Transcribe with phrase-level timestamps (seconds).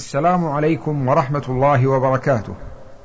[0.00, 2.54] السلام عليكم ورحمة الله وبركاته.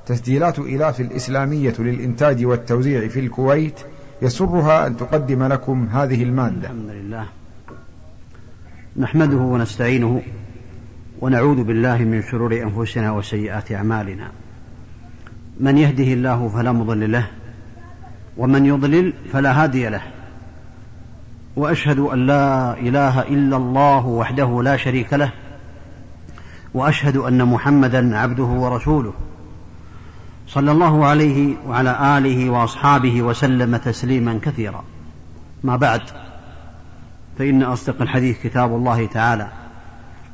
[0.06, 3.80] تسجيلات إلاف الإسلامية للإنتاج والتوزيع في الكويت
[4.22, 6.70] يسرها أن تقدم لكم هذه المادة.
[6.70, 7.26] الحمد لله.
[8.98, 10.22] نحمده ونستعينه
[11.22, 14.32] ونعوذ بالله من شرور أنفسنا وسيئات أعمالنا.
[15.60, 17.28] من يهده الله فلا مضل له
[18.38, 20.02] ومن يضلل فلا هادي له.
[21.56, 25.32] وأشهد أن لا إله إلا الله وحده لا شريك له
[26.76, 29.14] وأشهد أن محمدا عبده ورسوله.
[30.48, 34.84] صلى الله عليه وعلى آله وأصحابه وسلم تسليما كثيرا.
[35.64, 36.02] ما بعد
[37.38, 39.48] فإن أصدق الحديث كتاب الله تعالى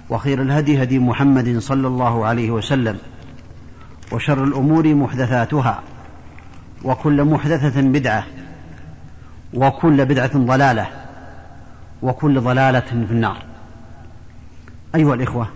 [0.10, 2.98] وخير الهدي هدي محمد صلى الله عليه وسلم
[4.12, 5.82] وشر الأمور محدثاتها
[6.84, 8.24] وكل محدثة بدعة
[9.54, 10.88] وكل بدعة ضلالة
[12.02, 13.38] وكل ضلالة في النار.
[14.96, 15.48] أيها الإخوة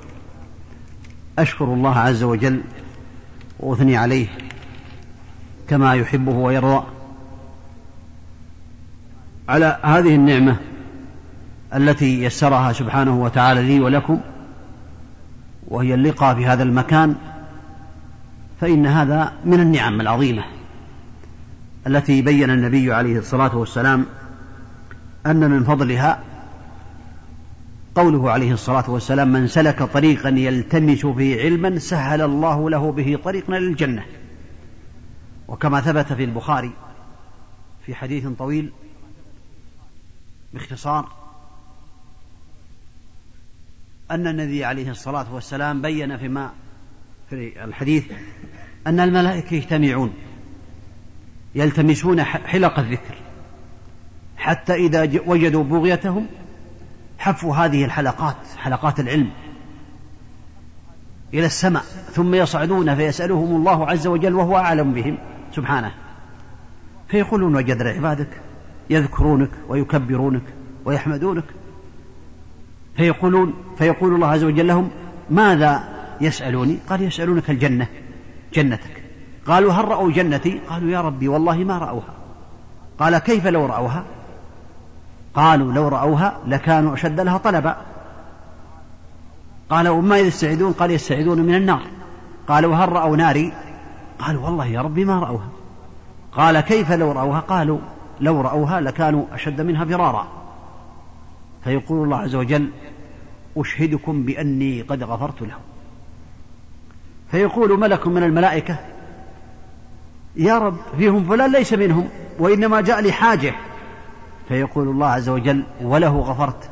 [1.40, 2.62] أشكر الله عز وجل
[3.60, 4.28] وأثني عليه
[5.68, 6.84] كما يحبه ويرضى
[9.50, 10.58] على هذه النعمة
[11.76, 14.20] التي يسرها سبحانه وتعالى لي ولكم
[15.68, 17.16] وهي اللقاء في هذا المكان
[18.62, 20.44] فإن هذا من النعم العظيمة
[21.88, 24.06] التي بين النبي عليه الصلاة والسلام
[25.26, 26.20] أن من فضلها
[27.96, 33.60] قوله عليه الصلاة والسلام من سلك طريقا يلتمس فيه علما سهل الله له به طريقا
[33.60, 34.06] للجنة
[35.48, 36.72] وكما ثبت في البخاري
[37.86, 38.72] في حديث طويل
[40.54, 41.10] باختصار
[44.12, 46.52] أن النبي عليه الصلاة والسلام بين فيما
[47.30, 48.12] في الحديث
[48.88, 50.14] أن الملائكة يجتمعون
[51.56, 53.16] يلتمسون حلق الذكر
[54.38, 56.28] حتى إذا وجدوا بغيتهم
[57.20, 59.30] حفوا هذه الحلقات حلقات العلم
[61.34, 65.18] إلى السماء ثم يصعدون فيسألهم الله عز وجل وهو أعلم بهم.
[65.56, 65.92] سبحانه.
[67.08, 68.30] فيقولون وجدنا عبادك
[68.90, 70.44] يذكرونك ويكبرونك
[70.86, 71.44] ويحمدونك.
[72.98, 74.90] فيقولون فيقول الله عز وجل لهم
[75.30, 75.84] ماذا
[76.22, 77.88] يسألوني؟ قال يسألونك الجنة
[78.54, 79.04] جنتك.
[79.48, 82.14] قالوا هل رأوا جنتي؟ قالوا يا ربي والله ما رأوها.
[83.00, 84.04] قال كيف لو رأوها؟
[85.36, 87.78] قالوا لو رأوها لكانوا أشد لها طلبا.
[89.70, 91.82] قال وما يستعدون قال يستعدون من النار.
[92.48, 93.54] قالوا هل رأوا ناري؟
[94.20, 95.50] قالوا والله يا ربي ما رأوها.
[96.32, 97.80] قال كيف لو رأوها؟ قالوا
[98.22, 100.28] لو رأوها لكانوا أشد منها فرارا.
[101.64, 102.70] فيقول الله عز وجل
[103.58, 105.62] أشهدكم بأني قد غفرت لهم.
[107.32, 108.78] فيقول ملك من الملائكة
[110.36, 112.10] يا رب فيهم فلان ليس منهم
[112.40, 113.54] وإنما جاء لحاجة.
[114.48, 116.70] فيقول الله عز وجل وله غفرت.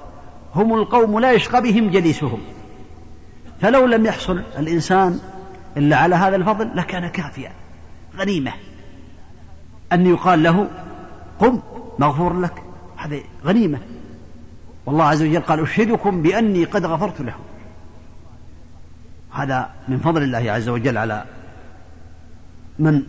[0.55, 2.39] هم القوم لا يشقى بهم جليسهم.
[3.61, 5.19] فلو لم يحصل الإنسان
[5.77, 7.51] إلا على هذا الفضل لكان كافيا
[8.17, 8.51] غنيمة.
[9.93, 10.67] أن يقال له
[11.39, 11.59] قم
[11.99, 12.63] مغفور لك.
[12.97, 13.79] هذه غنيمة.
[14.85, 17.35] والله عز وجل قال أشهدكم بأني قد غفرت له.
[19.31, 21.25] هذا من فضل الله عز وجل على
[22.79, 23.03] من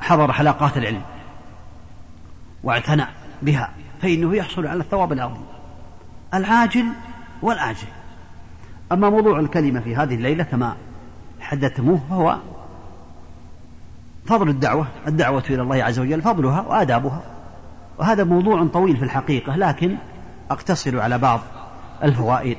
[0.00, 1.02] حضر حلقات العلم
[2.64, 3.04] واعتنى.
[3.42, 3.70] بها
[4.02, 5.42] فإنه يحصل على الثواب العظيم
[6.34, 6.84] العاجل
[7.42, 7.88] والآجل.
[8.92, 10.76] أما موضوع الكلمة في هذه الليلة كما
[11.40, 12.38] حدثتموه فهو
[14.26, 17.22] فضل الدعوة الدعوة إلى الله عز وجل فضلها وآدابها.
[17.98, 19.96] وهذا موضوع طويل في الحقيقة لكن
[20.50, 21.40] أقتصر على بعض
[22.02, 22.56] الفوائد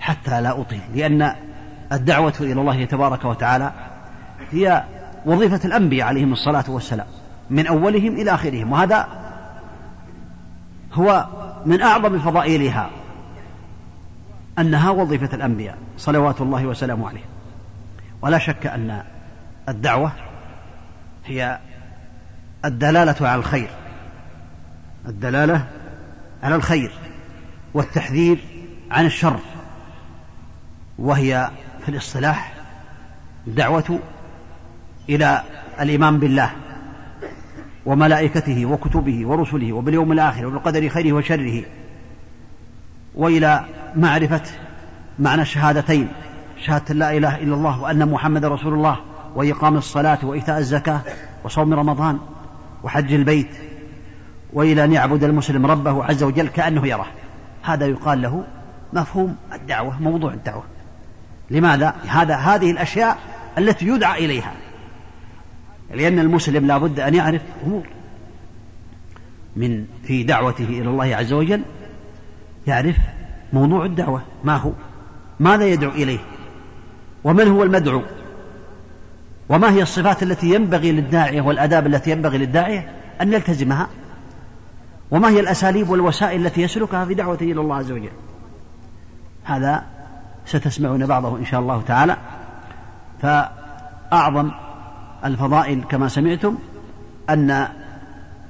[0.00, 1.34] حتى لا أطيل لأن
[1.92, 3.72] الدعوة إلى الله تبارك وتعالى
[4.50, 4.84] هي
[5.26, 7.06] وظيفة الأنبياء عليهم الصلاة والسلام
[7.50, 9.08] من أولهم إلى آخرهم وهذا
[10.94, 11.26] هو
[11.66, 12.90] من أعظم فضائلها
[14.58, 17.24] أنها وظيفة الأنبياء صلوات الله وسلامه عليه.
[18.22, 19.02] ولا شك أن
[19.68, 20.12] الدعوة
[21.24, 21.58] هي
[22.64, 23.70] الدلالة على الخير.
[25.06, 25.66] الدلالة
[26.42, 26.92] على الخير
[27.74, 28.38] والتحذير
[28.90, 29.38] عن الشر.
[30.98, 31.50] وهي
[31.82, 32.54] في الاصطلاح
[33.46, 34.00] الدعوة
[35.08, 35.42] إلى
[35.80, 36.50] الإيمان بالله.
[37.86, 41.62] وملائكته وكتبه ورسله وباليوم الآخر وبالقدر خيره وشره
[43.14, 43.64] وإلى
[43.96, 44.42] معرفة
[45.18, 46.08] معنى الشهادتين.
[46.62, 48.96] شهادة لا إله إلا الله وأن محمد رسول الله
[49.34, 51.00] وإقام الصلاة وإيتاء الزكاة
[51.44, 52.18] وصوم رمضان
[52.82, 53.50] وحج البيت
[54.52, 57.06] وإلى أن يعبد المسلم ربه عز وجل كأنه يراه.
[57.62, 58.44] هذا يقال له
[58.92, 60.62] مفهوم الدعوة موضوع الدعوة.
[61.50, 63.18] لماذا؟ هذا هذه الأشياء
[63.58, 64.52] التي يدعى إليها.
[65.92, 67.86] لأن المسلم لا بد أن يعرف أمور
[69.56, 71.62] من في دعوته إلى الله عز وجل
[72.66, 72.96] يعرف
[73.52, 74.72] موضوع الدعوة ما هو؟
[75.40, 76.18] ماذا يدعو إليه؟
[77.24, 78.02] ومن هو المدعو؟
[79.48, 83.88] وما هي الصفات التي ينبغي للداعية والآداب التي ينبغي للداعية أن يلتزمها؟
[85.10, 88.12] وما هي الأساليب والوسائل التي يسلكها في دعوته إلى الله عز وجل؟
[89.44, 89.84] هذا
[90.46, 92.16] ستسمعون بعضه إن شاء الله تعالى.
[93.22, 94.50] فأعظم
[95.24, 96.54] الفضائل كما سمعتم
[97.30, 97.68] أن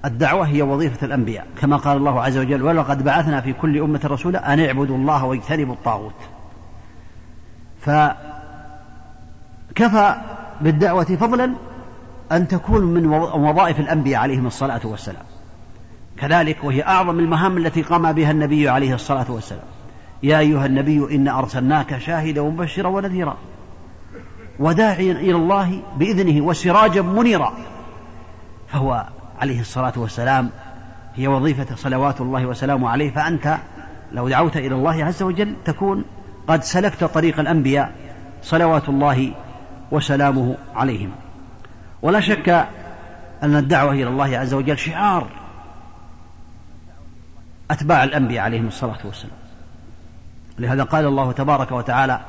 [0.05, 1.47] الدعوة هي وظيفة الأنبياء.
[1.61, 5.75] كما قال الله عز وجل ولقد بعثنا في كل أمة رسولا أن اعبدوا الله واجتنبوا
[5.75, 6.15] الطاغوت.
[7.81, 8.17] فكفى
[10.61, 11.53] بالدعوة فضلا
[12.33, 15.25] أن تكون من وظائف الأنبياء عليهم الصلاة والسلام.
[16.17, 19.65] كذلك وهي أعظم المهام التي قام بها النبي عليه الصلاة والسلام.
[20.23, 23.37] يا أيها النبي إنا أرسلناك شاهدا ومبشرا ونذيرا.
[24.59, 27.53] وداعيا إلى الله بإذنه وسراجا منيرا
[28.69, 29.07] فهو
[29.41, 30.51] عليه الصلاة والسلام
[31.17, 33.59] هي وظيفة صلوات الله وسلامه عليه فأنت
[34.13, 36.05] لو دعوت إلى الله عز وجل تكون
[36.49, 37.93] قد سلكت طريق الأنبياء
[38.43, 39.33] صلوات الله
[39.91, 41.11] وسلامه عليهم.
[42.03, 42.49] ولا شك
[43.43, 45.27] أن الدعوة إلى الله عز وجل شعار
[47.71, 49.37] أتباع الأنبياء عليهم الصلاة والسلام.
[50.59, 52.21] لهذا قال الله تبارك وتعالى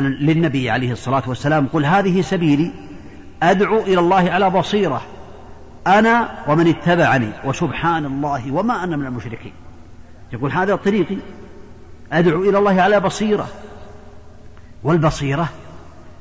[0.00, 2.70] للنبي عليه الصلاة والسلام قل هذه سبيلي
[3.42, 5.02] أدعو إلى الله على بصيرة
[5.86, 9.52] أنا ومن اتبعني وسبحان الله وما أنا من المشركين.
[10.32, 11.16] يقول هذا طريقي.
[12.12, 13.48] أدعو إلى الله على بصيرة.
[14.84, 15.48] والبصيرة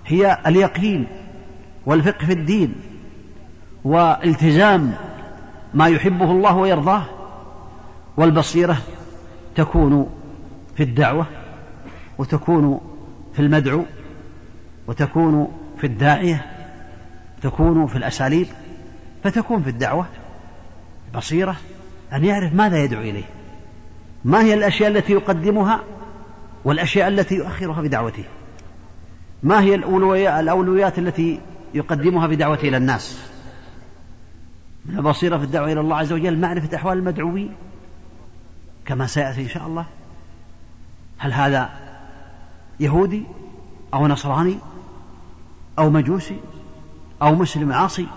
[0.05, 1.07] هي اليقين
[1.85, 2.75] والفقه في الدين
[3.83, 4.93] والتزام
[5.73, 7.03] ما يحبه الله ويرضاه.
[8.17, 8.77] والبصيرة
[9.55, 10.09] تكون
[10.75, 11.25] في الدعوة
[12.17, 12.92] وتكون
[13.33, 13.85] في المدعو
[14.87, 15.47] وتكون
[15.77, 16.45] في الداعية
[17.41, 18.47] تكون في الأساليب
[19.23, 20.05] فتكون في الدعوة
[21.15, 21.55] بصيرة
[22.13, 23.23] أن يعرف ماذا يدعو إليه.
[24.25, 25.83] ما هي الأشياء التي يقدمها
[26.65, 28.23] والأشياء التي يؤخرها في دعوته
[29.43, 31.41] ما هي الأولويات التي
[31.73, 33.29] يقدمها في دعوته إلى الناس؟
[34.85, 37.53] من البصيرة في الدعوة إلى الله عز وجل معرفة أحوال المدعوين.
[38.85, 39.85] كما سيأتي إن شاء الله.
[41.17, 41.69] هل هذا
[42.79, 43.23] يهودي
[43.93, 44.57] أو نصراني
[45.79, 46.37] أو مجوسي
[47.21, 48.07] أو مسلم عاصي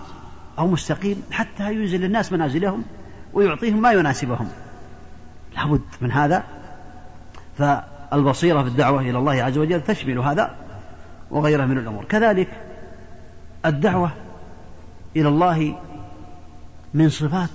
[0.58, 2.84] أو مستقيم حتى ينزل الناس منازلهم
[3.32, 4.48] ويعطيهم ما يناسبهم.
[5.56, 6.44] لابد من هذا.
[7.58, 10.56] فالبصيرة في الدعوة إلى الله عز وجل تشمل هذا
[11.30, 12.04] وغيره من الأمور.
[12.04, 12.48] كذلك
[13.66, 14.10] الدعوة
[15.16, 15.76] إلى الله
[16.94, 17.50] من صفات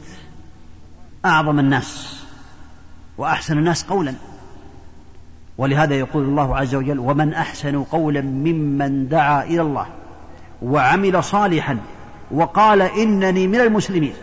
[1.26, 2.22] أعظم الناس
[3.18, 4.14] وأحسن الناس قولا.
[5.62, 9.88] ولهذا يقول الله عز وجل ومن أحسن قولا ممن دعا إلى الله
[10.62, 11.78] وعمل صالحا
[12.32, 14.14] وقال إنني من المسلمين.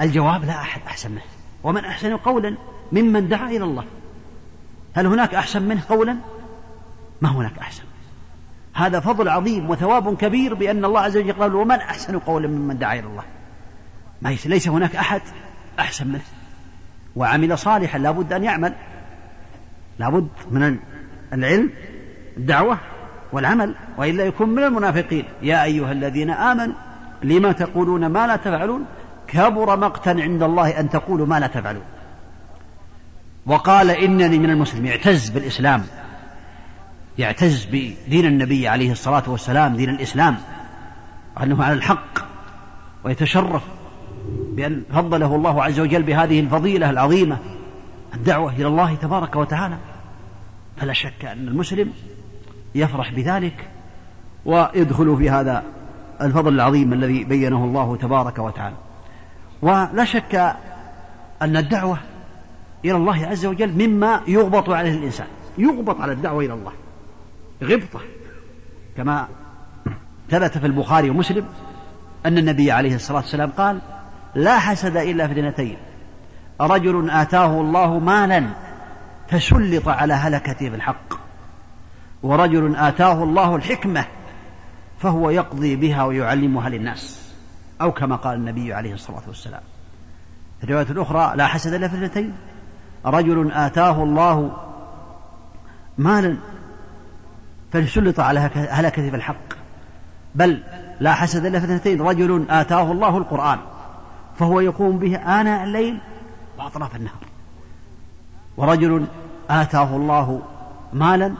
[0.00, 1.22] الجواب لا أحد أحسن منه.
[1.64, 2.56] ومن أحسن قولا
[2.92, 3.84] ممن دعا إلى الله.
[4.94, 6.16] هل هناك أحسن منه قولا؟
[7.20, 7.84] ما هناك أحسن.
[8.74, 12.94] هذا فضل عظيم وثواب كبير بأن الله عز وجل قال ومن أحسن قولا ممن دعا
[12.94, 13.24] إلى الله.
[14.22, 15.22] ما ليس هناك أحد
[15.78, 16.24] أحسن منه.
[17.16, 18.74] وعمل صالحا لابد أن يعمل.
[19.98, 20.78] لابد من
[21.32, 21.70] العلم
[22.36, 22.78] الدعوة
[23.32, 25.24] والعمل وإلا يكون من المنافقين.
[25.42, 26.74] يا أيها الذين آمنوا
[27.22, 28.84] لما تقولون ما لا تفعلون؟
[29.28, 31.82] كبر مقتا عند الله أن تقولوا ما لا تفعلون.
[33.46, 35.82] وقال إنني من المسلمين اعتز بالإسلام.
[37.18, 40.36] يعتز بدين النبي عليه الصلاة والسلام دين الإسلام.
[41.36, 42.18] وأنه على الحق
[43.04, 43.62] ويتشرف
[44.52, 47.38] بأن فضله الله عز وجل بهذه الفضيلة العظيمة.
[48.14, 49.76] الدعوة إلى الله تبارك وتعالى.
[50.76, 51.92] فلا شك أن المسلم
[52.74, 53.68] يفرح بذلك
[54.44, 55.62] ويدخل في هذا
[56.20, 58.76] الفضل العظيم الذي بينه الله تبارك وتعالى.
[59.62, 60.34] ولا شك
[61.42, 61.98] أن الدعوة
[62.84, 65.26] إلى الله عز وجل مما يغبط عليه الإنسان.
[65.58, 66.72] يغبط على الدعوة إلى الله.
[67.62, 68.00] غبطة.
[68.96, 69.28] كما
[70.30, 71.44] ثبت في البخاري ومسلم
[72.26, 73.80] أن النبي عليه الصلاة والسلام قال
[74.34, 75.76] لا حسد إلا في اثنتين
[76.60, 78.46] رجل آتاه الله مالا
[79.28, 81.14] فسلط على هلكته بالحق.
[82.22, 84.04] ورجل آتاه الله الحكمة
[84.98, 87.32] فهو يقضي بها ويعلمها للناس
[87.80, 89.60] أو كما قال النبي عليه الصلاة والسلام.
[90.58, 92.32] في الرواية الأخرى لا حسد إلا في اثنتين.
[93.06, 94.56] رجل آتاه الله
[95.98, 96.36] مالا
[97.72, 99.54] فسلط على هلكته بالحق.
[100.34, 100.62] بل
[101.00, 102.02] لا حسد إلا في اثنتين.
[102.02, 103.58] رجل آتاه الله القرآن
[104.38, 106.00] فهو يقوم به آناء الليل
[106.58, 107.24] وأطراف النهار
[108.56, 109.06] ورجل
[109.50, 110.42] آتاه الله
[110.92, 111.34] مالا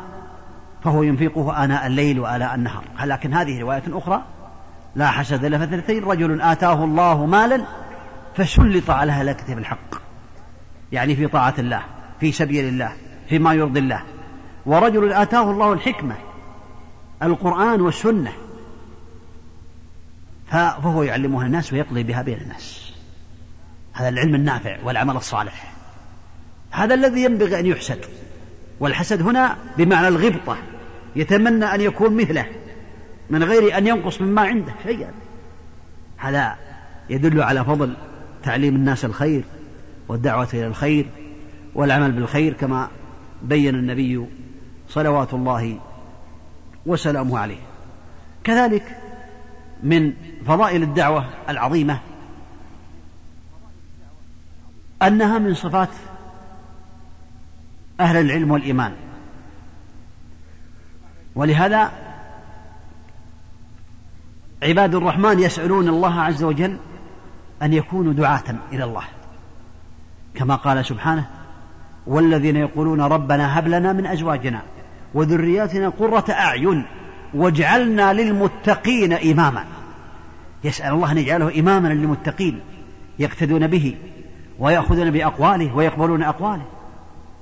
[0.85, 2.85] فهو ينفقه آناء الليل وآلاء النهار.
[3.05, 4.23] لكن هذه رواية أخرى؟
[4.97, 7.65] لا حسد إلا في رجل آتاه الله مالا
[8.37, 9.95] فسلط على هلكته بالحق
[10.93, 11.83] يعني في طاعة الله
[12.21, 12.93] في سبيل الله
[13.29, 14.03] فيما يرضي الله.
[14.67, 16.15] ورجل آتاه الله الحكمة
[17.23, 18.33] القرآن والسنة
[20.51, 22.88] فهو يعلمها الناس ويقضي بها بين الناس.
[23.99, 25.73] هذا العلم النافع والعمل الصالح.
[26.71, 27.99] هذا الذي ينبغي أن يحسد.
[28.81, 30.57] والحسد هنا بمعنى الغبطة.
[31.17, 32.47] يتمنى أن يكون مثله.
[33.31, 35.11] من غير أن ينقص مما عنده شيئا.
[36.17, 36.57] هذا
[37.11, 37.97] يدل على فضل
[38.43, 39.45] تعليم الناس الخير
[40.09, 41.07] والدعوة إلى الخير
[41.75, 42.89] والعمل بالخير كما
[43.43, 44.27] بين النبي
[44.89, 45.79] صلوات الله
[46.87, 47.61] وسلامه عليه.
[48.45, 48.97] كذلك
[49.83, 50.13] من
[50.47, 52.01] فضائل الدعوة العظيمة
[55.03, 55.89] أنها من صفات
[58.01, 58.93] أهل العلم والإيمان.
[61.35, 61.93] ولهذا
[64.63, 66.79] عباد الرحمن يسألون الله عز وجل
[67.63, 69.05] أن يكونوا دعاة إلى الله.
[70.35, 71.27] كما قال سبحانه
[72.07, 74.63] والذين يقولون ربنا هب لنا من أزواجنا
[75.15, 76.87] وذرياتنا قرة أعين
[77.35, 79.65] واجعلنا للمتقين إماما.
[80.65, 82.61] يسأل الله أن يجعله إماما للمتقين
[83.19, 83.97] يقتدون به
[84.59, 86.67] ويأخذون بأقواله ويقبلون أقواله.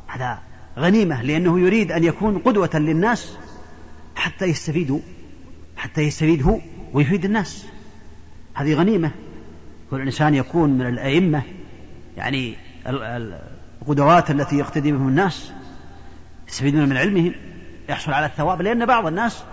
[0.06, 0.38] هذا
[0.78, 3.38] غنيمة لأنه يريد أن يكون قدوة للناس
[4.16, 5.00] حتى يستفيدوا
[5.76, 6.58] حتى يستفيد هو
[6.92, 7.66] ويفيد الناس.
[8.54, 9.10] هذه غنيمة.
[9.90, 11.42] كل إنسان يكون من الأئمة
[12.16, 12.56] يعني
[13.82, 15.52] القدوات التي يقتدي بهم الناس
[16.48, 17.34] يستفيدون من علمهم
[17.88, 19.44] يحصل على الثواب لأن بعض الناس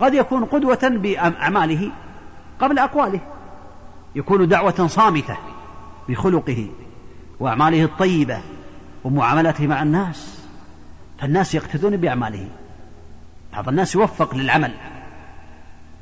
[0.00, 1.90] قد يكون قدوة بأعماله
[2.60, 3.20] قبل أقواله.
[4.14, 5.36] يكون دعوة صامتة.
[6.08, 6.68] بخلقه
[7.40, 8.40] وأعماله الطيبة
[9.04, 10.44] ومعاملته مع الناس
[11.18, 12.48] فالناس يقتدون بأعماله.
[13.52, 14.74] بعض الناس يوفق للعمل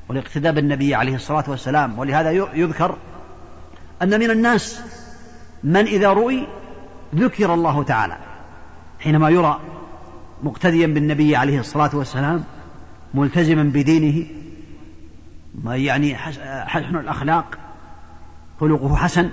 [0.09, 2.97] والاقتداء بالنبي عليه الصلاة والسلام ولهذا يذكر
[4.03, 4.83] أن من الناس
[5.65, 6.47] من إذا رؤي
[7.15, 8.19] ذكر الله تعالى
[9.01, 9.61] حينما يرى
[10.43, 12.45] مقتديا بالنبي عليه الصلاة والسلام
[13.15, 14.27] ملتزما بدينه
[15.65, 16.17] يعني
[16.67, 17.59] حسن الأخلاق
[18.61, 19.31] خلقه حسن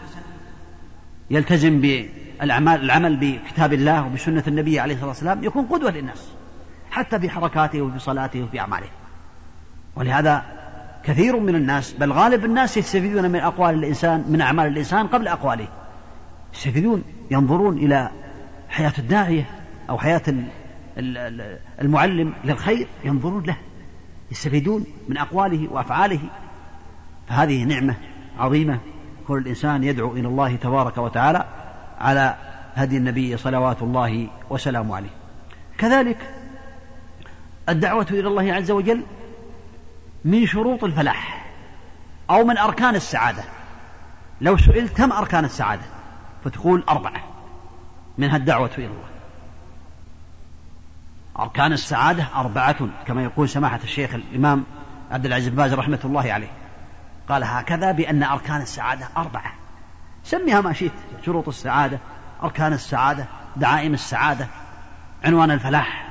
[1.31, 6.31] يلتزم بالأعمال العمل بكتاب الله وبسنة النبي عليه الصلاة والسلام يكون قدوة للناس
[6.91, 8.87] حتى في حركاته وفي صلاته وفي أعماله.
[9.95, 10.43] ولهذا
[11.03, 15.67] كثير من الناس بل غالب الناس يستفيدون من أقوال الإنسان من أعمال الإنسان قبل أقواله.
[16.53, 18.09] يستفيدون ينظرون إلى
[18.69, 19.49] حياة الداعية
[19.89, 20.21] أو حياة
[21.81, 23.57] المعلم للخير ينظرون له.
[24.31, 26.19] يستفيدون من أقواله وأفعاله.
[27.27, 27.95] فهذه نعمة
[28.39, 28.79] عظيمة.
[29.29, 31.45] كل الإنسان يدعو إلى الله تبارك وتعالى
[31.99, 32.35] على
[32.75, 35.09] هدي النبي صلوات الله وسلامه عليه.
[35.77, 36.17] كذلك
[37.69, 39.03] الدعوة إلى الله عز وجل
[40.25, 41.51] من شروط الفلاح
[42.29, 43.43] أو من أركان السعادة.
[44.41, 45.85] لو سئلت كم أركان السعادة؟
[46.43, 47.23] فتقول أربعة
[48.17, 49.09] منها الدعوة إلى الله.
[51.39, 54.63] أركان السعادة أربعة كما يقول سماحة الشيخ الإمام
[55.11, 56.51] عبد العزيز باز رحمة الله عليه.
[57.29, 59.53] قال هكذا بأن أركان السعادة أربعة.
[60.23, 60.91] سميها ما شئت
[61.25, 61.99] شروط السعادة
[62.43, 64.47] أركان السعادة دعائم السعادة
[65.23, 66.09] عنوان الفلاح.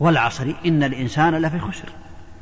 [0.00, 1.88] والعصر إن الإنسان لفي خسر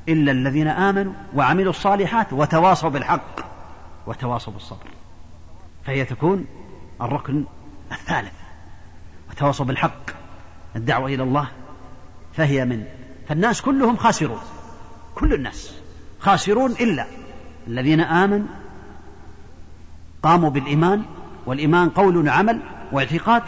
[0.08, 3.40] إلا الذين آمنوا وعملوا الصالحات وتواصوا بالحق
[4.06, 4.86] وتواصوا بالصبر.
[5.84, 6.46] فهي تكون
[7.00, 7.44] الركن
[7.92, 8.32] الثالث
[9.30, 10.10] وتواصوا بالحق
[10.76, 11.48] الدعوة إلى الله.
[12.32, 12.84] فهي من
[13.28, 14.40] فالناس كلهم خاسرون
[15.14, 15.81] كل الناس.
[16.22, 17.06] خاسرون إلا
[17.68, 18.46] الذين آمنوا
[20.22, 21.02] قاموا بالإيمان
[21.46, 22.60] والإيمان قول عمل
[22.92, 23.42] واعتقاد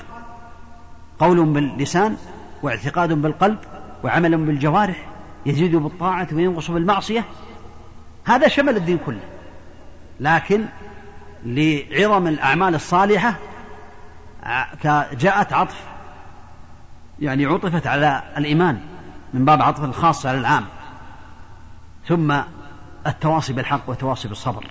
[1.19, 2.17] قول باللسان
[2.63, 3.59] واعتقاد بالقلب
[4.05, 5.07] وعمل بالجوارح
[5.47, 7.25] يزيد بالطاعة وينقص بالمعصية.
[8.25, 9.21] هذا شمل الدين كله.
[10.21, 10.65] لكن
[11.45, 13.35] لعظم الأعمال الصالحة
[15.13, 15.85] جاءت عطف
[17.21, 18.81] يعني عطفت على الإيمان
[19.35, 20.65] من باب عطف الخاص على العام.
[22.09, 22.35] ثم
[23.07, 24.67] التواصي بالحق والتواصي بالصبر.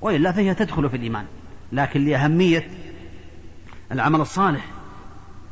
[0.00, 1.26] وإلا فهي تدخل في الإيمان.
[1.72, 2.70] لكن لأهمية
[3.92, 4.64] العمل الصالح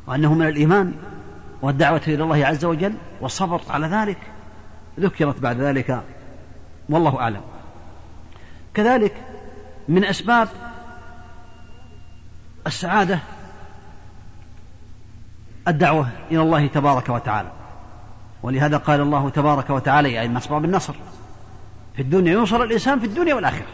[0.07, 0.93] وأنه من الإيمان
[1.61, 4.17] والدعوة إلى الله عز وجل والصبر على ذلك
[4.99, 6.03] ذكرت بعد ذلك
[6.89, 7.41] والله أعلم.
[8.73, 9.15] كذلك
[9.87, 10.47] من أسباب
[12.67, 13.19] السعادة
[15.67, 17.51] الدعوة إلى الله تبارك وتعالى.
[18.43, 20.95] ولهذا قال الله تبارك وتعالى يعني من أسباب النصر.
[21.95, 23.65] في الدنيا ينصر الإنسان في الدنيا والآخرة.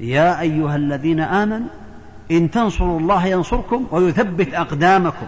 [0.00, 1.68] يا أيها الذين آمنوا
[2.30, 5.26] إن تنصروا الله ينصركم ويثبت أقدامكم.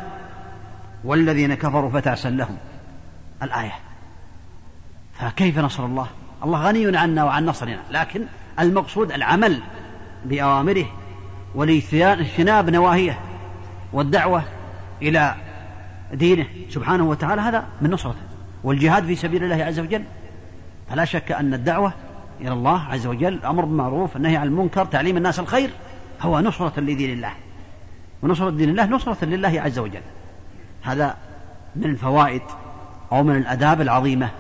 [1.05, 2.57] والذين كفروا فتعسا لهم.
[3.43, 3.73] الآية.
[5.15, 6.07] فكيف نصر الله؟
[6.45, 7.81] الله غني عنا وعن نصرنا.
[7.91, 8.25] لكن
[8.61, 9.63] المقصود العمل
[10.25, 10.87] بأوامره
[11.55, 13.21] والاجتناب نواهيه
[13.93, 14.45] والدعوة
[15.03, 15.35] إلى
[16.13, 18.23] دينه سبحانه وتعالى هذا من نصرته.
[18.65, 20.05] والجهاد في سبيل الله عز وجل
[20.91, 21.93] فلا شك أن الدعوة
[22.41, 25.71] إلى الله عز وجل الأمر بالمعروف النهي عن المنكر تعليم الناس الخير
[26.21, 27.33] هو نصرة لدين الله.
[28.23, 30.03] ونصرة دين الله نصرة لله عز وجل.
[30.83, 31.17] هذا
[31.77, 32.43] من الفوائد
[33.13, 34.31] أو من الآداب العظيمة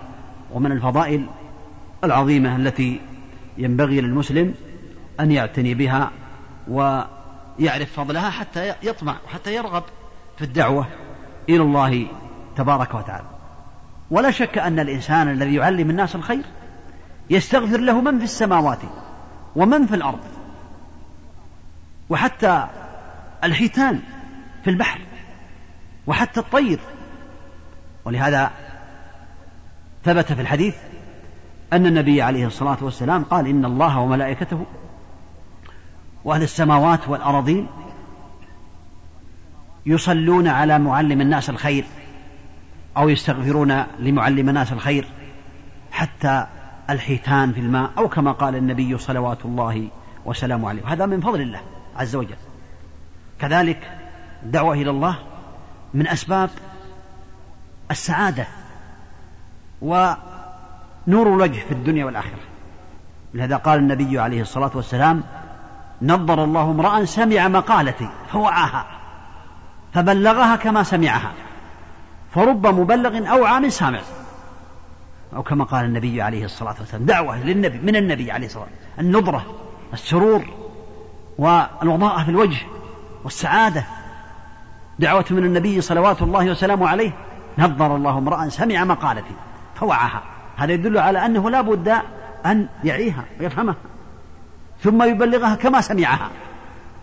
[0.53, 1.27] ومن الفضائل
[2.05, 3.01] العظيمة التي
[3.59, 4.55] ينبغي للمسلم
[5.21, 6.11] أن يعتني بها
[6.69, 9.83] ويعرف فضلها حتى يطمع وحتى يرغب
[10.39, 10.87] في الدعوة
[11.49, 12.07] إلى الله
[12.57, 13.27] تبارك وتعالى.
[14.13, 16.45] ولا شك أن الإنسان الذي يعلم الناس الخير
[17.31, 18.79] يستغفر له من في السماوات
[19.57, 20.21] ومن في الأرض
[22.11, 22.67] وحتى
[23.45, 24.01] الحيتان
[24.65, 25.01] في البحر
[26.07, 26.81] وحتى الطير.
[28.05, 28.51] ولهذا
[30.05, 30.77] ثبت في الحديث
[31.73, 34.67] أن النبي عليه الصلاة والسلام قال إن الله وملائكته
[36.25, 37.69] وأهل السماوات والأراضين
[39.87, 41.85] يصلون على معلم الناس الخير.
[42.97, 45.09] أو يستغفرون لمعلم الناس الخير
[45.93, 46.47] حتى
[46.91, 49.89] الحيتان في الماء أو كما قال النبي صلوات الله
[50.25, 50.83] وسلامه عليه.
[50.87, 51.61] هذا من فضل الله
[51.97, 52.37] عز وجل.
[53.39, 53.99] كذلك
[54.43, 55.19] الدعوة إلى الله
[55.95, 56.51] من أسباب
[57.91, 58.47] السعادة
[59.83, 60.17] ونور
[61.07, 62.41] الوجه في الدنيا والآخرة.
[63.35, 65.23] لهذا قال النبي عليه الصلاة والسلام
[66.03, 68.87] نظر الله امرأ سمع مقالتي فوعاها
[69.93, 71.33] فبلغها كما سمعها.
[72.35, 74.01] فرب مبلغ أوعى من سامع.
[75.37, 79.07] أو كما قال النبي عليه الصلاة والسلام دعوة للنبي من النبي عليه الصلاة والسلام.
[79.07, 79.45] النضرة
[79.93, 80.45] السرور
[81.39, 82.61] والوضاءة في الوجه
[83.25, 83.85] والسعادة.
[84.99, 87.13] دعوة من النبي صلوات الله وسلامه عليه.
[87.59, 89.35] نظر الله امرأ سمع مقالتي
[89.75, 90.23] فوعاها
[90.57, 91.89] هذا يدل على أنه لا بد
[92.47, 93.77] أن يعيها ويفهمها
[94.81, 96.31] ثم يبلغها كما سمعها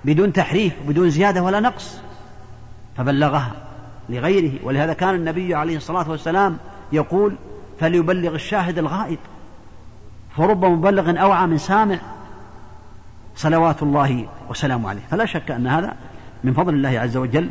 [0.05, 2.01] بدون تحريف بدون زيادة ولا نقص.
[2.97, 3.51] فبلغها.
[4.09, 4.51] لغيره.
[4.63, 6.57] ولهذا كان النبي عليه الصلاة والسلام
[6.91, 7.35] يقول
[7.79, 9.19] فليبلغ الشاهد الغائب
[10.37, 11.99] فرب مبلغ أوعى من سامع
[13.35, 15.01] صلوات الله وسلامه عليه.
[15.11, 15.95] فلا شك أن هذا
[16.43, 17.49] من فضل الله عز وجل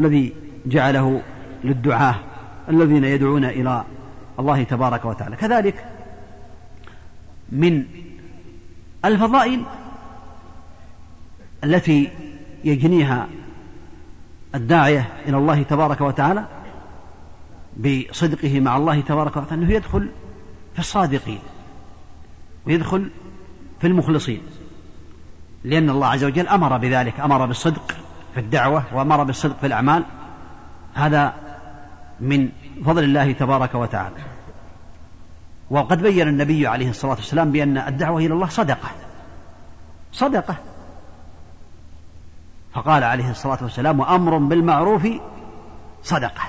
[0.00, 0.32] الذي
[0.66, 1.22] جعله
[1.64, 2.14] للدعاة
[2.68, 3.84] الذين يدعون إلى
[4.38, 5.36] الله تبارك وتعالى.
[5.36, 5.84] كذلك
[7.52, 7.84] من
[9.04, 9.62] الفضائل
[11.64, 12.10] التي
[12.64, 13.28] يجنيها
[14.54, 16.44] الداعية إلى الله تبارك وتعالى
[17.76, 20.10] بصدقه مع الله تبارك وتعالى أنه يدخل
[20.72, 21.40] في الصادقين
[22.66, 23.10] ويدخل
[23.80, 24.42] في المخلصين
[25.64, 27.92] لأن الله عز وجل أمر بذلك أمر بالصدق
[28.34, 30.04] في الدعوة وأمر بالصدق في الأعمال
[30.94, 31.34] هذا
[32.20, 32.48] من
[32.84, 34.16] فضل الله تبارك وتعالى.
[35.70, 38.88] وقد بين النبي عليه الصلاة والسلام بأن الدعوة إلى الله صدقة
[40.12, 40.56] صدقة.
[42.74, 45.08] فقال عليه الصلاة والسلام وأمر بالمعروف
[46.02, 46.42] صدقة.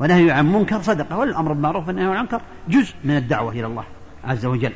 [0.00, 1.18] ونهي عن منكر صدقة.
[1.18, 3.84] والأمر بالمعروف والنهي عن منكر جزء من الدعوة إلى الله
[4.24, 4.72] عز وجل.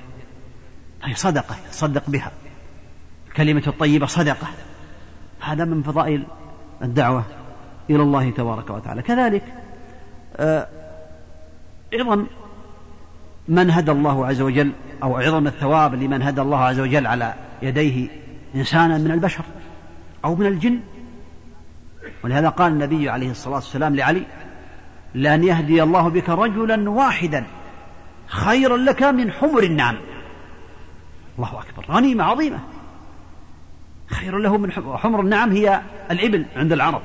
[1.05, 2.31] هي صدقة تصدق بها.
[3.29, 4.47] الكلمة الطيبة صدقة.
[5.41, 6.27] هذا من فضائل
[6.83, 7.25] الدعوة
[7.91, 9.03] إلى الله تبارك وتعالى.
[9.03, 9.43] كذلك
[10.37, 10.69] آه،
[11.95, 12.27] عظم
[13.49, 14.73] من هدى الله عز وجل
[15.03, 18.09] أو عظم الثواب لمن هدى الله عز وجل على يديه
[18.55, 19.45] إنسانا من البشر.
[20.27, 20.81] أو من الجن؟
[22.25, 24.23] ولهذا قال النبي عليه الصلاة والسلام لعلي
[25.15, 27.47] لأن يهدي الله بك رجلا واحدا
[28.27, 29.97] خيرا لك من حمر النعم.
[31.39, 32.59] الله أكبر غنيمة عظيمة.
[34.07, 37.03] خير له من حمر النعم هي الإبل عند العرب.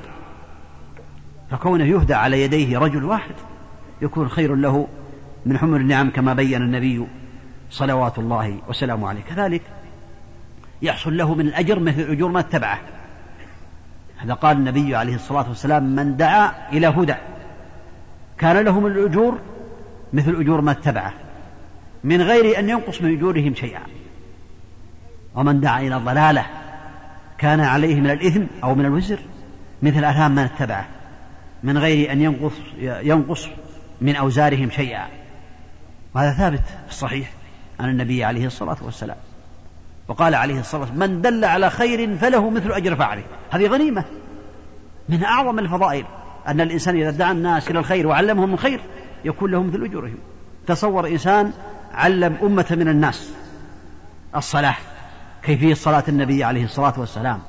[1.50, 3.34] فكونه يهدى على يديه رجل واحد
[4.02, 4.88] يكون خير له
[5.46, 7.06] من حمر النعم كما بين النبي
[7.70, 9.22] صلوات الله وسلامه عليه.
[9.22, 9.62] كذلك
[10.82, 12.80] يحصل له من الأجر مثل أجور ما اتبعه.
[14.24, 17.14] هذا قال النبي عليه الصلاة والسلام من دعا إلى هدى.
[18.38, 19.38] كان له من الأجور
[20.12, 21.12] مثل أجور ما اتبعه
[22.04, 23.80] من غير أن ينقص من أجورهم شيئا.
[25.34, 26.46] ومن دعا إلى ضلالة
[27.38, 29.18] كان عليه من الإثم أو من الوزر
[29.82, 30.86] مثل آثام من اتبعه
[31.62, 33.48] من غير أن ينقص ينقص
[34.00, 35.06] من أوزارهم شيئا.
[36.14, 37.30] وهذا ثابت في الصحيح
[37.80, 39.16] عن النبي عليه الصلاة والسلام.
[40.12, 43.22] وقال عليه الصلاة والسلام من دل على خير فله مثل أجر فاعله.
[43.50, 44.04] هذه غنيمة.
[45.08, 46.04] من أعظم الفضائل
[46.48, 48.80] أن الإنسان إذا دعا الناس إلى الخير وعلمهم الخير
[49.24, 50.18] يكون لهم مثل أجورهم.
[50.66, 51.52] تصور إنسان
[51.94, 53.32] علم أمة من الناس.
[54.36, 54.74] الصلاة
[55.42, 57.40] كيفية صلاة النبي عليه الصلاة والسلام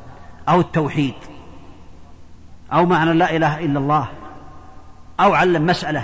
[0.49, 1.15] أو التوحيد
[2.73, 4.09] أو معنى لا إله إلا الله
[5.19, 6.03] أو علم مسألة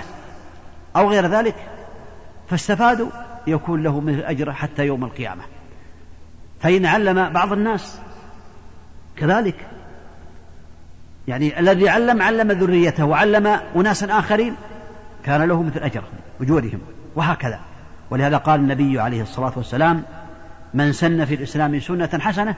[0.96, 1.54] أو غير ذلك
[2.48, 3.10] فاستفادوا
[3.46, 5.42] يكون له مثل أجر حتى يوم القيامة.
[6.60, 8.00] فإن علم بعض الناس.
[9.16, 9.66] كذلك.
[11.28, 13.46] يعني الذي علم علم ذريته وعلم
[13.76, 14.54] أناسا آخرين
[15.24, 16.02] كان له مثل أجر
[16.40, 16.80] أجورهم
[17.16, 17.60] وهكذا.
[18.10, 20.02] ولهذا قال النبي عليه الصلاة والسلام
[20.74, 22.54] من سن في الإسلام سنة حسنة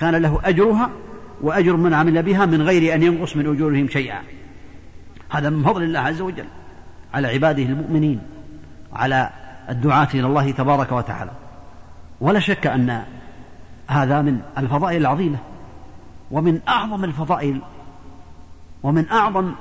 [0.00, 0.90] كان له أجرها
[1.40, 4.22] وأجر من عمل بها من غير أن ينقص من أجورهم شيئا.
[5.30, 6.46] هذا من فضل الله عز وجل
[7.14, 8.20] على عباده المؤمنين
[8.92, 9.30] على
[9.68, 11.30] الدعاة إلى الله تبارك وتعالى.
[12.20, 13.02] ولا شك أن
[13.88, 15.38] هذا من الفضائل العظيمة
[16.30, 17.60] ومن أعظم الفضائل
[18.82, 19.52] ومن أعظم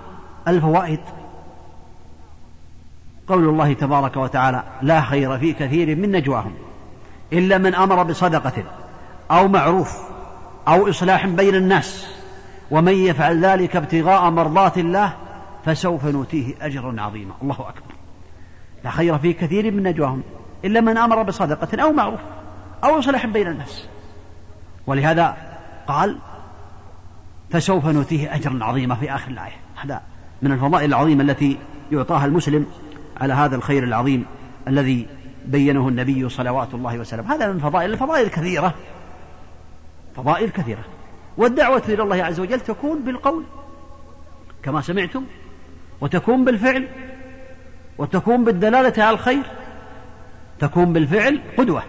[0.47, 0.99] الفوائد.
[3.27, 6.53] قول الله تبارك وتعالى لا خير في كثير من نجواهم
[7.33, 8.63] إلا من أمر بصدقة
[9.31, 9.97] أو معروف
[10.67, 12.07] أو إصلاح بين الناس
[12.71, 15.13] ومن يفعل ذلك ابتغاء مرضات الله
[15.65, 17.33] فسوف نؤتيه أجرا عظيما.
[17.41, 17.95] الله أكبر.
[18.83, 20.23] لا خير في كثير من نجواهم
[20.65, 22.19] إلا من أمر بصدقة أو معروف
[22.83, 23.87] أو إصلاح بين الناس.
[24.87, 25.37] ولهذا
[25.87, 26.17] قال
[27.49, 29.55] فسوف نؤتيه أجرا عظيما في آخر الآية.
[29.75, 30.01] هذا
[30.41, 31.57] من الفضائل العظيمة التي
[31.91, 32.65] يعطاها المسلم
[33.17, 34.25] على هذا الخير العظيم
[34.67, 35.07] الذي
[35.45, 38.73] بينه النبي صلوات الله وسلامه هذا من فضائل الفضائل كثيرة
[40.15, 40.83] فضائل كثيرة.
[41.37, 43.43] والدعوة إلى الله عز وجل تكون بالقول
[44.63, 45.23] كما سمعتم
[46.01, 46.87] وتكون بالفعل
[47.97, 49.43] وتكون بالدلالة على الخير
[50.59, 51.83] تكون بالفعل قدوة.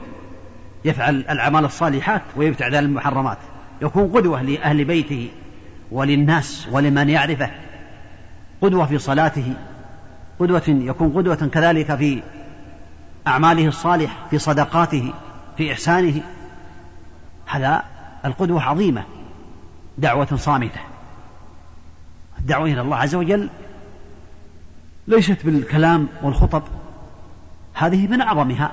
[0.84, 3.38] يفعل الأعمال الصالحات ويبتعد عن المحرمات.
[3.82, 5.28] يكون قدوة لأهل بيته
[5.90, 7.50] وللناس ولمن يعرفه.
[8.60, 9.54] قدوة في صلاته.
[10.38, 12.22] قدوة يكون قدوة كذلك في
[13.26, 15.12] أعماله الصالحة في صدقاته
[15.56, 16.22] في إحسانه.
[17.46, 17.82] هذا
[18.24, 19.04] القدوة عظيمة
[19.98, 20.80] دعوة صامتة.
[22.38, 23.48] الدعوة إلى الله عز وجل
[25.08, 26.62] ليست بالكلام والخطب.
[27.74, 28.72] هذه من أعظمها.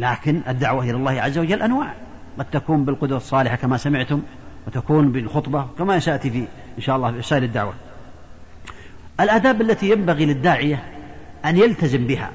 [0.00, 1.94] لكن الدعوة إلى الله عز وجل أنواع.
[2.38, 4.22] قد تكون بالقدوة الصالحة كما سمعتم
[4.66, 6.38] وتكون بالخطبة كما سيأتي في
[6.78, 7.74] إن شاء الله في رسائل الدعوة.
[9.20, 10.82] الآداب التي ينبغي للداعية
[11.44, 12.30] أن يلتزم بها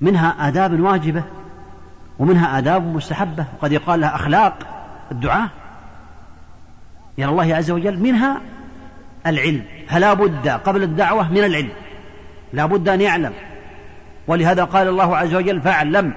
[0.00, 1.22] منها آداب واجبة
[2.18, 3.46] ومنها آداب مستحبة.
[3.58, 4.58] وقد يقال لها أخلاق
[5.12, 5.48] الدعاء
[7.18, 8.40] إلى الله عز وجل منها
[9.26, 9.64] العلم.
[9.88, 11.70] فلا بد قبل الدعوة من العلم.
[12.52, 13.32] لا بد أن يعلم.
[14.26, 16.14] ولهذا قال الله عز وجل فاعلم.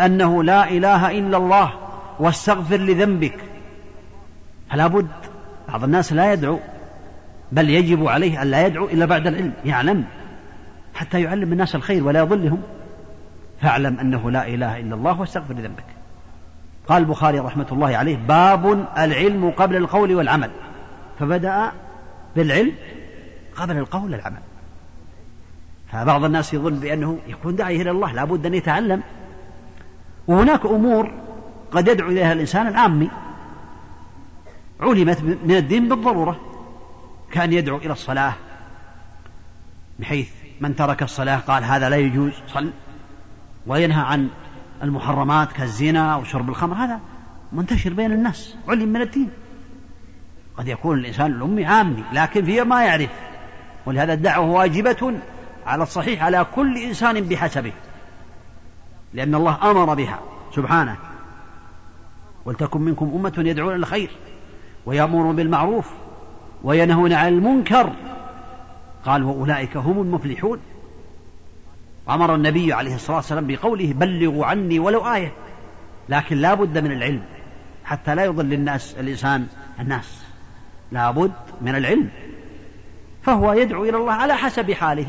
[0.00, 1.72] أنه لا إله إلا الله
[2.18, 3.36] واستغفر لذنبك.
[4.70, 5.08] فلا بد
[5.68, 6.58] بعض الناس لا يدعو
[7.52, 10.04] بل يجب عليه أن لا يدعو إلا بعد العلم يعلم
[10.94, 12.62] حتى يعلم الناس الخير ولا يضلهم.
[13.60, 15.84] فاعلم أنه لا إله إلا الله واستغفر لذنبك.
[16.88, 20.50] قال البخاري رحمة الله عليه باب العلم قبل القول والعمل.
[21.18, 21.72] فبدأ
[22.36, 22.72] بالعلم
[23.56, 24.40] قبل القول والعمل.
[25.92, 29.02] فبعض الناس يظن بأنه يكون داعي إلى الله لابد أن يتعلم.
[30.28, 31.12] وهناك أمور
[31.72, 33.10] قد يدعو إليها الإنسان العامي.
[34.80, 36.40] علمت من الدين بالضرورة
[37.32, 38.34] كان يدعو إلى الصلاة
[39.98, 40.28] بحيث
[40.60, 42.70] من ترك الصلاة قال هذا لا يجوز صل.
[43.66, 44.28] وينهى عن
[44.82, 47.00] المحرمات كالزنا وشرب الخمر هذا
[47.52, 49.30] منتشر بين الناس علم من الدين.
[50.56, 53.10] قد يكون الإنسان الأمي عامي لكن فيه ما يعرف
[53.86, 55.14] ولهذا الدعوة واجبة
[55.66, 57.72] على الصحيح على كل إنسان بحسبه.
[59.14, 60.20] لأن الله أمر بها.
[60.54, 60.96] سبحانه.
[62.44, 64.10] ولتكن منكم أمة يدعون الخير.
[64.86, 65.90] ويأمرون بالمعروف.
[66.64, 67.92] وينهون عن المنكر.
[69.04, 70.60] قال وأولئك هم المفلحون.
[72.08, 75.32] أمر النبي عليه الصلاة والسلام بقوله بلغوا عني ولو آية.
[76.08, 77.22] لكن لا بد من العلم.
[77.84, 79.46] حتى لا يضل الناس الإنسان
[79.80, 80.24] الناس.
[80.92, 82.08] لا بد من العلم.
[83.22, 85.06] فهو يدعو إلى الله على حسب حاله.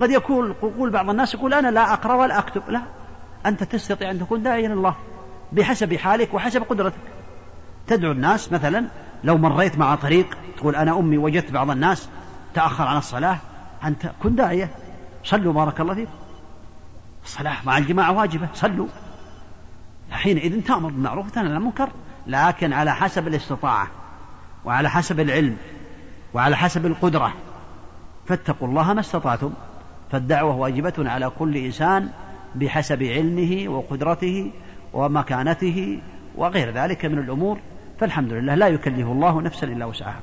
[0.00, 2.62] قد يكون يقول بعض الناس يقول أنا لا أقرأ ولا أكتب.
[2.68, 2.82] لا.
[3.48, 4.94] أنت تستطيع أن تكون داعيا الله
[5.52, 7.00] بحسب حالك وحسب قدرتك.
[7.86, 8.84] تدعو الناس مثلا
[9.24, 12.08] لو مريت مع طريق تقول أنا أمي وجدت بعض الناس
[12.54, 13.38] تأخر عن الصلاة
[13.84, 14.70] أنت كن داعية.
[15.24, 16.12] صلوا بارك الله فيكم
[17.24, 18.86] الصلاة مع الجماعة واجبة صلوا.
[20.10, 21.88] حينئذ تأمر بالمعروف وتنهى عن المنكر
[22.26, 23.88] لكن على حسب الاستطاعة
[24.64, 25.56] وعلى حسب العلم
[26.34, 27.32] وعلى حسب القدرة.
[28.26, 29.52] فاتقوا الله ما استطعتم.
[30.12, 32.08] فالدعوة واجبة على كل إنسان
[32.54, 34.50] بحسب علمه وقدرته
[34.92, 36.00] ومكانته
[36.36, 37.58] وغير ذلك من الأمور
[38.00, 40.20] فالحمد لله لا يكلف الله نفسا إلا وسعها.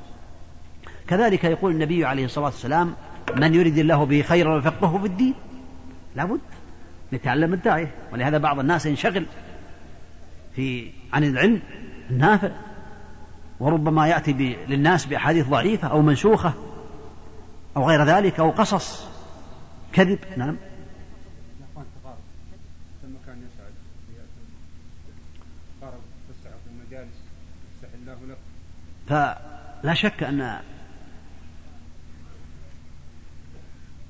[1.08, 2.94] كذلك يقول النبي عليه الصلاة والسلام
[3.36, 5.34] من يريد الله به خيرا يفقهه في الدين.
[6.16, 6.40] لابد
[7.12, 9.26] يتعلم الداعية ولهذا بعض الناس ينشغل
[10.54, 11.60] في عن العلم
[12.10, 12.50] النافع
[13.60, 16.52] وربما يأتي للناس بأحاديث ضعيفة أو منسوخة
[17.76, 19.08] أو غير ذلك أو قصص
[19.92, 20.18] كذب.
[20.36, 20.56] نعم.
[29.08, 30.58] فلا شك أن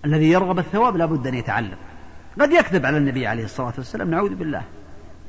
[0.05, 1.77] الذي يرغب الثواب لابد أن يتعلم.
[2.41, 4.63] قد يكذب على النبي عليه الصلاة والسلام نعوذ بالله.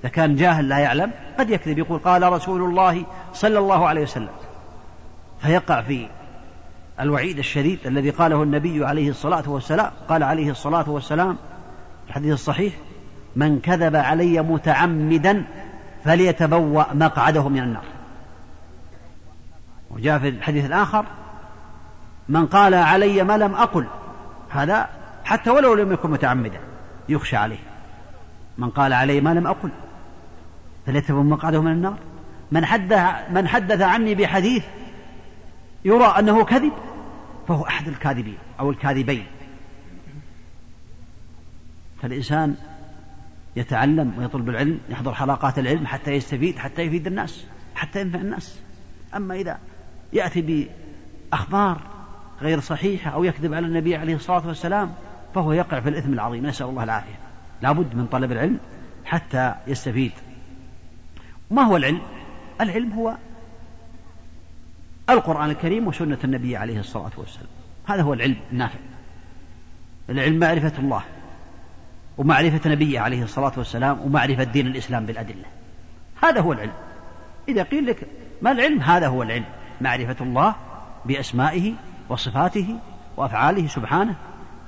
[0.01, 4.29] إذا كان جاهل لا يعلم قد يكذب يقول قال رسول الله صلى الله عليه وسلم.
[5.41, 6.07] فيقع في
[6.99, 11.37] الوعيد الشديد الذي قاله النبي عليه الصلاة والسلام قال عليه الصلاة والسلام
[12.07, 12.73] الحديث الصحيح
[13.35, 15.43] من كذب علي متعمدا
[16.03, 17.96] فليتبوأ مقعده من النار.
[19.89, 21.05] وجاء في الحديث الآخر
[22.29, 23.87] من قال علي ما لم أقل
[24.49, 24.89] هذا
[25.23, 26.59] حتى ولو لم يكن متعمدا
[27.09, 27.59] يخشى عليه.
[28.57, 29.71] من قال علي ما لم أقل
[30.85, 31.97] فليتبوأ مقعده من النار؟
[32.51, 34.65] من حدث من حدث عني بحديث
[35.85, 36.73] يرى أنه كذب
[37.47, 39.25] فهو أحد الكاذبين أو الكاذبين.
[42.01, 42.55] فالإنسان
[43.55, 47.45] يتعلم ويطلب العلم يحضر حلقات العلم حتى يستفيد حتى يفيد الناس
[47.75, 48.59] حتى ينفع الناس.
[49.15, 49.59] أما إذا
[50.13, 50.67] يأتي
[51.31, 51.81] بأخبار
[52.41, 54.93] غير صحيحة أو يكذب على النبي عليه الصلاة والسلام
[55.35, 56.45] فهو يقع في الإثم العظيم.
[56.45, 57.19] نسأل الله العافية.
[57.61, 58.59] لابد من طلب العلم
[59.05, 60.11] حتى يستفيد.
[61.51, 62.01] ما هو العلم؟
[62.61, 63.17] العلم هو
[65.09, 67.47] القرآن الكريم وسنة النبي عليه الصلاة والسلام.
[67.85, 68.79] هذا هو العلم النافع.
[70.09, 71.03] العلم معرفة الله
[72.17, 75.45] ومعرفة نبيه عليه الصلاة والسلام ومعرفة دين الإسلام بالأدلة.
[76.23, 76.73] هذا هو العلم.
[77.49, 78.07] إذا قيل لك
[78.41, 79.45] ما العلم هذا هو العلم.
[79.81, 80.55] معرفة الله
[81.05, 81.73] بأسمائه
[82.09, 82.79] وصفاته
[83.17, 84.15] وأفعاله سبحانه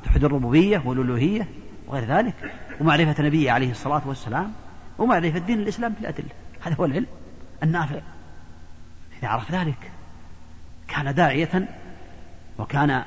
[0.03, 1.47] توحيد الربوبية والألوهية
[1.87, 4.51] وغير ذلك ومعرفة نبيه عليه الصلاة والسلام
[4.97, 6.29] ومعرفة دين الإسلام بالأدلة
[6.61, 7.05] هذا هو العلم
[7.63, 8.01] النافع.
[9.19, 9.91] إذا عرف ذلك
[10.87, 11.67] كان داعية
[12.59, 13.03] وكان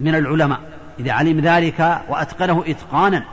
[0.00, 0.60] من العلماء.
[0.98, 3.24] إذا علم ذلك وأتقنه إتقانا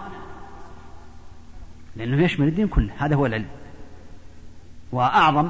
[1.95, 2.93] لأنه يشمل الدين كله.
[2.97, 3.47] هذا هو العلم.
[4.91, 5.49] وأعظم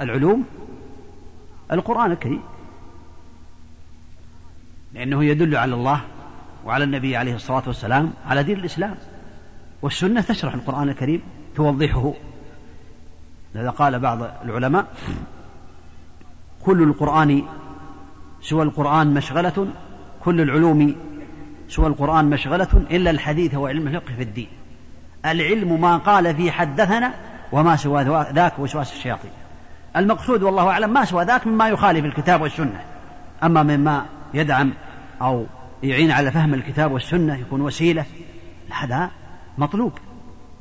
[0.00, 0.44] العلوم
[1.72, 2.42] القرآن الكريم.
[4.92, 6.00] لأنه يدل على الله
[6.66, 8.94] وعلى النبي عليه الصلاة والسلام على دين الإسلام.
[9.82, 11.22] والسنة تشرح القرآن الكريم
[11.56, 12.12] توضحه
[13.54, 14.86] لذا قال بعض العلماء
[16.64, 17.42] كل القرآن
[18.42, 19.68] سوى القرآن مشغلة
[20.24, 20.96] كل العلوم
[21.68, 24.48] سوى القرآن مشغلة إلا الحديث وعلم الفقه في الدين.
[25.26, 27.14] العلم ما قال في حدثنا
[27.52, 29.30] وما سوى ذاك وسواس الشياطين.
[29.96, 32.84] المقصود والله أعلم ما سوى ذاك مما يخالف الكتاب والسنة.
[33.42, 34.72] أما مما يدعم
[35.22, 35.46] أو
[35.82, 38.04] يعين على فهم الكتاب والسنة يكون وسيلة
[38.70, 39.10] هذا
[39.58, 39.92] مطلوب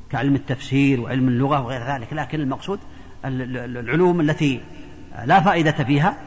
[0.09, 2.13] كعلم التفسير وعلم اللغة وغير ذلك.
[2.13, 2.79] لكن المقصود
[3.25, 4.61] العلوم التي
[5.25, 6.17] لا فائدة فيها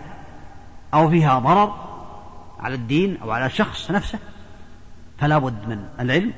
[0.94, 1.74] أو فيها ضرر
[2.60, 4.18] على الدين أو على الشخص نفسه
[5.18, 6.32] فلا بد من العلم.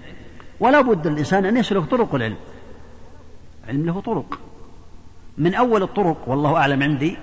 [0.61, 2.37] ولا بد الإنسان أن يسلك طرق العلم.
[3.69, 4.41] علم له طرق.
[5.39, 7.17] من أول الطرق والله أعلم عندي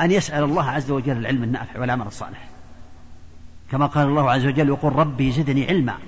[0.00, 2.48] أن يسأل الله عز وجل العلم النافع والعمل الصالح.
[3.70, 5.98] كما قال الله عز وجل يقول ربي زدني علما.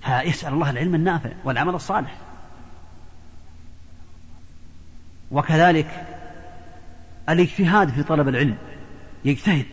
[0.00, 2.16] فيسأل الله العلم النافع والعمل الصالح.
[5.30, 6.06] وكذلك
[7.28, 8.56] الاجتهاد في طلب العلم
[9.24, 9.66] يجتهد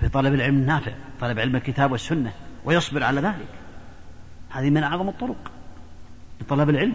[0.00, 2.32] في طلب العلم النافع طلب علم الكتاب والسنة
[2.64, 3.48] ويصبر على ذلك.
[4.50, 5.50] هذه من أعظم الطرق
[6.40, 6.94] لطلب العلم.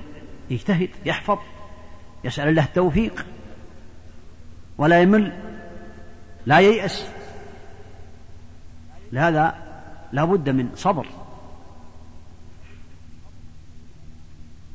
[0.49, 1.37] يجتهد يحفظ
[2.23, 3.25] يسأل الله التوفيق
[4.77, 5.31] ولا يمل
[6.45, 7.07] لا ييأس.
[9.11, 9.55] لهذا
[10.11, 11.07] لا بد من صبر.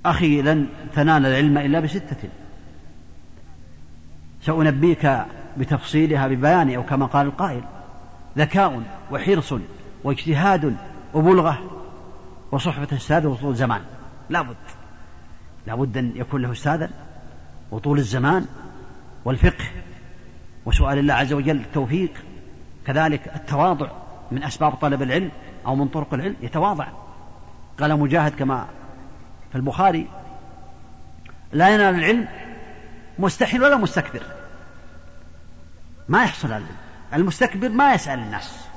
[0.06, 2.28] أخي لن تنال العلم إلا بستة.
[4.42, 5.24] سأنبيك
[5.56, 7.62] بتفصيلها ببيان أو كما قال القائل.
[8.38, 9.54] ذكاء وحرص
[10.04, 10.76] واجتهاد
[11.14, 11.62] وبلغة
[12.52, 13.82] وصحبة أستاذ وطول زمان
[14.30, 14.56] لابد
[15.68, 16.90] لابد أن يكون له أستاذا
[17.70, 18.46] وطول الزمان
[19.24, 19.64] والفقه
[20.66, 22.12] وسؤال الله عز وجل التوفيق
[22.86, 23.90] كذلك التواضع
[24.30, 25.30] من أسباب طلب العلم
[25.66, 26.88] أو من طرق العلم يتواضع.
[27.80, 28.66] قال مجاهد كما
[29.50, 30.08] في البخاري
[31.52, 32.28] لا ينال العلم
[33.18, 34.22] مستحيل ولا مستكبر.
[36.08, 36.76] ما يحصل العلم.
[37.14, 38.68] المستكبر ما يسأل الناس.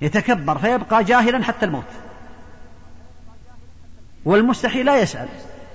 [0.00, 1.84] يتكبر فيبقى جاهلا حتى الموت.
[4.24, 5.28] والمستحي لا يسأل.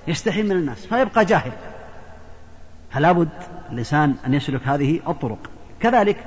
[0.07, 1.51] يستحي من الناس فيبقى جاهل.
[2.91, 3.29] فلا بد
[3.71, 5.37] الإنسان أن يسلك هذه الطرق.
[5.79, 6.17] كذلك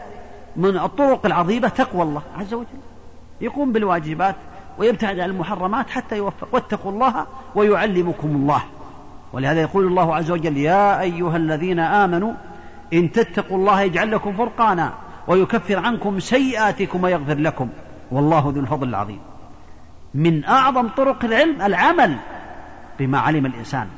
[0.56, 2.80] من الطرق العظيمة تقوى الله عز وجل.
[3.40, 4.36] يقوم بالواجبات
[4.78, 6.48] ويبتعد عن المحرمات حتى يوفق.
[6.52, 8.62] واتقوا الله ويعلمكم الله.
[9.32, 12.32] ولهذا يقول الله عز وجل يا أيها الذين آمنوا
[12.92, 14.92] إن تتقوا الله يجعل لكم فرقانا
[15.28, 17.68] ويكفر عنكم سيئاتكم ويغفر لكم.
[18.10, 19.20] والله ذو الفضل العظيم.
[20.14, 22.16] من أعظم طرق العلم العمل.
[22.98, 23.88] بما علم الإنسان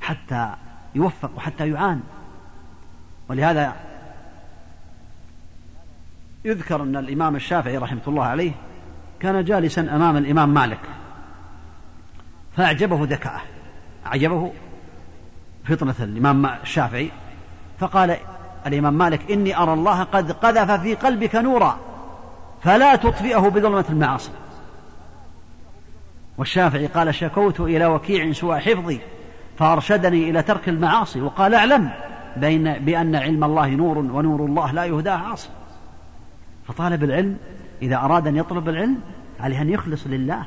[0.00, 0.50] حتى
[0.94, 2.00] يوفق وحتى يعان.
[3.28, 3.76] ولهذا
[6.44, 8.52] يذكر أن الإمام الشافعي رحمة الله عليه
[9.20, 10.80] كان جالسا أمام الإمام مالك
[12.56, 13.42] فأعجبه ذكاءه.
[14.06, 14.52] أعجبه
[15.64, 17.10] فطنة الإمام الشافعي
[17.78, 18.16] فقال
[18.66, 21.78] الإمام مالك إني أرى الله قد قذف في قلبك نورا
[22.62, 24.30] فلا تطفئه بظلمة المعاصي.
[26.38, 29.00] والشافعي قال شكوت إلى وكيع سوء حفظي
[29.58, 31.90] فأرشدني إلى ترك المعاصي وقال اعلم
[32.36, 35.48] بين بأن علم الله نور ونور الله لا يهداه عاصي.
[36.68, 37.36] فطالب العلم
[37.82, 39.00] إذا أراد أن يطلب العلم
[39.40, 40.46] عليه أن يخلص لله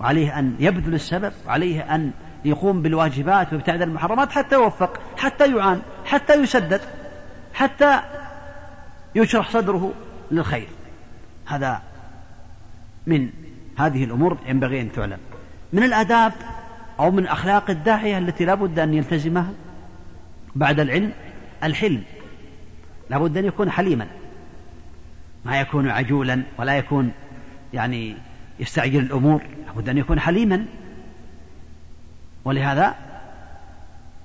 [0.00, 2.10] وعليه أن يبذل السبب وعليه أن
[2.44, 6.80] يقوم بالواجبات ويبتعد المحرمات حتى يوفق حتى يعان حتى يسدد
[7.54, 8.00] حتى
[9.14, 9.92] يشرح صدره
[10.30, 10.68] للخير.
[11.46, 11.82] هذا
[13.06, 13.30] من
[13.86, 15.18] هذه الأمور ينبغي أن تعلم.
[15.72, 16.32] من الآداب
[17.00, 19.52] أو من أخلاق الداعية التي لا بد أن يلتزمها
[20.56, 21.12] بعد العلم
[21.64, 22.02] الحلم.
[23.10, 24.06] لا بد أن يكون حليما.
[25.44, 27.12] ما يكون عجولا ولا يكون
[27.74, 28.16] يعني
[28.60, 29.42] يستعجل الأمور.
[29.66, 30.66] لابد أن يكون حليما.
[32.44, 32.94] ولهذا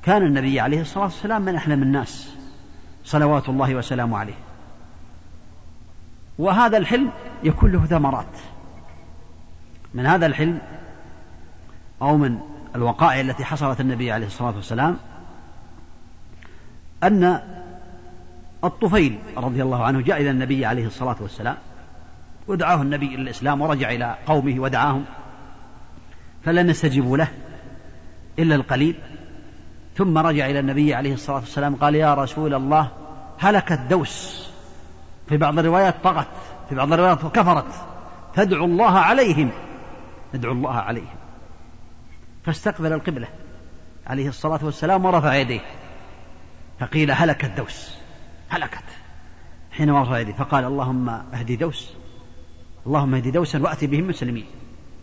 [0.03, 2.35] كان النبي عليه الصلاة والسلام من أحلم الناس.
[3.03, 4.37] صلوات الله وسلامه عليه.
[6.39, 7.09] وهذا الحلم
[7.43, 8.37] يكون له ثمرات.
[9.95, 10.59] من هذا الحلم
[12.01, 12.39] أو من
[12.75, 14.97] الوقائع التي حصلت النبي عليه الصلاة والسلام
[17.03, 17.39] أن
[18.63, 21.57] الطفيل رضي الله عنه جاء إلى النبي عليه الصلاة والسلام
[22.47, 25.05] ودعاه النبي إلى الإسلام ورجع إلى قومه ودعاهم
[26.45, 27.27] فلم يستجيبوا له
[28.39, 28.95] إلا القليل.
[29.97, 32.89] ثم رجع إلى النبي عليه الصلاة والسلام قال يا رسول الله
[33.39, 34.49] هلكت دوس.
[35.29, 36.27] في بعض الروايات طغت
[36.69, 37.73] في بعض الروايات كفرت.
[38.33, 39.51] تدعو الله عليهم.
[40.35, 41.15] ادعو الله عليهم
[42.45, 43.27] فاستقبل القبلة
[44.07, 45.61] عليه الصلاة والسلام ورفع يديه.
[46.79, 47.97] فقيل هلكت دوس.
[48.49, 48.83] هلكت.
[49.71, 50.33] حينما رفع يديه.
[50.33, 51.93] فقال اللهم اهدي دوس.
[52.87, 54.45] اللهم اهدي دوسا وأتي بهم مسلمين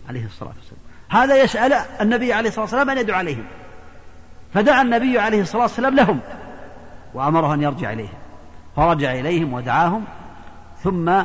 [0.09, 0.81] عليه الصلاة والسلام.
[1.09, 3.45] هذا يسأل النبي عليه الصلاة والسلام أن يدعو عليهم.
[4.55, 6.21] فدعا النبي عليه الصلاة والسلام لهم.
[7.15, 8.19] وأمره أن يرجع إليهم.
[8.77, 10.05] فرجع إليهم ودعاهم.
[10.83, 11.23] ثم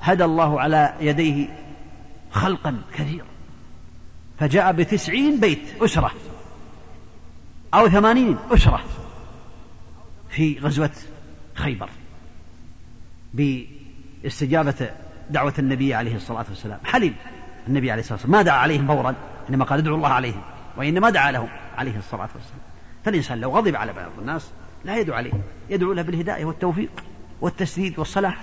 [0.00, 1.48] هدى الله على يديه
[2.30, 3.35] خلقا كثيرا.
[4.38, 6.10] فجاء بتسعين بيت أسرة
[7.74, 8.84] أو ثمانين أسرة
[10.30, 10.90] في غزوة
[11.54, 11.88] خيبر
[13.34, 14.90] باستجابة
[15.30, 16.78] دعوة النبي عليه الصلاة والسلام.
[16.84, 17.14] حلم
[17.68, 18.32] النبي عليه الصلاة والسلام.
[18.32, 19.14] ما دعا عليهم فورا
[19.50, 20.42] إنما قال ادعوا الله عليهم
[20.76, 22.60] وإنما دعا لهم عليه الصلاة والسلام.
[23.04, 24.50] فالإنسان لو غضب على بعض الناس
[24.84, 25.32] لا يدعو عليه
[25.70, 26.90] يدعو له بالهداية والتوفيق
[27.40, 28.38] والتسديد والصلاح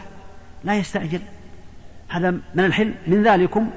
[0.63, 1.21] لا يستعجل.
[2.07, 2.95] هذا من الحلم.
[3.07, 3.69] من ذلكم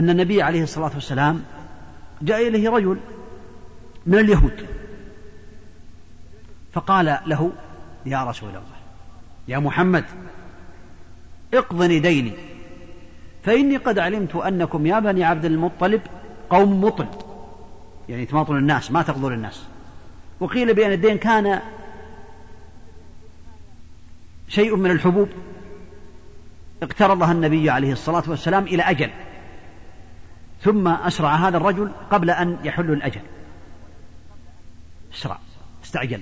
[0.00, 1.42] أن النبي عليه الصلاة والسلام
[2.22, 2.98] جاء إليه رجل
[4.06, 4.66] من اليهود
[6.72, 7.52] فقال له
[8.06, 8.76] يا رسول الله
[9.48, 10.04] يا محمد
[11.54, 12.32] اقضني ديني
[13.42, 16.00] فإني قد علمت أنكم يا بني عبد المطلب
[16.50, 17.06] قوم مطل.
[18.08, 19.62] يعني تماطل الناس ما تقضون الناس.
[20.40, 21.60] وقيل بأن الدين كان
[24.48, 25.28] شيء من الحبوب.
[26.82, 29.10] اقترضها النبي عليه الصلاة والسلام إلى أجل.
[30.62, 33.20] ثم أسرع هذا الرجل قبل أن يحل الأجل.
[35.14, 35.38] أسرع
[35.84, 36.20] استعجل.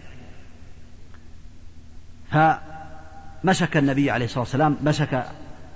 [2.31, 5.25] فمسك النبي عليه الصلاة والسلام مسك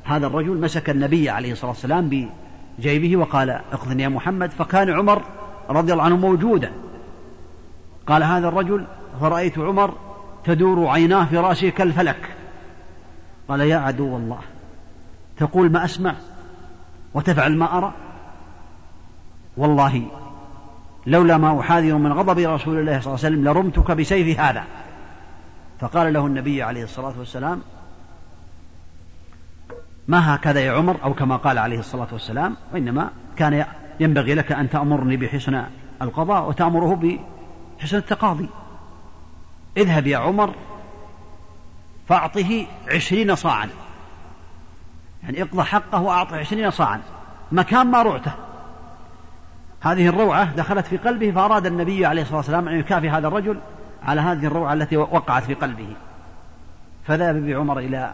[0.04, 2.30] هذا الرجل مسك النبي عليه الصلاة والسلام
[2.78, 4.50] بجيبه وقال اقضن يا محمد.
[4.50, 5.22] فكان عمر
[5.68, 6.72] رضي الله عنه موجودا.
[8.06, 8.86] قال هذا الرجل
[9.20, 9.94] فرأيت عمر
[10.44, 12.36] تدور عيناه في رأسه كالفلك.
[13.48, 14.40] قال يا عدو الله
[15.36, 16.14] تقول ما أسمع
[17.14, 17.94] وتفعل ما أرى.
[19.56, 20.06] والله
[21.06, 24.64] لولا ما أحاذر من غضب رسول الله صلى الله عليه وسلم لرمتك بسيف هذا.
[25.80, 27.62] فقال له النبي عليه الصلاة والسلام
[30.08, 33.66] ما هكذا يا عمر؟ أو كما قال عليه الصلاة والسلام وإنما كان
[34.00, 35.64] ينبغي لك أن تأمرني بحسن
[36.02, 37.18] القضاء وتأمره
[37.78, 38.48] بحسن التقاضي.
[39.76, 40.54] اذهب يا عمر
[42.08, 43.68] فأعطه عشرين صاعا.
[45.22, 47.00] يعني اقضى حقه وأعطه عشرين صاعا
[47.52, 48.32] مكان ما رعته.
[49.82, 53.60] هذه الروعة دخلت في قلبه فأراد النبي عليه الصلاة والسلام أن يكافي هذا الرجل
[54.02, 55.88] على هذه الروعة التي وقعت في قلبه.
[57.06, 58.12] فذهب بعمر إلى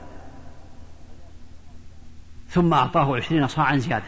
[2.49, 4.05] ثم أعطاه عشرين صاعا زيادة.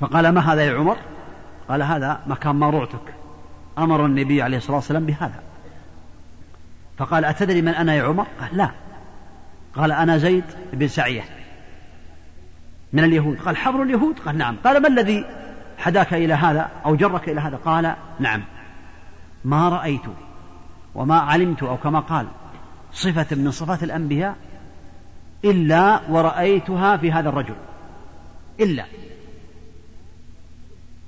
[0.00, 0.96] فقال ما هذا يا عمر؟
[1.68, 3.14] قال هذا مكان ما رعتك
[3.78, 5.42] أمر النبي عليه الصلاة والسلام بهذا.
[6.98, 8.70] فقال أتدري من أنا يا عمر؟ قال لا.
[9.76, 11.24] قال أنا زيد بن سعية
[12.92, 13.38] من اليهود.
[13.40, 14.56] قال حبر اليهود؟ قال نعم.
[14.64, 15.24] قال ما الذي
[15.88, 18.42] حداك إلى هذا أو جرك إلى هذا؟ قال نعم.
[19.44, 20.02] ما رأيت
[20.94, 22.26] وما علمت أو كما قال
[22.92, 24.36] صفة من صفات الأنبياء
[25.44, 27.54] إلا ورأيتها في هذا الرجل.
[28.60, 28.84] إلا.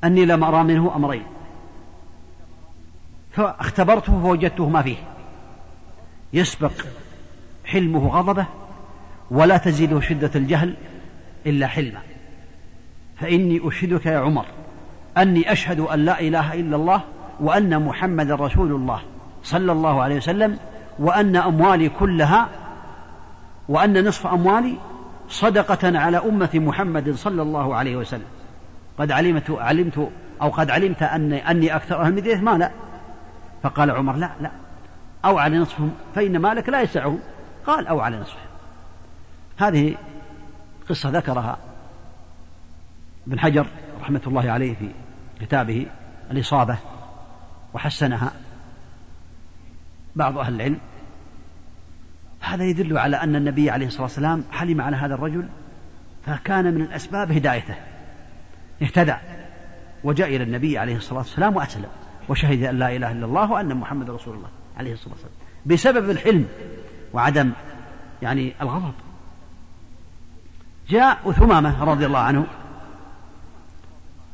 [0.04, 1.24] أني لم أرى منه أمرين.
[3.32, 4.96] فاختبرته فوجدته ما فيه.
[6.32, 6.72] يسبق
[7.64, 8.46] حلمه غضبه
[9.30, 10.76] ولا تزيده شدة الجهل
[11.46, 12.00] إلا حلما.
[13.16, 14.46] فإني أشهدك يا عمر.
[15.20, 17.00] أني أشهد أن لا إله إلا الله
[17.40, 19.00] وأن محمد رسول الله
[19.42, 20.58] صلى الله عليه وسلم
[20.98, 22.48] وأن أموالي كلها
[23.68, 24.76] وأن نصف أموالي
[25.28, 28.26] صدقة على أمة محمد صلى الله عليه وسلم.
[28.98, 30.08] قد علمت علمت
[30.42, 32.70] أو قد علمت أني, أني أكثر أهل المدينة؟ مالا
[33.62, 34.50] فقال عمر لا لا.
[35.24, 37.18] أو على نصفهم فإن مالك لا يسعهم.
[37.66, 38.46] قال أو على نصفهم.
[39.58, 39.94] هذه
[40.88, 41.58] قصة ذكرها
[43.26, 43.66] ابن حجر
[44.02, 44.88] رحمة الله عليه في
[45.40, 45.86] كتابه
[46.30, 46.78] الإصابة
[47.74, 48.32] وحسنها
[50.16, 50.78] بعض أهل العلم.
[52.40, 55.48] هذا يدل على أن النبي عليه الصلاة والسلام حلم على هذا الرجل
[56.26, 57.74] فكان من الأسباب هدايته.
[58.82, 59.14] اهتدى
[60.04, 61.88] وجاء إلى النبي عليه الصلاة والسلام وأسلم
[62.28, 65.34] وشهد أن لا إله إلا الله وأن محمد رسول الله عليه الصلاة والسلام.
[65.66, 66.46] بسبب الحلم
[67.12, 67.52] وعدم
[68.22, 68.94] يعني الغضب.
[70.88, 72.46] جاء ثمامة رضي الله عنه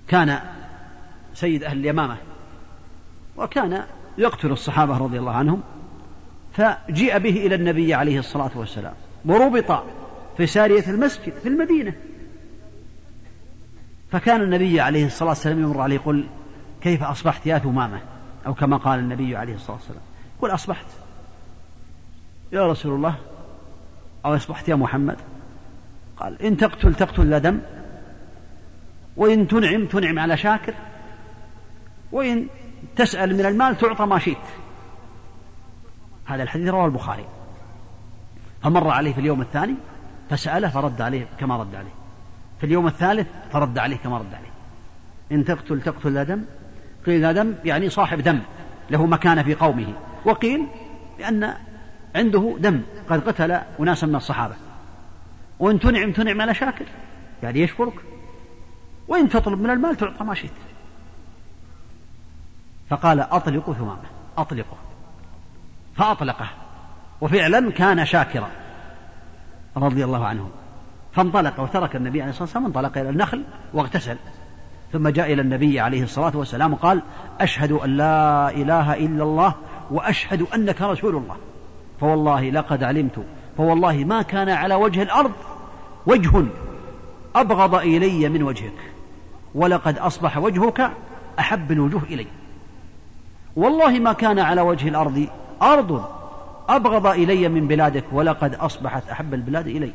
[0.09, 0.41] كان
[1.37, 2.17] سيد أهل اليمامة
[3.37, 3.85] وكان
[4.19, 5.63] يقتل الصحابة رضي الله عنهم
[6.53, 9.85] فجيء به إلى النبي عليه الصلاة والسلام وربط
[10.37, 11.93] في سارية المسجد في المدينة.
[14.11, 16.27] فكان النبي عليه الصلاة والسلام يمر عليه يقول
[16.81, 18.01] كيف أصبحت يا ثمامة؟
[18.47, 20.03] أو كما قال النبي عليه الصلاة والسلام
[20.39, 20.87] يقول أصبحت.
[22.53, 23.15] يا رسول الله
[24.25, 25.17] أو أصبحت يا محمد؟
[26.17, 27.61] قال إن تقتل تقتل لا دم
[29.17, 30.75] وإن تنعم تنعم على شاكر.
[32.13, 32.47] وإن
[32.97, 34.37] تسأل من المال تعطى ما شئت.
[36.27, 37.25] هذا الحديث رواه البخاري.
[38.63, 39.75] فمر عليه في اليوم الثاني
[40.31, 41.95] فسأله فرد عليه كما رد عليه.
[42.61, 44.51] في اليوم الثالث فرد عليه كما رد عليه.
[45.33, 46.45] إن تقتل تقتل لا دم.
[47.07, 48.41] قيل لا دم يعني صاحب دم
[48.91, 49.95] له مكانة في قومه.
[50.25, 50.67] وقيل
[51.19, 51.55] لأن
[52.15, 54.55] عنده دم قد قتل أناسا من الصحابة.
[55.59, 56.85] وإن تنعم تنعم على شاكر
[57.43, 57.95] يعني يشكرك.
[59.09, 60.51] وإن تطلب من المال تعطى ما شئت.
[62.91, 64.07] فقال أطلقوا ثمامة.
[64.39, 64.77] أطلقه.
[65.97, 66.49] فأطلقه.
[67.21, 68.49] وفعلا كان شاكرا.
[69.77, 70.51] رضي الله عنه.
[71.13, 74.17] فانطلق وترك النبي عليه الصلاة والسلام انطلق إلى النخل واغتسل.
[74.93, 77.03] ثم جاء إلى النبي عليه الصلاة والسلام وقال
[77.41, 79.55] أشهد أن لا إله إلا الله
[79.91, 81.37] وأشهد أنك رسول الله.
[82.01, 83.25] فوالله لقد علمت.
[83.57, 85.33] فوالله ما كان على وجه الأرض
[86.07, 86.47] وجه
[87.35, 88.93] أبغض إلي من وجهك.
[89.55, 90.91] ولقد أصبح وجهك
[91.39, 92.27] أحب الوجوه إلي.
[93.57, 95.29] والله ما كان على وجه الأرض
[95.63, 96.05] أرض
[96.69, 99.93] أبغض إلي من بلادك ولقد أصبحت أحب البلاد إلي.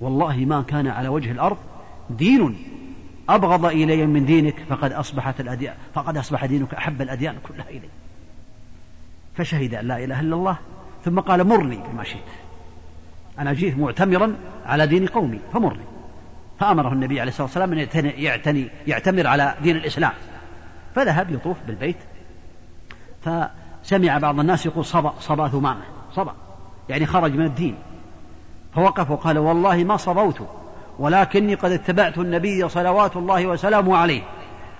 [0.00, 1.56] والله ما كان على وجه الأرض
[2.10, 2.58] دين
[3.28, 7.88] أبغض إلي من دينك فقد أصبحت الأديان فقد أصبح دينك أحب الأديان كلها إلي.
[9.34, 10.58] فشهد أن لا إله إلا الله.
[11.04, 12.20] ثم قال مرني بما شئت.
[13.38, 14.34] أنا جئت معتمرا
[14.66, 15.84] على دين قومي فمرني.
[16.60, 17.78] فأمره النبي عليه الصلاة والسلام أن
[18.18, 20.12] يعتني يعتمر على دين الإسلام.
[20.94, 21.96] فذهب يطوف بالبيت
[23.26, 26.32] فسمع بعض الناس يقول صبا صبا ثمامة صبأ
[26.88, 27.74] يعني خرج من الدين.
[28.74, 30.40] فوقف وقال والله ما صبوت
[30.98, 34.22] ولكني قد اتبعت النبي صلوات الله وسلامه عليه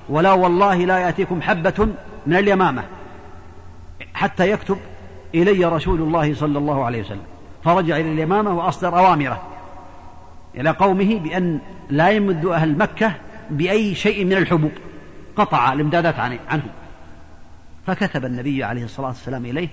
[0.09, 1.88] ولا والله لا يأتيكم حبة
[2.26, 2.84] من اليمامة
[4.14, 4.78] حتى يكتب
[5.34, 7.26] إلي رسول الله صلى الله عليه وسلم.
[7.64, 9.42] فرجع إلى اليمامة وأصدر أوامره
[10.55, 13.12] إلى قومه بأن لا يمد أهل مكة
[13.51, 14.72] بأي شيء من الحبوب
[15.36, 16.70] قطع الإمدادات عنهم
[17.87, 19.68] فكتب النبي عليه الصلاة والسلام إليه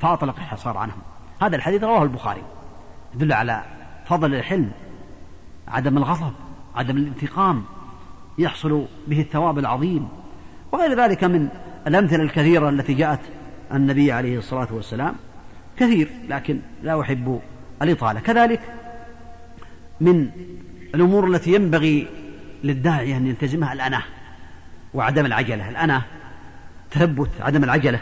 [0.00, 0.98] فأطلق الحصار عنهم.
[1.42, 2.42] هذا الحديث رواه البخاري.
[3.14, 3.62] يدل على
[4.06, 4.70] فضل الحلم
[5.68, 6.32] عدم الغضب
[6.74, 7.64] عدم الانتقام
[8.38, 10.08] يحصل به الثواب العظيم.
[10.72, 11.48] وغير ذلك من
[11.86, 13.20] الأمثلة الكثيرة التي جاءت
[13.72, 15.14] النبي عليه الصلاة والسلام.
[15.78, 17.40] كثير لكن لا أحب
[17.82, 18.20] الإطالة.
[18.20, 18.60] كذلك
[20.00, 20.30] من
[20.94, 22.08] الأمور التي ينبغي
[22.64, 24.02] للداعية أن يلتزمها الأناة
[24.94, 25.68] وعدم العجلة.
[25.68, 26.02] الأناة
[26.96, 28.00] تثبت عدم العجلة.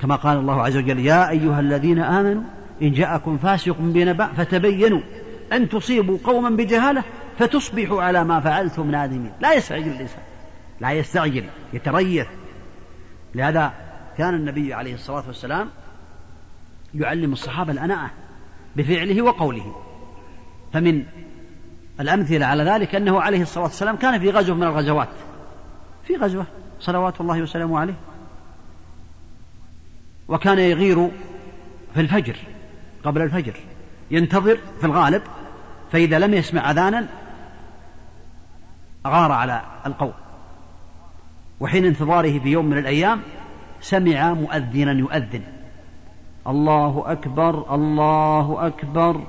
[0.00, 2.42] كما قال الله عز وجل يا أيها الذين آمنوا
[2.82, 5.00] إن جاءكم فاسق بنبأ فتبينوا
[5.52, 7.04] أن تصيبوا قوما بجهالة
[7.38, 9.32] فتصبحوا على ما فعلتم نادمين.
[9.40, 10.22] لا يستعجل الإنسان
[10.80, 12.26] لا يستعجل يتريث.
[13.34, 13.72] لهذا
[14.18, 15.68] كان النبي عليه الصلاة والسلام
[16.94, 18.10] يعلم الصحابة الأناءة
[18.76, 19.76] بفعله وقوله.
[20.72, 21.04] فمن
[22.00, 25.08] الأمثلة على ذلك أنه عليه الصلاة والسلام كان في غزوة من الغزوات.
[26.04, 26.46] في غزوة.
[26.80, 27.94] صلوات الله وسلامه عليه.
[30.28, 31.10] وكان يغير
[31.94, 32.36] في الفجر
[33.04, 33.60] قبل الفجر.
[34.10, 35.22] ينتظر في الغالب
[35.92, 37.08] فإذا لم يسمع أذانا
[39.06, 40.12] غار على القوم.
[41.60, 43.20] وحين انتظاره في يوم من الأيام
[43.80, 45.42] سمع مؤذنا يؤذن.
[46.46, 49.20] الله أكبر الله أكبر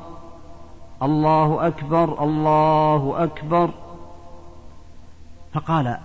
[1.04, 3.70] الله أكبر الله أكبر.
[5.54, 5.98] فقال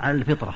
[0.00, 0.54] على الفطرة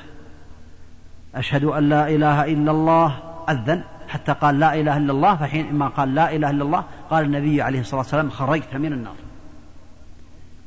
[1.35, 3.19] أشهد أن لا إله إلا الله
[3.49, 7.25] أذن حتى قال لا إله إلا الله فحين ما قال لا إله إلا الله قال
[7.25, 9.15] النبي عليه الصلاة والسلام خرجت من النار.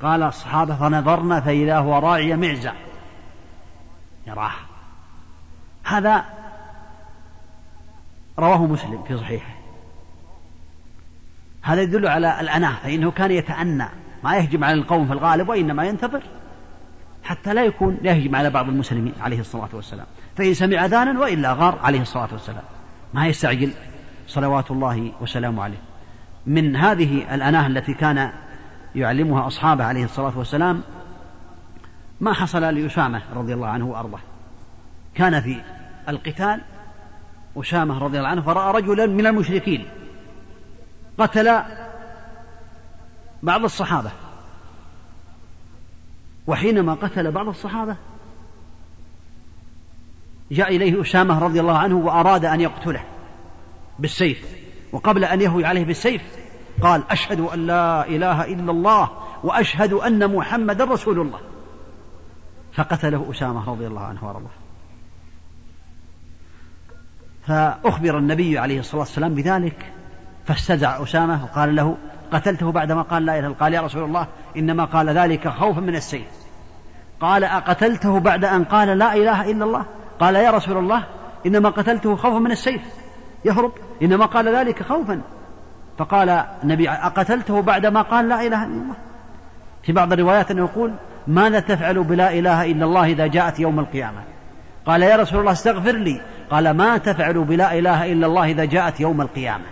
[0.03, 2.73] قال الصحابة فنظرنا فإذا هو راعي معزة.
[4.27, 4.53] يراه.
[5.85, 6.25] هذا
[8.39, 9.55] رواه مسلم في صحيحه.
[11.63, 13.89] هذا يدل على الأناة فإنه كان يتأنى.
[14.25, 16.23] ما يهجم على القوم في الغالب وإنما ينتظر.
[17.25, 20.07] حتى لا يكون يهجم على بعض المسلمين عليه الصلاة والسلام.
[20.39, 22.63] فإن سمع أذانا وإلا غار عليه الصلاة والسلام.
[23.15, 23.73] ما يستعجل؟
[24.27, 25.79] صلوات الله وسلامه عليه.
[26.47, 28.33] من هذه الأناه التي كان
[28.95, 30.83] يعلمها أصحابه عليه الصلاة والسلام
[32.21, 34.21] ما حصل لأسامة رضي الله عنه وأرضاه.
[35.15, 35.61] كان في
[36.09, 36.61] القتال
[37.57, 39.87] أسامة رضي الله عنه فرأى رجلا من المشركين.
[41.19, 41.63] قتل
[43.43, 44.11] بعض الصحابة.
[46.47, 47.97] وحينما قتل بعض الصحابة
[50.51, 53.05] جاء إليه أسامة رضي الله عنه وأراد أن يقتله
[53.99, 54.47] بالسيف
[54.93, 56.23] وقبل أن يهوي عليه بالسيف
[56.83, 59.11] قال أشهد أن لا إله إلا الله
[59.45, 61.41] وأشهد أن محمدا رسول الله.
[62.73, 64.51] فقتله أسامة رضي الله عنه وأرضاه.
[67.47, 69.93] فأخبر النبي عليه الصلاة والسلام بذلك
[70.47, 71.97] فاستزع أسامة وقال له
[72.33, 74.27] قتلته بعدما قال لا إله قال يا رسول الله
[74.57, 76.29] إنما قال ذلك خوفا من السيف.
[77.21, 79.87] قال أقتلته بعد أن قال لا إله إلا الله؟
[80.21, 81.05] قال يا رسول الله
[81.47, 82.83] إنما قتلته خوفا من السيف.
[83.45, 83.73] يهرب.
[84.03, 85.21] إنما قال ذلك خوفا.
[85.99, 86.29] فقال
[86.63, 88.97] النبي أقتلته بعدما قال لا إله إلا الله.
[89.83, 90.93] في بعض الروايات أنه يقول
[91.27, 94.23] ماذا تفعل بلا إله إلا الله إذا جاءت يوم القيامة؟
[94.87, 96.21] قال يا رسول الله استغفر لي.
[96.51, 99.65] قال ما تفعل بلا إله إلا الله إذا جاءت يوم القيامة.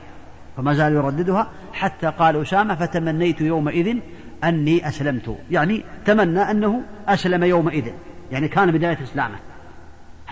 [0.56, 3.96] فما زال يرددها حتى قال أسامة فتمنيت يومئذ
[4.44, 5.36] أني أسلمت.
[5.50, 7.92] يعني تمنى أنه أسلم يومئذ.
[8.32, 9.36] يعني كان بداية إسلامه.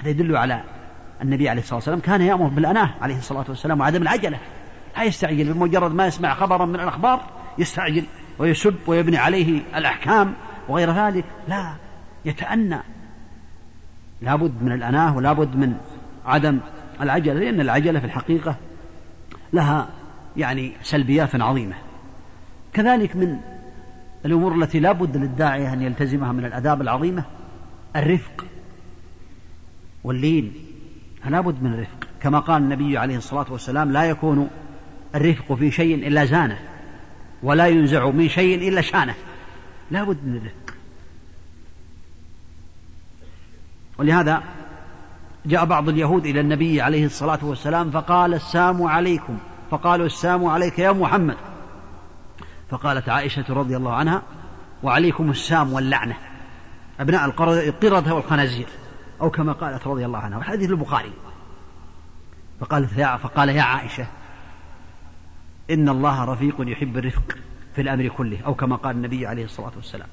[0.04, 0.60] هذا يدل على
[1.22, 4.38] النبي عليه الصلاة والسلام كان يأمر بالأناة عليه الصلاة والسلام وعدم العجلة.
[4.96, 7.20] لا يستعجل بمجرد ما يسمع خبرا من الأخبار
[7.58, 8.04] يستعجل
[8.38, 10.34] ويسب ويبني عليه الأحكام
[10.68, 11.24] وغير ذلك.
[11.48, 11.74] لا
[12.24, 12.78] يتأنى.
[14.22, 15.74] لابد من الأناة ولابد من
[16.26, 16.60] عدم
[17.00, 18.56] العجلة لأن العجلة في الحقيقة
[19.52, 19.88] لها
[20.36, 21.76] يعني سلبيات عظيمة.
[22.72, 23.36] كذلك من
[24.24, 27.24] الأمور التي لا بد للداعية أن يلتزمها من الآداب العظيمة
[27.96, 28.44] الرفق.
[30.04, 30.52] واللين
[31.26, 32.08] لا بد من الرفق.
[32.22, 34.50] كما قال النبي عليه الصلاة والسلام لا يكون
[35.14, 36.58] الرفق في شيء إلا زانه
[37.42, 39.14] ولا ينزع من شيء إلا شانه.
[39.90, 40.74] لا بد من الرفق.
[43.98, 44.42] ولهذا
[45.46, 49.38] جاء بعض اليهود إلى النبي عليه الصلاة والسلام فقال السام عليكم.
[49.70, 51.36] فقالوا السام عليك يا محمد.
[52.70, 54.22] فقالت عائشة رضي الله عنها
[54.82, 56.16] وعليكم السام واللعنة.
[57.00, 58.66] أبناء القردة والخنازير.
[59.24, 61.12] أو كما قالت رضي الله عنها والحديث البخاري.
[62.60, 64.06] فقالت يا فقال يا عائشة
[65.70, 67.38] إن الله رفيق يحب الرفق
[67.74, 70.08] في الأمر كله أو كما قال النبي عليه الصلاة والسلام.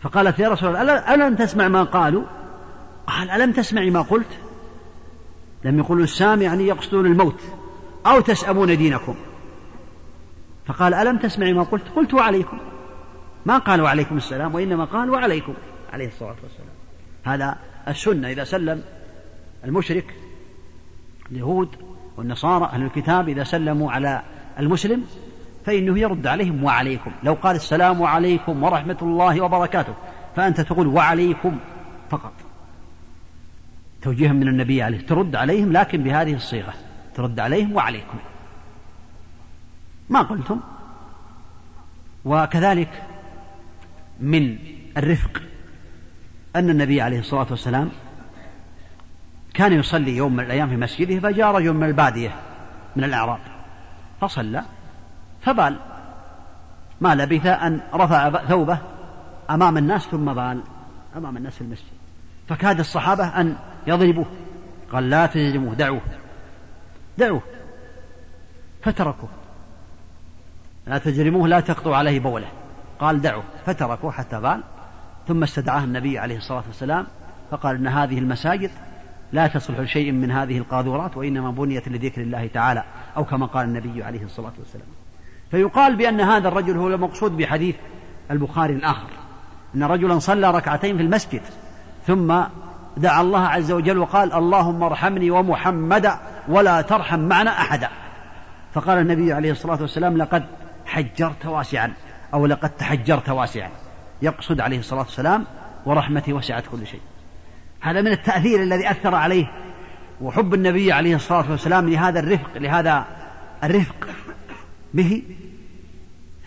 [0.00, 2.24] فقالت يا رسول الله ألم تسمع ما قالوا؟
[3.06, 4.38] قال ألم تسمعي ما قلت؟
[5.64, 7.40] لم يقولوا السام يعني يقصدون الموت
[8.06, 9.14] أو تسأمون دينكم.
[10.66, 12.58] فقال ألم تسمعي ما قلت؟ قلت وعليكم.
[13.46, 15.54] ما قال وعليكم السلام وإنما قال وعليكم
[15.92, 16.76] عليه الصلاة والسلام.
[17.24, 17.58] هذا
[17.88, 18.82] السنة إذا سلم
[19.64, 20.14] المشرك
[21.32, 21.68] اليهود
[22.16, 24.22] والنصارى أهل الكتاب إذا سلموا على
[24.58, 25.04] المسلم
[25.64, 27.12] فإنه يرد عليهم وعليكم.
[27.22, 29.94] لو قال السلام عليكم ورحمة الله وبركاته
[30.36, 31.58] فأنت تقول وعليكم
[32.10, 32.32] فقط.
[34.02, 36.74] توجيها من النبي عليه ترد عليهم لكن بهذه الصيغة
[37.14, 38.18] ترد عليهم وعليكم.
[40.10, 40.60] ما قلتم؟
[42.24, 43.02] وكذلك
[44.20, 44.58] من
[44.96, 45.42] الرفق.
[46.56, 47.90] أن النبي عليه الصلاة والسلام
[49.54, 52.34] كان يصلي يوم من الأيام في مسجده فجاء رجل من البادية
[52.96, 53.38] من الأعراب
[54.20, 54.62] فصلى
[55.42, 55.78] فبال
[57.00, 58.78] ما لبث أن رفع ثوبه
[59.50, 60.62] أمام الناس ثم بال
[61.16, 61.96] أمام الناس في المسجد.
[62.48, 64.26] فكاد الصحابة أن يضربوه
[64.92, 66.00] قال لا تجرموه دعوه
[67.18, 67.42] دعوه
[68.82, 69.28] فتركوه.
[70.86, 72.48] لا تجرموه لا تقطعوا عليه بوله
[72.98, 74.62] قال دعوه فتركوه حتى بال.
[75.28, 77.06] ثم استدعاه النبي عليه الصلاة والسلام
[77.50, 78.70] فقال إن هذه المساجد
[79.32, 82.84] لا تصلح لشيء من هذه القاذورات وإنما بنيت لذكر الله تعالى
[83.16, 84.86] أو كما قال النبي عليه الصلاة والسلام.
[85.50, 87.76] فيقال بأن هذا الرجل هو المقصود بحديث
[88.30, 89.08] البخاري الآخر
[89.74, 91.42] أن رجلا صلى ركعتين في المسجد
[92.06, 92.34] ثم
[92.96, 96.18] دعا الله عز وجل وقال اللهم ارحمني ومحمدا
[96.48, 97.88] ولا ترحم معنا أحدا.
[98.74, 100.44] فقال النبي عليه الصلاة والسلام لقد
[100.86, 101.92] حجرت واسعا
[102.34, 103.70] أو لقد تحجرت واسعا.
[104.22, 105.44] يقصد عليه الصلاة والسلام
[105.84, 107.00] ورحمتي وسعت كل شيء.
[107.80, 109.52] هذا من التأثير الذي أثر عليه
[110.20, 113.06] وحب النبي عليه الصلاة والسلام لهذا الرفق لهذا
[113.64, 114.08] الرفق
[114.94, 115.22] به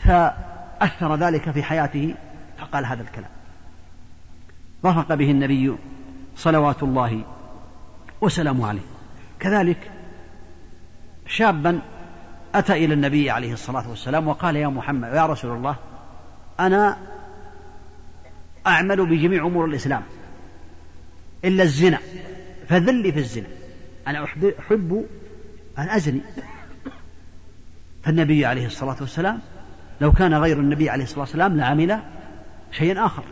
[0.03, 2.15] فأثر ذلك في حياته
[2.57, 3.29] فقال هذا الكلام.
[4.85, 5.75] رفق به النبي
[6.35, 7.23] صلوات الله
[8.21, 8.81] وسلامه عليه.
[9.39, 9.91] كذلك
[11.27, 11.81] شابا
[12.55, 15.75] أتى إلى النبي عليه الصلاة والسلام وقال يا محمد يا رسول الله
[16.59, 16.97] أنا
[18.69, 20.03] أعمل بجميع أمور الإسلام.
[21.45, 21.99] إلا الزنا.
[22.67, 23.47] فذلي في الزنا.
[24.07, 24.23] أنا
[24.59, 25.05] أحب
[25.77, 26.21] أن أزني.
[28.03, 29.39] فالنبي عليه الصلاة والسلام
[30.01, 31.99] لو كان غير النبي عليه الصلاة والسلام لعمل
[32.71, 33.23] شيئا آخر.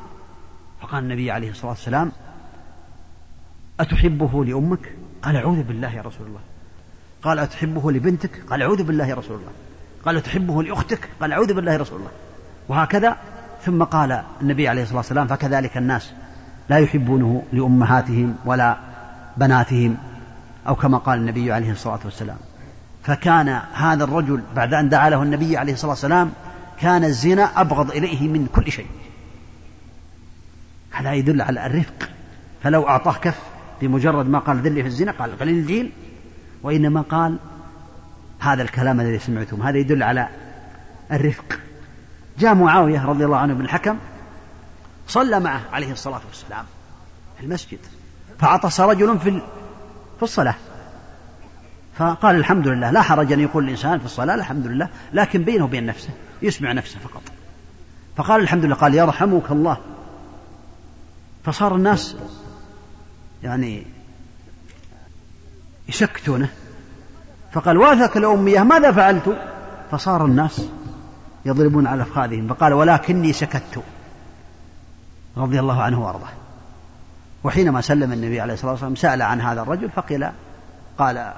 [0.81, 2.11] فقال النبي عليه الصلاة والسلام
[3.79, 6.39] أتحبه لأمك؟ قال أعوذ بالله يا رسول الله.
[7.21, 9.51] قال أتحبه لبنتك؟ قال أعوذ بالله يا رسول الله.
[10.05, 12.11] قال أتحبه لأختك؟ قال أعوذ بالله يا رسول الله.
[12.67, 13.17] وهكذا
[13.65, 16.11] ثم قال النبي عليه الصلاة والسلام فكذلك الناس
[16.69, 18.77] لا يحبونه لأمهاتهم ولا
[19.37, 19.97] بناتهم
[20.67, 22.37] أو كما قال النبي عليه الصلاة والسلام.
[23.03, 26.31] فكان هذا الرجل بعد أن دعا له النبي عليه الصلاة والسلام
[26.79, 28.87] كان الزنا أبغض إليه من كل شيء.
[30.91, 32.09] هذا يدل على الرفق.
[32.63, 33.39] فلو أعطاه كف
[33.81, 35.91] بمجرد ما قال ذلي في الزنا قال قليل الجيل.
[36.63, 37.37] وإنما قال
[38.39, 40.27] هذا الكلام الذي سمعتم هذا يدل على
[41.11, 41.59] الرفق.
[42.39, 43.97] جاء معاوية رضي الله عنه بن الحكم
[45.07, 46.65] صلى معه عليه الصلاة والسلام
[47.37, 47.79] في المسجد
[48.39, 49.41] فعطس رجل في
[50.17, 50.55] في الصلاة.
[51.97, 55.85] فقال الحمد لله لا حرج أن يقول الإنسان في الصلاة الحمد لله لكن بينه وبين
[55.85, 56.09] نفسه
[56.41, 57.21] يسمع نفسه فقط.
[58.15, 59.77] فقال الحمد لله قال يرحمك الله.
[61.43, 62.15] فصار الناس
[63.43, 63.85] يعني
[65.89, 66.49] يسكتونه
[67.53, 69.37] فقال واثك الأمية ماذا فعلت؟
[69.91, 70.61] فصار الناس
[71.47, 72.47] يضربون على أفخاذهم.
[72.47, 73.83] فقال ولكني سكت
[75.37, 76.29] رضي الله عنه وأرضاه.
[77.43, 80.27] وحينما سلم النبي عليه الصلاة والسلام سأل عن هذا الرجل فقيل
[80.97, 81.33] قال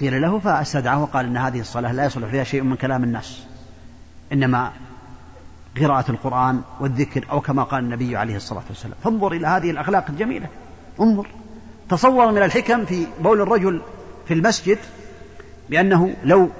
[0.00, 3.46] قيل له فأستدعاه وقال إن هذه الصلاة لا يصلح فيها شيء من كلام الناس.
[4.32, 4.72] إنما
[5.80, 8.96] قراءة القرآن والذكر أو كما قال النبي عليه الصلاة والسلام.
[9.04, 10.46] فانظر إلى هذه الأخلاق الجميلة.
[11.00, 11.26] انظر.
[11.88, 13.82] تصور من الحكم في بول الرجل
[14.26, 14.78] في المسجد
[15.70, 16.50] بأنه لو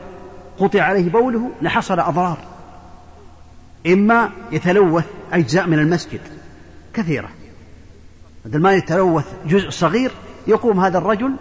[0.59, 2.39] قطع عليه بوله لحصل أضرار.
[3.87, 6.21] إما يتلوث أجزاء من المسجد
[6.95, 7.29] كثيرة.
[8.45, 10.13] بدل ما يتلوث جزء صغير
[10.47, 11.37] يقوم هذا الرجل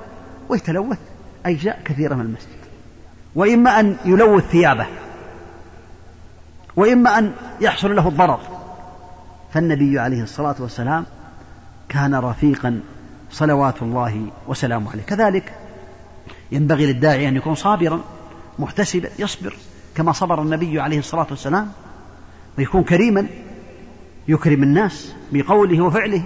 [0.50, 0.98] ويتلوث
[1.46, 2.50] أجزاء كثيرة من المسجد.
[3.36, 4.88] وإما أن يلوث ثيابه.
[6.76, 8.40] وإما أن يحصل له الضرر.
[9.54, 11.06] فالنبي عليه الصلاة والسلام
[11.90, 12.80] كان رفيقا
[13.32, 15.04] صلوات الله وسلامه عليه.
[15.04, 15.54] كذلك
[16.52, 18.02] ينبغي للداعي أن يكون صابرا
[18.60, 19.58] محتسبا يصبر
[19.96, 21.72] كما صبر النبي عليه الصلاة والسلام
[22.58, 23.28] ويكون كريما
[24.28, 26.24] يكرم الناس بقوله وفعله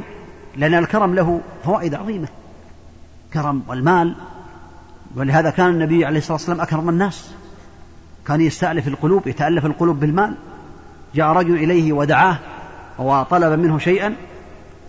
[0.57, 2.27] لأن الكرم له فوائد عظيمة.
[3.34, 4.15] كرم والمال
[5.15, 7.32] ولهذا كان النبي عليه الصلاة والسلام أكرم الناس.
[8.27, 10.36] كان يستألف القلوب يتألف القلوب بالمال.
[11.15, 12.38] جاء رجل إليه ودعاه
[12.99, 14.15] وطلب منه شيئا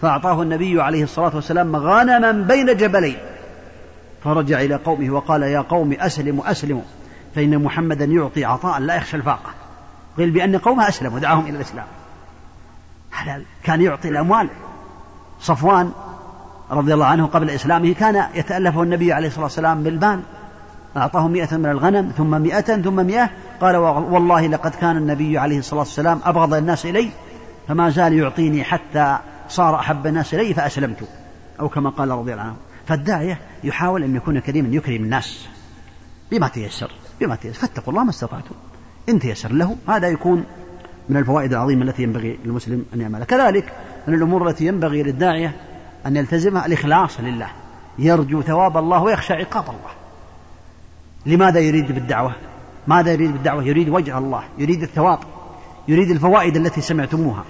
[0.03, 3.17] فأعطاه النبي عليه الصلاة والسلام غنما بين جبلين.
[4.25, 6.83] فرجع إلى قومه وقال يا قوم أسلموا أسلموا
[7.35, 9.60] فإن محمدا يعطي عطاء لا يخشى الفاقة.
[10.21, 11.87] قيل بأن قومه أسلموا ودعاهم إلى الإسلام.
[13.11, 14.49] هذا كان يعطي الأموال.
[15.41, 15.93] صفوان
[16.71, 20.21] رضي الله عنه قبل إسلامه كان يتألفه النبي عليه الصلاة والسلام بالمال
[20.97, 23.31] أعطاه مئة من الغنم ثم مئة ثم مئة.
[23.61, 27.11] قال والله لقد كان النبي عليه الصلاة والسلام أبغض الناس إلي
[27.69, 29.19] فما زال يعطيني حتى
[29.49, 31.09] صار أحب الناس إلي فأسلمت.
[31.61, 32.57] أو كما قال رضي الله عنه.
[32.87, 35.49] فالداعية يحاول أن يكون كريما يكرم الناس.
[36.31, 36.91] بما تيسر
[37.21, 37.61] بما تيسر.
[37.61, 38.55] فاتقوا الله ما استطعتم.
[39.09, 39.77] إن تيسر له.
[39.89, 40.45] هذا يكون
[41.09, 43.25] من الفوائد العظيمة التي ينبغي للمسلم أن يعملها.
[43.25, 43.73] كذلك
[44.09, 45.57] من الأمور التي ينبغي للداعية
[46.07, 47.49] أن يلتزمها الإخلاص لله.
[47.99, 49.91] يرجو ثواب الله ويخشى عقاب الله.
[51.27, 52.35] لماذا يريد بالدعوة؟
[52.87, 55.19] ماذا يريد بالدعوة؟ يريد وجه الله يريد الثواب
[55.89, 57.45] يريد الفوائد التي سمعتموها.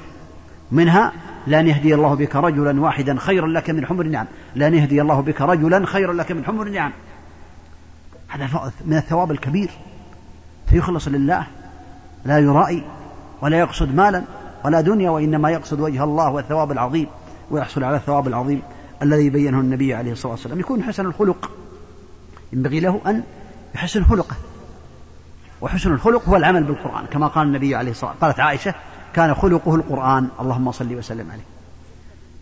[0.72, 1.12] منها
[1.46, 4.26] لأن يهدي الله بك رجلا واحدا خيرا لك من حمر النعم.
[4.55, 6.92] لأن يهدي الله بك رجلا خيرا لك من حمر النعم.
[8.28, 9.70] هذا من الثواب الكبير.
[10.71, 11.47] فيخلص لله.
[12.25, 12.85] لا يرائي
[13.43, 14.25] ولا يقصد مالا
[14.64, 17.07] ولا دنيا وإنما يقصد وجه الله والثواب العظيم
[17.51, 18.62] ويحصل على الثواب العظيم
[19.03, 20.61] الذي بينه النبي عليه الصلاة والسلام.
[20.61, 21.51] يكون حسن الخلق.
[22.53, 23.23] ينبغي له أن
[23.75, 24.37] يحسن خلقه.
[25.61, 27.07] وحسن الخلق هو العمل بالقرآن.
[27.07, 28.75] كما قال النبي عليه الصلاة والسلام قالت عائشة
[29.14, 30.29] كان خلقه القرآن.
[30.41, 31.45] اللهم صل وسلم عليه.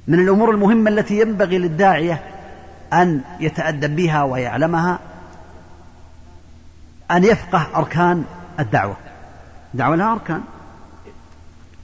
[0.09, 2.23] من الأمور المهمة التي ينبغي للداعية
[2.93, 4.99] أن يتأدب بها ويعلمها
[7.11, 8.25] أن يفقه أركان
[8.61, 8.97] الدعوة.
[9.75, 10.41] الدعوة لها أركان.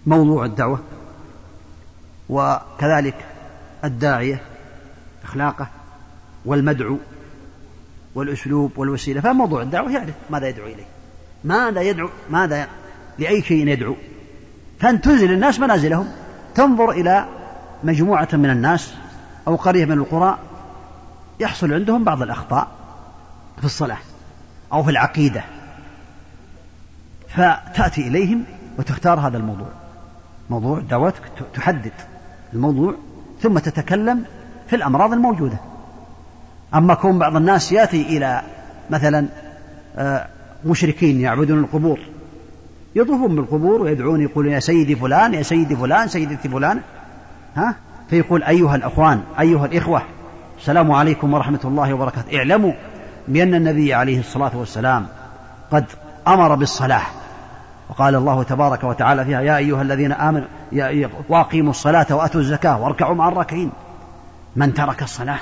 [0.07, 0.81] موضوع الدعوة.
[2.29, 3.27] وكذلك
[3.85, 4.43] الداعية
[5.25, 5.67] أخلاقه
[6.45, 6.99] والمدعو
[8.15, 9.21] والأسلوب والوسيلة.
[9.21, 10.87] فموضوع الدعوة يعرف ماذا يدعو إليه.
[11.45, 12.69] ماذا يدعو ماذا
[13.19, 13.97] لأي شيء يدعو.
[14.81, 16.09] فأن تنزل الناس منازلهم.
[16.55, 17.27] تنظر إلى
[17.85, 18.95] مجموعة من الناس
[19.49, 20.39] أو قرية من القرى.
[21.41, 22.69] يحصل عندهم بعض الأخطاء
[23.59, 23.99] في الصلاة.
[24.73, 25.45] أو في العقيدة.
[27.29, 28.45] فتأتي إليهم
[28.79, 29.69] وتختار هذا الموضوع.
[30.51, 31.23] موضوع دعوتك
[31.55, 31.93] تحدد
[32.53, 32.95] الموضوع
[33.41, 34.25] ثم تتكلم
[34.67, 35.59] في الأمراض الموجودة.
[36.75, 38.43] أما كون بعض الناس يأتي إلى
[38.91, 39.29] مثلا
[39.97, 40.27] آه،
[40.67, 41.99] مشركين يعبدون القبور.
[42.95, 46.81] يطوفون بالقبور ويدعون يقولون يا سيدي فلان يا سيدي فلان سيدتي فلان.
[47.57, 47.75] ها؟
[48.11, 50.03] فيقول أيها الأخوان أيها الإخوة
[50.59, 52.39] السلام عليكم ورحمة الله وبركاته.
[52.39, 52.73] اعلموا
[53.29, 55.07] بأن النبي عليه الصلاة والسلام
[55.71, 55.85] قد
[56.29, 57.03] أمر بالصلاة.
[57.89, 63.15] وقال الله تبارك وتعالى فيها يا أيها الذين آمنوا يا وأقيموا الصلاة وأتوا الزكاة واركعوا
[63.15, 63.73] مع الراكعين.
[64.57, 65.39] من ترك الصلاة؟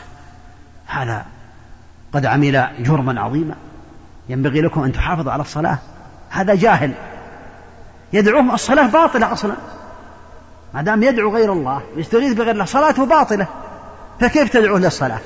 [0.87, 1.25] هذا
[2.13, 3.55] قد عمل جرما عظيما.
[4.29, 5.79] ينبغي لكم أن تحافظوا على الصلاة.
[6.31, 6.93] هذا جاهل.
[8.13, 9.55] يدعوهم الصلاة باطلة أصلا.
[10.75, 13.47] ما دام يدعو غير الله يستغيث بغير الله صلاته باطلة.
[14.21, 15.21] فكيف تدعوه للصلاة؟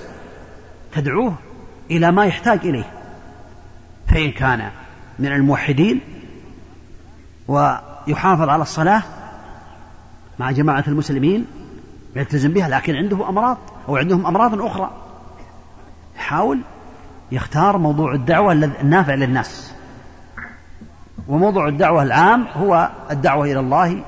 [0.92, 1.34] تدعوه
[1.90, 2.90] إلى ما يحتاج إليه.
[4.08, 4.70] فإن كان
[5.18, 6.00] من الموحدين
[7.48, 9.02] ويحافظ على الصلاة
[10.38, 11.46] مع جماعة المسلمين
[12.16, 13.58] يلتزم بها لكن عنده أمراض
[13.88, 14.90] أو عندهم أمراض أخرى.
[16.16, 16.60] يحاول
[17.32, 19.72] يختار موضوع الدعوة النافع للناس.
[21.28, 24.02] وموضوع الدعوة العام هو الدعوة إلى الله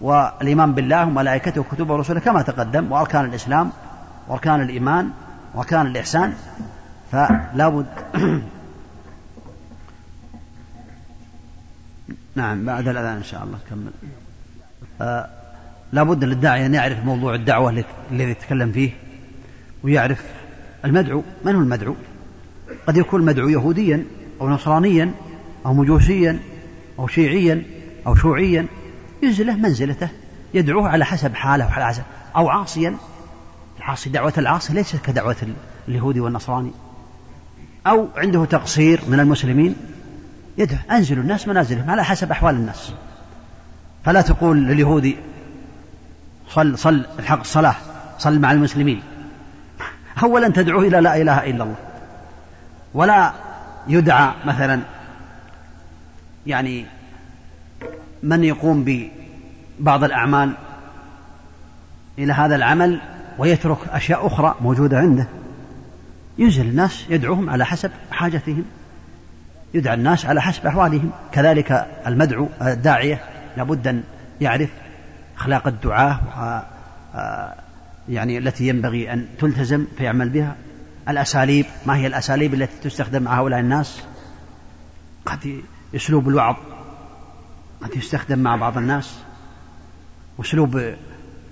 [0.00, 3.70] والإيمان بالله وملائكته وكتبه ورسله كما تقدم وأركان الإسلام
[4.28, 5.10] وأركان الإيمان
[5.54, 6.34] وأركان الإحسان.
[7.12, 7.86] فلا بد
[12.34, 13.90] نعم بعد الأذان إن شاء الله كمل.
[15.00, 15.28] آه
[15.92, 18.90] لا بد للداعي أن يعرف موضوع الدعوة الذي يتكلم فيه
[19.82, 20.24] ويعرف
[20.84, 21.22] المدعو.
[21.44, 21.94] من هو المدعو؟
[22.86, 24.04] قد يكون المدعو يهوديا
[24.40, 25.12] أو نصرانيا
[25.66, 26.38] أو مجوسيا
[26.98, 27.62] أو شيعيا
[28.06, 28.66] أو شيوعيا
[29.22, 30.08] ينزله منزلته
[30.54, 32.02] يدعوه على حسب حاله وعلى حسب
[32.36, 32.96] أو عاصيا.
[33.78, 35.36] العاصي دعوة العاصي ليست كدعوة
[35.88, 36.72] اليهودي والنصراني.
[37.86, 39.76] أو عنده تقصير من المسلمين
[40.58, 42.92] يدعو أنزلوا الناس منازلهم على حسب أحوال الناس.
[44.04, 45.16] فلا تقول لليهودي
[46.48, 47.74] صل صل الحق الصلاة
[48.18, 49.02] صل مع المسلمين.
[50.22, 51.76] أولا تدعوه إلى لا إله إلا الله.
[52.94, 53.32] ولا
[53.88, 54.80] يدعى مثلا
[56.46, 56.86] يعني
[58.22, 58.84] من يقوم
[59.80, 60.52] ببعض الأعمال
[62.18, 63.00] إلى هذا العمل
[63.38, 65.26] ويترك أشياء أخرى موجودة عنده.
[66.38, 68.64] ينزل الناس يدعوهم على حسب حاجتهم
[69.74, 71.10] يدعى الناس على حسب أحوالهم.
[71.32, 73.20] كذلك المدعو الداعية
[73.56, 74.02] لابد أن
[74.40, 74.70] يعرف
[75.36, 76.20] أخلاق الدعاة
[78.08, 80.56] يعني التي ينبغي أن تلتزم فيعمل بها.
[81.08, 84.02] الأساليب ما هي الأساليب التي تستخدم مع هؤلاء الناس؟
[85.26, 85.60] قد
[85.94, 86.56] أسلوب الوعظ
[87.82, 89.18] قد يستخدم مع بعض الناس.
[90.40, 90.94] أسلوب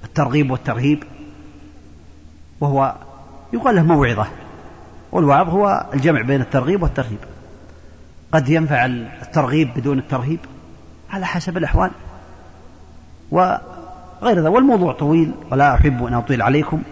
[0.04, 1.04] الترغيب والترهيب
[2.60, 2.96] وهو
[3.52, 4.26] يقال له موعظة.
[5.14, 7.18] والوعظ هو الجمع بين الترغيب والترهيب.
[8.32, 10.38] قد ينفع الترغيب بدون الترهيب
[11.10, 11.90] على حسب الأحوال.
[13.30, 13.60] وغير
[14.22, 16.82] ذا والموضوع طويل ولا أحب أن أطيل عليكم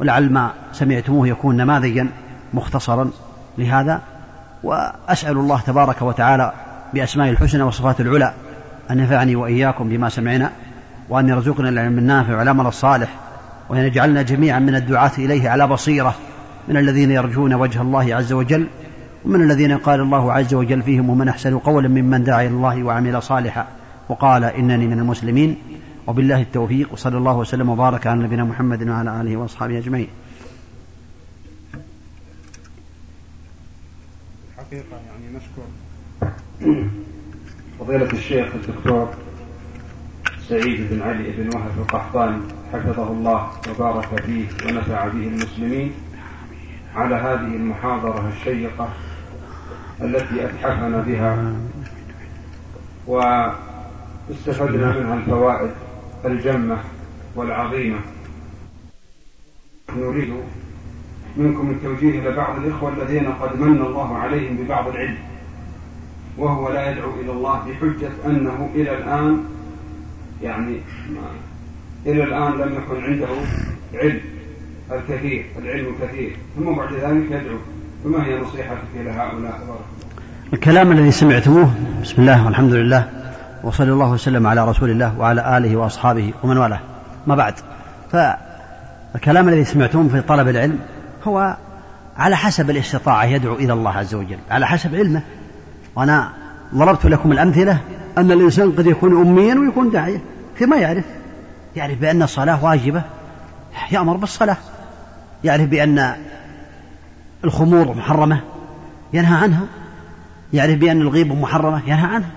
[0.00, 2.08] ولعل ما سمعتموه يكون نماذجا
[2.54, 3.10] مختصرا
[3.58, 4.00] لهذا.
[4.62, 6.52] وأسأل الله تبارك وتعالى
[6.94, 8.32] بأسماء الحسنى وصفات العلى
[8.90, 10.50] أن ينفعني وإياكم بما سمعنا
[11.08, 13.08] وأن يرزقنا العلم النافع والعمل الصالح
[13.68, 16.14] وأن يجعلنا جميعا من الدعاة إليه على بصيرة.
[16.68, 18.66] من الذين يرجون وجه الله عز وجل
[19.24, 23.22] ومن الذين قال الله عز وجل فيهم ومن أحسن قولا ممن دعا إلى الله وعمل
[23.22, 23.66] صالحا
[24.08, 25.56] وقال إنني من المسلمين.
[26.06, 30.08] وبالله التوفيق وصلى الله وسلم وبارك على نبينا محمد وعلى آله وأصحابه أجمعين.
[34.58, 35.66] الحقيقة يعني نشكر
[37.78, 39.14] فضيلة الشيخ الدكتور
[40.48, 42.42] سعيد بن علي بن وهب القحطاني
[42.72, 45.92] حفظه الله وبارك فيه ونفع به المسلمين.
[46.96, 48.88] على هذه المحاضرة الشيقة
[50.00, 51.52] التي أتحفنا بها.
[53.06, 55.70] واستفدنا منها الفوائد
[56.24, 56.78] الجمة
[57.36, 57.98] والعظيمة.
[59.96, 60.34] نريد
[61.36, 65.18] منكم التوجيه إلى بعض الإخوة الذين قد من الله عليهم ببعض العلم
[66.38, 69.44] وهو لا يدعو إلى الله بحجة أنه إلى الآن
[70.42, 70.80] يعني
[72.06, 73.28] إلى الآن لم يكن عنده
[73.94, 74.35] علم.
[74.92, 76.36] الكثير العلم الكثير.
[76.56, 77.58] ثم بعد ذلك يدعو.
[78.04, 79.60] فما هي نصيحتك لهؤلاء
[80.52, 81.70] الكلام الذي سمعتموه
[82.02, 83.08] بسم الله والحمد لله
[83.64, 86.80] وصلى الله وسلم على رسول الله وعلى آله وأصحابه ومن والاه.
[87.26, 87.54] ما بعد.
[88.12, 90.78] فالكلام الذي سمعتموه في طلب العلم
[91.24, 91.56] هو
[92.16, 94.38] على حسب الاستطاعة يدعو إلى الله عز وجل.
[94.50, 95.22] على حسب علمه.
[95.96, 96.32] وأنا
[96.74, 97.80] ضربت لكم الأمثلة
[98.18, 100.20] أن الإنسان قد يكون أميا ويكون داعية
[100.54, 101.04] فيما يعرف؟
[101.76, 103.02] يعرف بأن الصلاة واجبة.
[103.92, 104.56] يأمر بالصلاة.
[105.44, 106.16] يعرف بأن
[107.44, 108.40] الخمور محرمة
[109.12, 109.66] ينهى عنها.
[110.52, 112.30] يعرف بأن الغيبة محرمة ينهى عنها.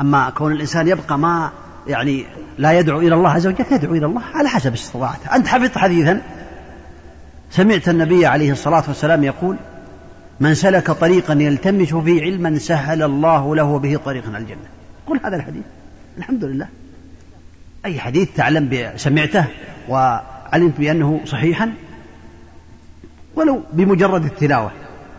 [0.00, 1.50] أما كون الإنسان يبقى ما
[1.86, 2.26] يعني
[2.58, 5.36] لا يدعو إلى الله عز وجل يدعو إلى الله على حسب استطاعته.
[5.36, 6.22] أنت حفظت حديثا؟
[7.50, 9.56] سمعت النبي عليه الصلاة والسلام يقول
[10.40, 14.68] من سلك طريقا يلتمس فيه علما سهل الله له به طريقا إلى الجنة.
[15.06, 15.64] قل هذا الحديث.
[16.18, 16.68] الحمد لله.
[17.84, 19.44] أي حديث تعلم سمعته
[20.52, 21.72] وعلمت بأنه صحيحا؟
[23.36, 24.70] ولو بمجرد التلاوة.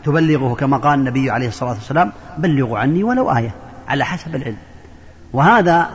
[0.03, 3.55] تبلغه كما قال النبي عليه الصلاة والسلام بلغوا عني ولو آية.
[3.87, 4.57] على حسب العلم.
[5.33, 5.89] وهذا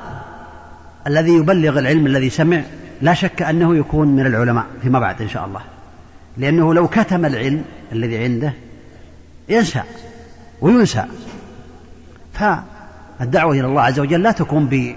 [1.07, 2.63] الذي يبلغ العلم الذي سمع
[3.01, 5.61] لا شك أنه يكون من العلماء فيما بعد إن شاء الله.
[6.37, 8.53] لأنه لو كتم العلم الذي عنده
[9.49, 9.83] ينسى
[10.61, 11.05] وينسى.
[12.33, 14.95] فالدعوة إلى الله عز وجل لا تكون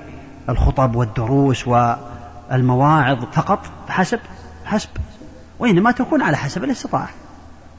[0.47, 3.59] بالخطب والدروس والمواعظ فقط
[3.95, 4.19] حسب
[4.65, 4.89] حسب.
[5.59, 7.09] وإنما تكون على حسب الاستطاعة.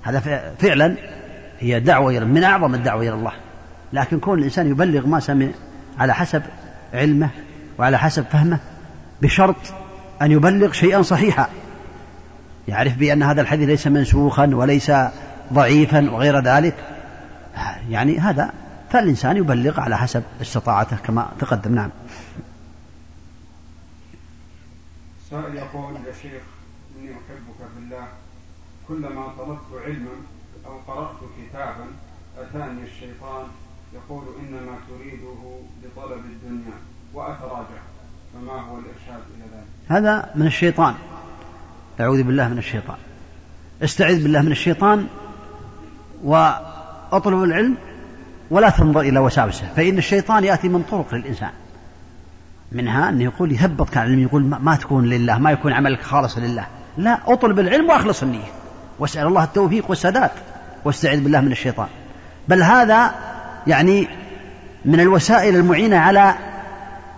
[0.02, 0.20] هذا
[0.58, 0.96] فعلا
[1.60, 3.32] هي دعوة من أعظم الدعوة إلى الله.
[3.92, 5.48] لكن كون الإنسان يبلغ ما سمع
[5.98, 6.42] على حسب
[6.94, 7.30] علمه
[7.78, 8.58] وعلى حسب فهمه
[9.22, 9.56] بشرط
[10.22, 11.48] أن يبلغ شيئا صحيحا.
[12.68, 14.92] يعرف بأن هذا الحديث ليس منسوخا وليس
[15.52, 16.74] ضعيفا وغير ذلك.
[17.88, 18.50] يعني هذا
[18.90, 21.74] فالإنسان يبلغ على حسب استطاعته كما تقدم.
[21.74, 21.90] نعم.
[25.42, 26.42] سائل يقول يا شيخ
[26.96, 28.06] إني أحبك في الله
[28.88, 30.10] كلما طلبت علما
[30.66, 31.86] أو قرأت كتابا
[32.38, 33.46] أتاني الشيطان
[33.94, 36.74] يقول إنما تريده لطلب الدنيا
[37.14, 37.82] وأتراجع.
[38.34, 40.94] فما هو الإرشاد إلى ذلك؟ هذا من الشيطان.
[42.00, 42.96] أعوذ بالله من الشيطان.
[43.82, 45.06] استعذ بالله من الشيطان
[46.24, 47.76] وأطلب العلم
[48.50, 51.52] ولا تنظر إلى وساوسه فإن الشيطان يأتي من طرق للإنسان.
[52.72, 56.66] منها أنه يقول يثبطك على العلم يقول ما تكون لله ما يكون عملك خالص لله.
[56.98, 58.52] لا أطلب العلم وأخلص النية.
[58.98, 60.30] وأسأل الله التوفيق والسداد.
[60.84, 61.88] واستعذ بالله من الشيطان.
[62.48, 63.14] بل هذا
[63.66, 64.08] يعني
[64.84, 66.34] من الوسائل المعينة على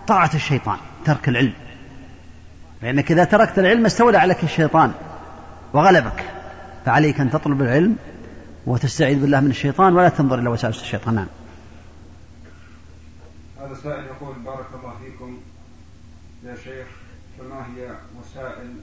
[0.07, 1.53] طاعة الشيطان ترك العلم.
[2.81, 4.91] لأنك إذا تركت العلم استولى عليك الشيطان
[5.73, 6.23] وغلبك.
[6.85, 7.95] فعليك أن تطلب العلم
[8.65, 11.15] وتستعيذ بالله من الشيطان ولا تنظر إلى وساوس الشيطان.
[11.15, 11.27] نعم.
[13.61, 15.37] هذا سائل يقول بارك الله فيكم
[16.43, 16.87] يا شيخ
[17.39, 18.73] فما هي وسائل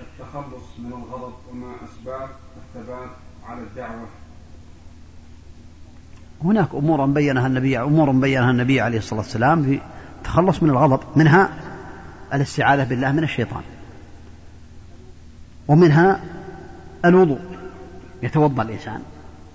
[0.00, 3.10] التخلص من الغضب وما أسباب الثبات
[3.48, 4.06] على الدعوة؟
[6.44, 9.80] هناك أمور بينها النبي أمور بينها النبي عليه الصلاة والسلام في
[10.18, 11.50] التخلص من الغضب منها
[12.34, 13.62] الاستعاذة بالله من الشيطان
[15.68, 16.20] ومنها
[17.04, 17.40] الوضوء
[18.22, 19.02] يتوضأ الإنسان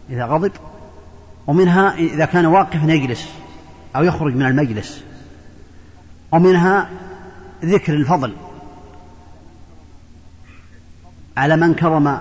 [0.09, 0.51] إذا غضب
[1.47, 3.42] ومنها إذا كان واقفا يجلس
[3.95, 5.03] أو يخرج من المجلس.
[6.31, 6.89] ومنها
[7.65, 8.33] ذكر الفضل
[11.37, 12.17] على من كرم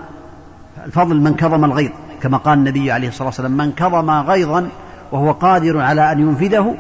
[0.85, 1.91] الفضل من كرم الغيظ.
[2.23, 4.69] كما قال النبي عليه الصلاة والسلام من كرم غيظا
[5.13, 6.77] وهو قادر على أن ينفذه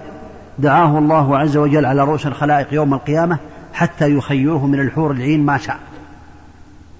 [0.59, 3.38] دعاه الله عز وجل على رؤوس الخلائق يوم القيامة
[3.72, 5.78] حتى يخيره من الحور العين ما شاء.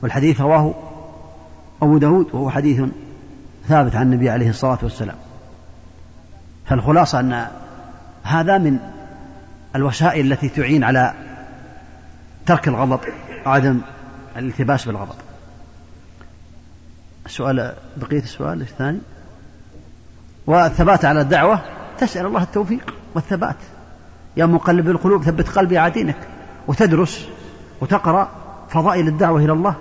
[0.03, 0.75] والحديث رواه
[1.83, 2.83] أبو داود وهو حديث
[3.69, 5.17] ثابت عن النبي عليه الصلاة والسلام.
[6.67, 7.47] فالخلاصة أن
[8.23, 8.79] هذا من
[9.77, 11.15] الوسائل التي تعين على
[12.47, 13.01] ترك الغضب
[13.47, 13.81] وعدم
[14.37, 15.15] الالتباس بالغضب.
[17.27, 18.99] السؤال بقية السؤال الثاني؟
[20.47, 21.63] والثبات على الدعوة
[21.99, 23.57] تسأل الله التوفيق والثبات.
[24.37, 26.17] يا مقلب القلوب ثبت قلبي على دينك
[26.69, 27.29] وتدرس
[27.81, 28.31] وتقرأ
[28.69, 29.75] فضائل الدعوة إلى الله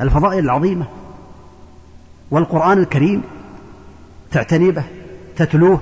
[0.00, 0.86] الفضائل العظيمة
[2.30, 3.22] والقرآن الكريم
[4.30, 4.84] تعتني به
[5.36, 5.80] تتلوه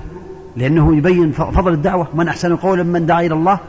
[0.57, 3.59] لأنه يبين فضل الدعوة من أحسن قولا من دعا إلى الله.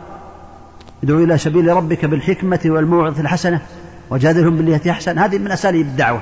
[1.02, 3.60] ادعو إلى سبيل ربك بالحكمة والموعظة الحسنة
[4.10, 5.18] وجادلهم بالتي أحسن.
[5.18, 6.20] هذه من أساليب الدعوة.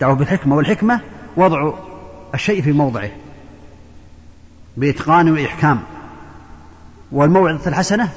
[0.00, 1.00] دعوة بالحكمة والحكمة
[1.36, 1.72] وضع
[2.34, 3.10] الشيء في موضعه.
[4.76, 5.80] بإتقان وإحكام.
[7.12, 8.08] والموعظة الحسنة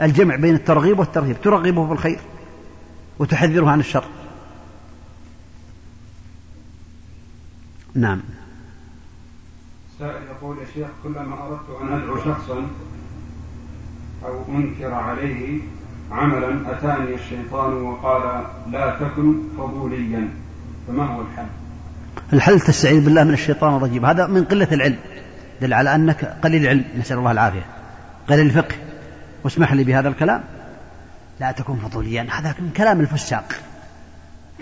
[0.00, 1.36] الجمع بين الترغيب والترهيب.
[1.42, 2.18] ترغبه في الخير
[3.18, 4.04] وتحذره عن الشر.
[7.94, 8.20] نعم.
[9.96, 12.66] السائل يقول يا شيخ كلما أردت أن أدعو شخصا
[14.24, 15.60] أو أنكر عليه
[16.10, 20.28] عملا أتاني الشيطان وقال لا تكن فضوليا
[20.88, 21.46] فما هو الحل؟
[22.32, 24.06] الحل تستعيذ بالله من الشيطان الرجيم.
[24.06, 24.98] هذا من قلة العلم.
[25.60, 26.84] دل على أنك قليل العلم.
[26.98, 27.66] نسأل الله العافية.
[28.28, 28.74] قليل الفقه.
[29.44, 30.44] واسمح لي بهذا الكلام.
[31.40, 32.26] لا تكن فضوليا.
[32.30, 33.52] هذا من كلام الفساق.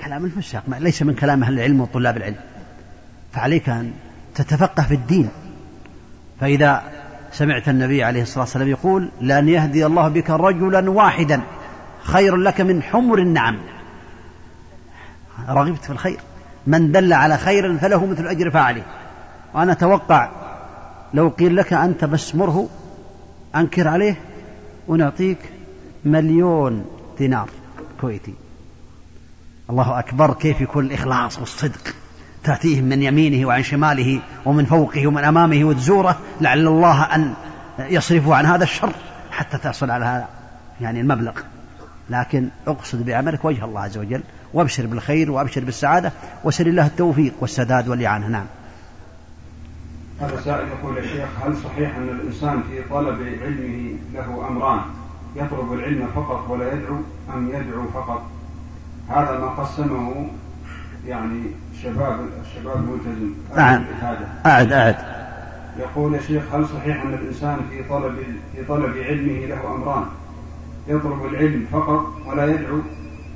[0.04, 0.62] كلام الفساق.
[0.68, 2.36] ليس من كلام أهل العلم وطلاب العلم.
[3.32, 3.92] فعليك أن
[4.34, 5.28] تتفقه في الدين.
[6.40, 6.82] فإذا
[7.32, 11.40] سمعت النبي عليه الصلاة والسلام يقول لأن يهدي الله بك رجلا واحدا
[12.02, 13.58] خير لك من حمر النعم.
[15.48, 16.18] رغبت في الخير.
[16.66, 18.82] من دل على خير فله مثل أجر فاعله.
[19.54, 20.30] وأنا أتوقع
[21.14, 22.68] لو قيل لك أنت بس مره
[23.56, 24.20] أنكر عليه
[24.88, 25.38] ونعطيك
[26.04, 26.84] مليون
[27.18, 27.48] دينار
[28.00, 28.34] كويتي.
[29.70, 31.94] الله أكبر كيف يكون الإخلاص والصدق؟
[32.44, 37.34] تأتيهم من يمينه وعن شماله ومن فوقه ومن أمامه وتزوره لعل الله أن
[37.78, 38.92] يصرفه عن هذا الشر
[39.30, 40.28] حتى تحصل على هذا
[40.80, 41.32] يعني المبلغ.
[42.10, 44.22] لكن اقصد بعملك وجه الله عز وجل
[44.54, 46.12] وابشر بالخير وابشر بالسعادة
[46.44, 48.46] وسل الله التوفيق والسداد والإعانة نعم.
[50.20, 54.80] هذا سائل يقول يا شيخ هل صحيح أن الإنسان في طلب علمه له أمران؟
[55.36, 56.96] يطلب العلم فقط ولا يدعو
[57.34, 58.22] أم يدعو فقط؟
[59.08, 60.30] هذا ما قسمه
[61.06, 61.42] يعني
[61.84, 63.84] شباب الشباب الملتزم نعم.
[64.46, 64.96] أعد أعد.
[65.78, 68.14] يقول يا شيخ هل صحيح أن الإنسان في طلب
[68.54, 70.04] في طلب علمه له أمران؟
[70.88, 72.78] يطلب العلم فقط ولا يدعو.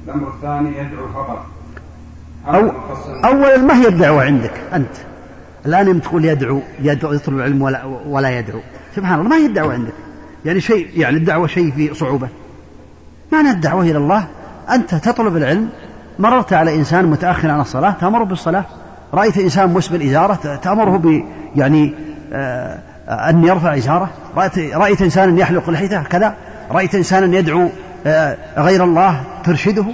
[0.07, 1.46] الأمر الثاني يدعو فقط.
[2.46, 2.72] أو
[3.24, 4.94] أولا ما هي الدعوة عندك أنت؟
[5.66, 8.61] الآن تقول يدعو يدعو يطلب العلم ولا, ولا يدعو.
[8.96, 9.94] سبحان الله ما هي الدعوة عندك؟
[10.44, 12.28] يعني شيء يعني الدعوة شيء في صعوبة.
[13.32, 14.26] معنى الدعوة إلى الله؟
[14.70, 15.68] أنت تطلب العلم
[16.18, 18.64] مررت على إنسان متأخر عن الصلاة تأمره بالصلاة.
[19.14, 21.24] رأيت إنسان مسبل إزارة تأمره ب
[21.56, 21.94] يعني
[22.32, 24.10] آه أن يرفع إزارة.
[24.36, 26.34] رأيت, رأيت إنسانا يحلق لحيته كذا.
[26.70, 27.68] رأيت إنسانا يدعو
[28.06, 29.84] آه غير الله ترشده.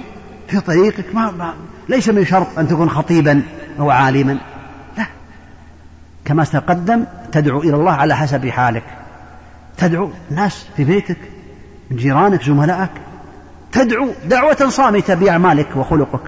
[0.47, 1.53] في طريقك ما, ما
[1.89, 3.41] ليس من شرط أن تكون خطيبا
[3.79, 4.37] أو عالما.
[4.97, 5.05] لا.
[6.25, 8.83] كما تقدم تدعو إلى الله على حسب حالك.
[9.77, 11.17] تدعو الناس في بيتك
[11.91, 12.89] من جيرانك زملائك.
[13.75, 16.21] تدعو دعوة صامتة بأعمالك وخلقك.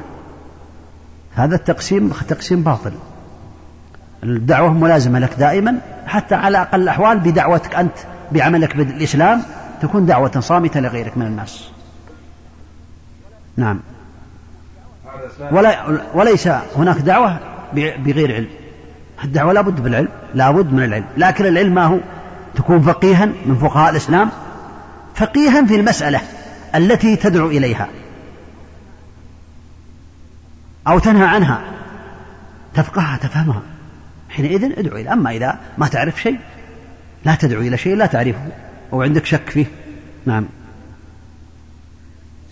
[1.35, 2.91] هذا التقسيم تقسيم باطل.
[4.23, 7.97] الدعوة ملازمة لك دائما حتى على أقل الأحوال بدعوتك أنت
[8.31, 9.41] بعملك بالإسلام
[9.81, 11.69] تكون دعوة صامتة لغيرك من الناس.
[13.57, 13.79] نعم.
[15.51, 17.39] ولا وليس هناك دعوة
[17.73, 18.49] بغير علم.
[19.23, 21.05] الدعوة لابد بالعلم لابد من العلم.
[21.17, 21.97] لكن العلم ما هو؟
[22.55, 24.29] تكون فقيها من فقهاء الإسلام
[25.15, 26.21] فقيها في المسألة.
[26.76, 27.89] التي تدعو إليها.
[30.88, 31.61] أو تنهى عنها.
[32.74, 33.61] تفقهها تفهمها.
[34.30, 36.39] حينئذ ادعو إلى أما إذا ما تعرف شيء
[37.26, 38.51] لا تدعو إلى شيء لا تعرفه
[38.93, 39.65] أو عندك شك فيه.
[40.26, 40.45] نعم.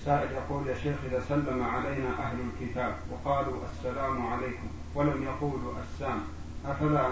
[0.05, 6.19] سائل يقول يا شيخ إذا سلم علينا أهل الكتاب وقالوا السلام عليكم ولم يقولوا السام
[6.65, 7.07] أفلا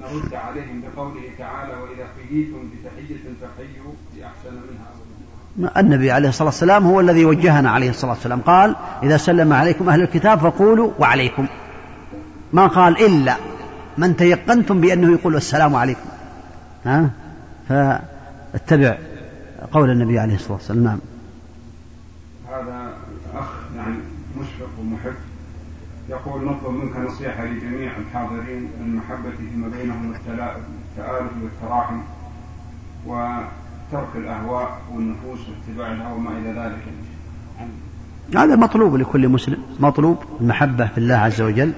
[0.00, 5.13] نرد عليهم بقوله تعالى وإذا حييتم بتحية فحيوا بأحسن منها أو
[5.76, 8.40] النبي عليه الصلاة والسلام هو الذي وجهنا عليه الصلاة والسلام.
[8.40, 11.46] قال إذا سلم عليكم أهل الكتاب فقولوا وعليكم.
[12.52, 13.36] ما قال إلا
[13.98, 16.08] من تيقنتم بأنه يقول السلام عليكم.
[16.84, 17.10] ها؟
[17.68, 18.98] فاتبع
[19.72, 20.84] قول النبي عليه الصلاة والسلام.
[20.84, 20.98] نعم.
[22.48, 22.92] هذا
[23.34, 23.96] أخ يعني
[24.40, 25.14] مشفق ومحب
[26.08, 32.00] يقول نطلب منك نصيحة لجميع الحاضرين المحبة فيما بينهم التآلف والتراحم.
[33.94, 36.82] وترك الأهواء والنفوس واتباع الهوى ما إلى ذلك.
[38.36, 41.72] هذا مطلوب لكل مسلم مطلوب المحبة في الله عز وجل.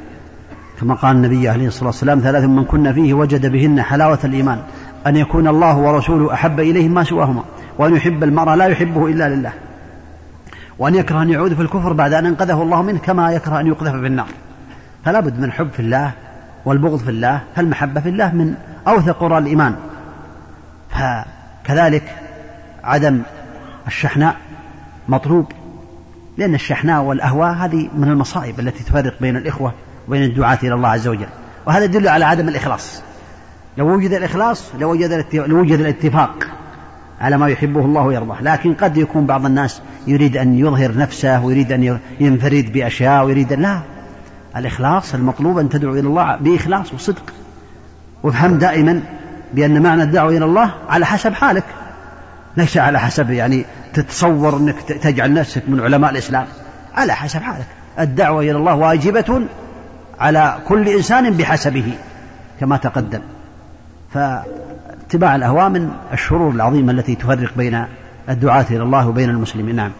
[0.80, 4.62] كما قال النبي عليه الصلاة والسلام ثلاث من كنا فيه وجد بهن حلاوة الإيمان
[5.06, 7.44] أن يكون الله ورسوله أحب إليه ما سواهما
[7.78, 9.52] وأن يحب المرء لا يحبه إلا لله
[10.78, 13.92] وأن يكره أن يعود في الكفر بعد أن أنقذه الله منه كما يكره أن يقذف
[13.92, 14.28] في النار.
[15.04, 16.12] فلا بد من حب في الله
[16.64, 18.54] والبغض في الله فالمحبة في الله من
[18.88, 19.76] أوثق قرى الإيمان.
[21.66, 22.02] فكذلك
[22.84, 23.22] عدم
[23.86, 24.36] الشحناء
[25.08, 25.52] مطلوب
[26.38, 29.72] لأن الشحناء والأهواء هذه من المصائب التي تفرق بين الإخوة
[30.08, 31.26] وبين الدعاة إلى الله عز وجل
[31.66, 33.02] وهذا يدل على عدم الإخلاص.
[33.78, 34.90] لو وجد الإخلاص لو
[35.50, 36.44] وجد الاتفاق
[37.20, 41.72] على ما يحبه الله ويرضاه لكن قد يكون بعض الناس يريد أن يظهر نفسه ويريد
[41.72, 43.80] أن ينفرد بأشياء ويريد أن لا
[44.56, 47.32] الإخلاص المطلوب أن تدعو إلى الله بإخلاص وصدق
[48.22, 49.02] وافهم دائما
[49.54, 51.64] بأن معنى الدعوة إلى الله على حسب حالك.
[52.56, 56.46] ليس على حسب يعني تتصور أنك تجعل نفسك من علماء الإسلام.
[56.94, 57.66] على حسب حالك.
[57.98, 59.46] الدعوة إلى الله واجبة
[60.20, 61.92] على كل إنسان بحسبه
[62.60, 63.20] كما تقدم.
[64.14, 67.86] فاتباع الأهواء من الشرور العظيمة التي تفرق بين
[68.28, 69.76] الدعاة إلى الله وبين المسلمين.
[69.76, 69.92] نعم.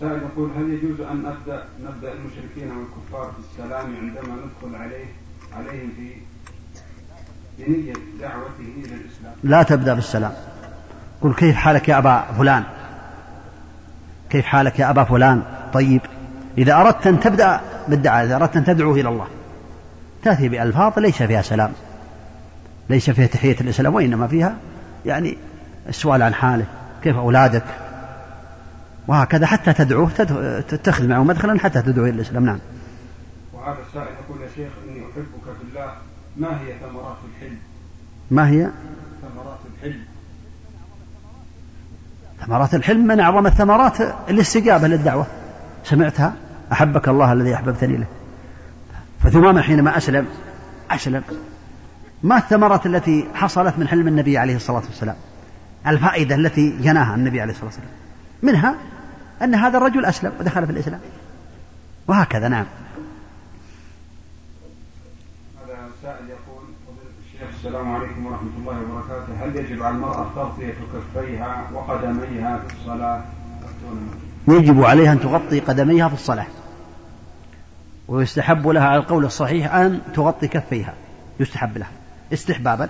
[0.00, 5.04] سائل يقول هل يجوز أن نبدأ نبدأ المشركين والكفار في السلام عندما ندخل عليه
[5.56, 6.12] عليهم في
[7.58, 10.32] بنية دعوته إلى الإسلام لا تبدأ بالسلام.
[11.22, 12.64] قل كيف حالك يا أبا فلان؟
[14.30, 15.42] كيف حالك يا أبا فلان؟
[15.72, 16.00] طيب.
[16.58, 19.26] إذا أردت أن تبدأ بالدعاء إذا أردت أن تدعو إلى الله
[20.22, 21.72] تأتي بألفاظ ليس فيها سلام.
[22.90, 24.56] ليس فيها تحية الإسلام وإنما فيها
[25.06, 25.38] يعني
[25.88, 26.66] السؤال عن حاله
[27.02, 27.64] كيف أولادك؟
[29.08, 30.10] وهكذا حتى تدعوه
[30.68, 32.46] تتخذ معه مدخلا حتى تدعو إلى الإسلام.
[32.46, 32.58] نعم.
[33.52, 35.92] وهذا السائل يقول يا شيخ إني أحبك في الله
[36.36, 37.58] ما هي ثمرات الحلم؟
[38.30, 38.70] ما هي؟
[39.22, 40.04] ثمرات الحلم.
[42.46, 45.26] ثمرات الحلم من أعظم الثمرات الاستجابة للدعوة.
[45.84, 46.34] سمعتها؟
[46.72, 48.06] أحبك الله الذي أحببتني له
[49.22, 50.26] فثمامة حينما أسلم
[50.90, 51.22] أسلم.
[52.22, 55.16] ما الثمرات التي حصلت من حلم النبي عليه الصلاة والسلام؟
[55.86, 57.88] الفائدة التي جناها النبي عليه الصلاة والسلام.
[58.42, 58.74] منها
[59.42, 61.00] أن هذا الرجل أسلم ودخل في الإسلام.
[62.08, 62.66] وهكذا نعم
[65.64, 66.64] هذا سائل يقول
[67.26, 69.44] الشيخ السلام عليكم ورحمة الله وبركاته.
[69.44, 73.20] هل يجب على المرأة تغطية كفيها وقدميها في الصلاة؟
[74.48, 76.46] يجب عليها أن تغطي قدميها في الصلاة.
[78.08, 80.94] ويستحب لها على القول الصحيح أن تغطي كفيها.
[81.40, 81.90] يستحب لها.
[82.32, 82.88] استحبابا.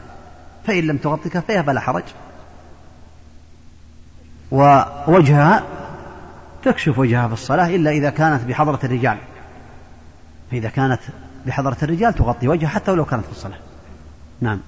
[0.66, 2.04] فإن لم تغطي كفيها فلا حرج.
[4.50, 5.62] ووجهها
[6.62, 9.18] تكشف وجهها في الصلاة إلا إذا كانت بحضرة الرجال.
[10.50, 11.00] فإذا كانت
[11.46, 13.65] بحضرة الرجال تغطي وجهها حتى ولو كانت في الصلاة.
[14.40, 14.60] نعم.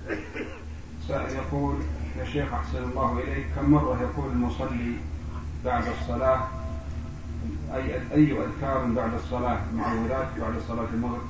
[1.09, 1.77] سائل يقول
[2.19, 3.47] يا شيخ أحسن الله إليك.
[3.57, 4.93] كم مرة يقول المصلي
[5.65, 6.41] بعد الصلاة
[7.75, 11.23] أي أي أذكار بعد الصلاة؟ المعوذات بعد صلاة المغرب.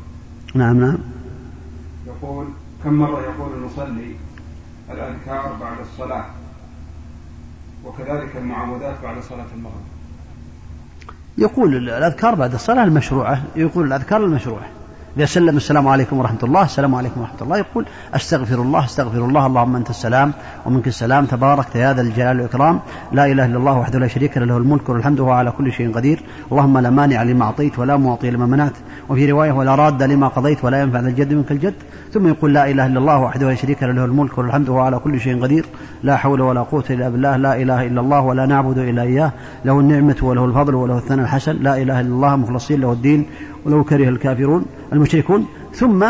[0.54, 0.98] نعم نعم.
[2.06, 2.46] يقول
[2.84, 4.14] كم مرة يقول المصلي
[4.90, 6.24] الأذكار بعد الصلاة
[7.84, 9.84] وكذلك المعوذات بعد صلاة المغرب.
[11.38, 13.42] يقول الأذكار بعد الصلاة المشروعة.
[13.56, 14.77] يقول الأذكار المشروعة.
[15.18, 16.62] إذا سلم السلام عليكم ورحمة الله.
[16.62, 17.58] السلام عليكم ورحمة الله.
[17.58, 19.46] يقول أستغفر الله أستغفر الله.
[19.46, 20.32] اللهم أنت السلام
[20.66, 21.24] ومنك السلام.
[21.24, 22.80] تبارك يا ذا الجلال والإكرام.
[23.12, 25.92] لا إله إلا الله وحده لا شريك له له الملك والحمد وهو على كل شيء
[25.92, 26.22] قدير.
[26.52, 28.72] اللهم لا مانع لما أعطيت ولا معطي لما منعت.
[29.08, 31.74] وفي رواية ولا راد لما قضيت ولا ينفع ذا الجد منك الجد.
[32.12, 34.98] ثم يقول لا إله إلا الله وحده لا شريك له له الملك والحمد وهو على
[34.98, 35.66] كل شيء قدير.
[36.02, 37.36] لا حول ولا قوة إلا بالله.
[37.36, 39.32] لا إله إلا الله ولا نعبد إلا إياه.
[39.64, 41.56] له النعمة وله الفضل وله الثناء الحسن.
[41.62, 43.26] لا إله إلا الله مخلصين له الدين.
[43.64, 46.06] ولو كره الكافرون المشركون ثم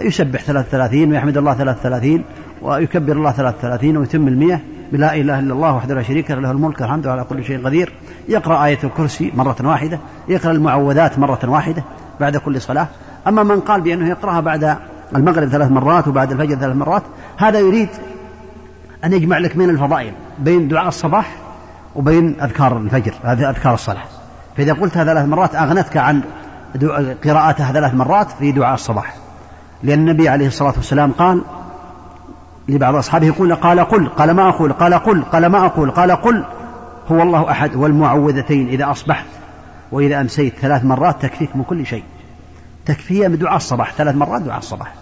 [0.00, 2.24] يسبح ثلاث ثلاثين ويحمد الله ثلاث ثلاثين
[2.62, 4.62] ويكبر الله ثلاث ثلاثين ويتم المية
[4.92, 7.92] بلا إله إلا الله وحده لا شريك له الملك الحمد على كل شيء قدير.
[8.28, 11.84] يقرأ آية الكرسي مرة واحدة يقرأ المعوذات مرة واحدة
[12.20, 12.88] بعد كل صلاة.
[13.26, 14.76] أما من قال بأنه يقرأها بعد
[15.16, 17.02] المغرب ثلاث مرات وبعد الفجر ثلاث مرات
[17.36, 17.88] هذا يريد
[19.04, 21.36] أن يجمع لك بين الفضائل بين دعاء الصباح
[21.96, 24.04] وبين أذكار الفجر هذه أذكار الصلاة.
[24.56, 26.22] فإذا قلتها ثلاث مرات أغنتك عن
[27.24, 29.14] قراءتها ثلاث مرات في دعاء الصباح.
[29.82, 31.42] لأن النبي عليه الصلاة والسلام قال
[32.68, 36.44] لبعض أصحابه يقول قال قل قال ما أقول قال قل قال ما أقول قال قل.
[37.12, 39.26] هو الله أحد والمعوذتين إذا أصبحت
[39.92, 42.04] وإذا أمسيت ثلاث مرات تكفيك من كل شيء.
[42.86, 44.94] تكفية من دعاء الصباح ثلاث مرات دعاء الصباح.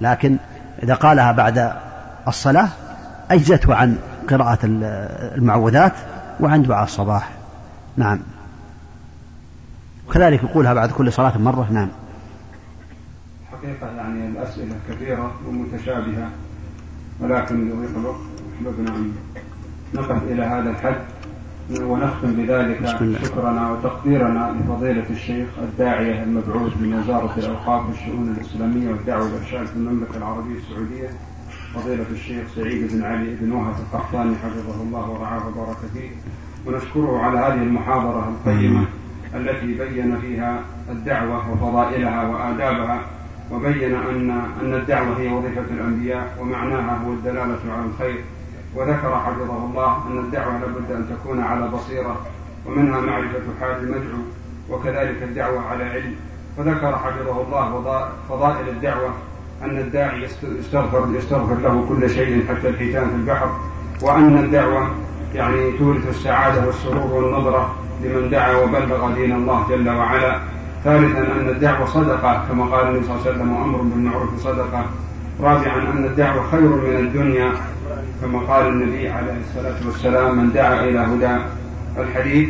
[0.00, 0.36] لكن
[0.82, 1.72] إذا قالها بعد
[2.28, 2.68] الصلاة
[3.30, 3.96] أجزته عن
[4.30, 5.92] قراءة المعوذات
[6.40, 7.28] وعن دعاء الصباح.
[7.96, 8.20] نعم.
[10.12, 11.88] وكذلك يقولها بعد كل صلاة مرة نعم.
[13.52, 16.30] حقيقة يعني الأسئلة كثيرة ومتشابهة
[17.20, 18.20] ولكن لضيق الوقت
[18.56, 19.12] أحببنا أن
[19.94, 21.00] نقف إلى هذا الحد
[21.82, 22.86] ونختم بذلك
[23.24, 30.16] شكرنا وتقديرنا لفضيلة الشيخ الداعية المبعوث من وزارة الأوقاف والشؤون الإسلامية والدعوة والإرشاد في المملكة
[30.16, 31.10] العربية السعودية
[31.74, 36.10] فضيلة الشيخ سعيد بن علي بن وهب القحطاني حفظه الله ورعاه وبارك فيه.
[36.66, 38.86] ونشكره على هذه المحاضرة القيمة.
[39.34, 40.60] التي بين فيها
[40.90, 43.00] الدعوة وفضائلها وآدابها
[43.52, 44.30] وبين أن
[44.62, 48.24] أن الدعوة هي وظيفة الأنبياء ومعناها هو الدلالة على الخير.
[48.76, 52.20] وذكر حفظه الله أن الدعوة لابد أن تكون على بصيرة
[52.66, 54.18] ومنها معرفة حال المدعو
[54.70, 56.14] وكذلك الدعوة على علم.
[56.58, 57.82] فذكر حفظه الله
[58.28, 59.10] فضائل الدعوة
[59.62, 60.28] أن الداعي
[60.58, 63.56] يستغفر يستغفر له كل شيء حتى الحيتان في البحر
[64.02, 64.90] وأن الدعوة
[65.34, 70.38] يعني تورث السعادة والسرور والنظرة لمن دعا وبلغ دين الله جل وعلا.
[70.84, 74.84] ثالثا أن الدعوة صدقة كما قال النبي صلى الله عليه وسلم وأمر بالمعروف صدقة.
[75.40, 77.52] رابعا أن الدعوة خير من الدنيا
[78.22, 81.42] كما قال النبي عليه الصلاة والسلام من دعا إلى هدى
[81.98, 82.48] الحديث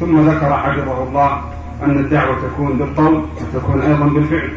[0.00, 1.40] ثم ذكر حفظه الله
[1.82, 3.24] أن الدعوة تكون بالقول
[3.54, 4.50] وتكون أيضا بالفعل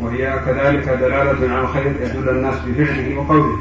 [0.00, 3.56] وهي كذلك دلالة على الخير يدل الناس بفعله وقوله.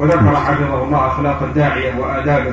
[0.00, 2.52] وذكر حفظه الله أخلاق الداعية وآدابه.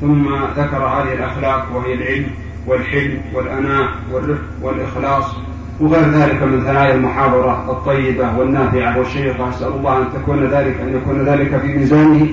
[0.00, 0.24] ثم
[0.56, 2.26] ذكر هذه الأخلاق وهي العلم
[2.66, 5.36] والحلم والأناء والرفق والإخلاص
[5.80, 8.98] وغير ذلك من ثنايا المحاضرة الطيبة والنافعة.
[8.98, 12.28] والشيقة أسأل الله أن تكون ذلك أن يكون ذلك في ميزانه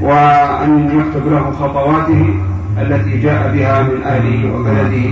[0.00, 2.34] وأن يكتب له خطواته
[2.78, 5.08] التي جاء بها من أهله وبلده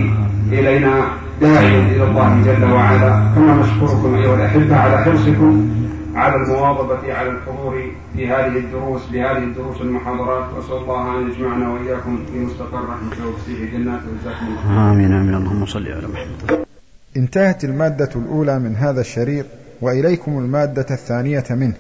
[0.52, 1.02] إلينا
[1.40, 3.22] داعيا إلى الله جل وعلا.
[3.34, 5.70] كما نشكركم أيها الأحبة على حرصكم.
[6.14, 12.26] على المواظبة على الحضور في هذه الدروس بهذه الدروس المحاضرات وأسأل الله أن يجمعنا وإياكم
[12.26, 15.34] في مستقر رحمته وفسيح جناته وجزاكم الله آمين آمين.
[15.34, 16.64] اللهم صل على محمد.
[17.16, 19.46] انتهت المادة الأولى من هذا الشريط
[19.80, 21.74] وإليكم المادة الثانية منه.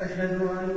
[0.00, 0.70] أشهد أن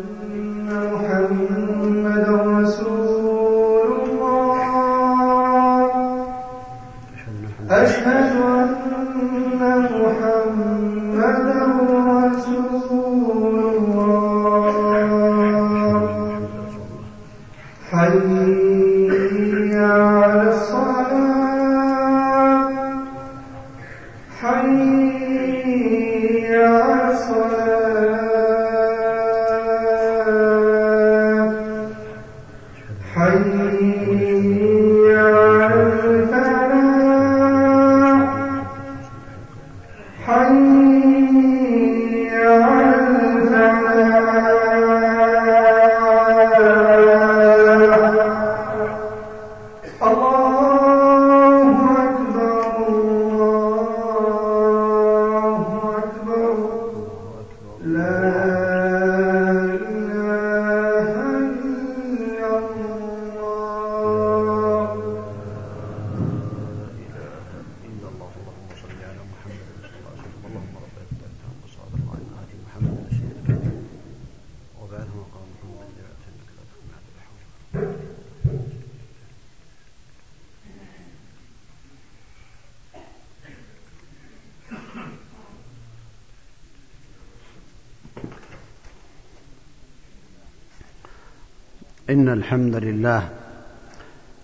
[92.52, 93.24] الحمد لله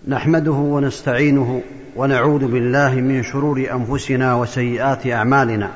[0.08, 1.62] نحمده ونستعينه
[1.96, 5.70] ونعوذ بالله من شرور أنفسنا وسيئات أعمالنا.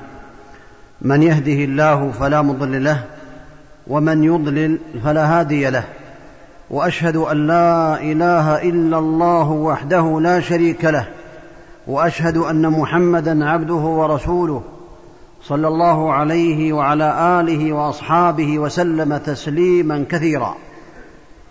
[1.02, 3.04] من يهده الله فلا مضل له
[3.86, 5.84] ومن يضلل فلا هادي له.
[6.70, 11.08] وأشهد أن لا إله إلا الله وحده لا شريك له.
[11.86, 14.62] وأشهد أن محمدا عبده ورسوله
[15.42, 20.54] صلى الله عليه وعلى آله وأصحابه وسلم تسليما كثيرا.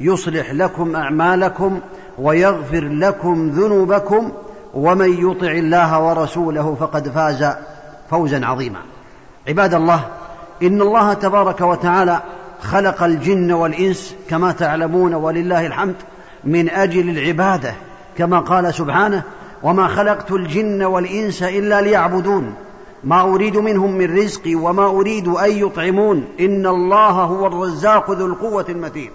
[0.00, 1.80] يصلح لكم أعمالكم
[2.18, 4.32] ويغفر لكم ذنوبكم
[4.74, 7.46] ومن يطع الله ورسوله فقد فاز
[8.10, 8.78] فوزا عظيما.
[9.48, 10.04] عباد الله
[10.62, 12.22] إن الله تبارك وتعالى
[12.62, 15.94] خلق الجن والإنس كما تعلمون ولله الحمد
[16.44, 17.74] من أجل العبادة
[18.18, 19.22] كما قال سبحانه
[19.62, 22.54] وما خلقت الجن والإنس إلا ليعبدون
[23.04, 28.64] ما أريد منهم من رزق وما أريد أن يطعمون إن الله هو الرزاق ذو القوة
[28.68, 29.10] المتين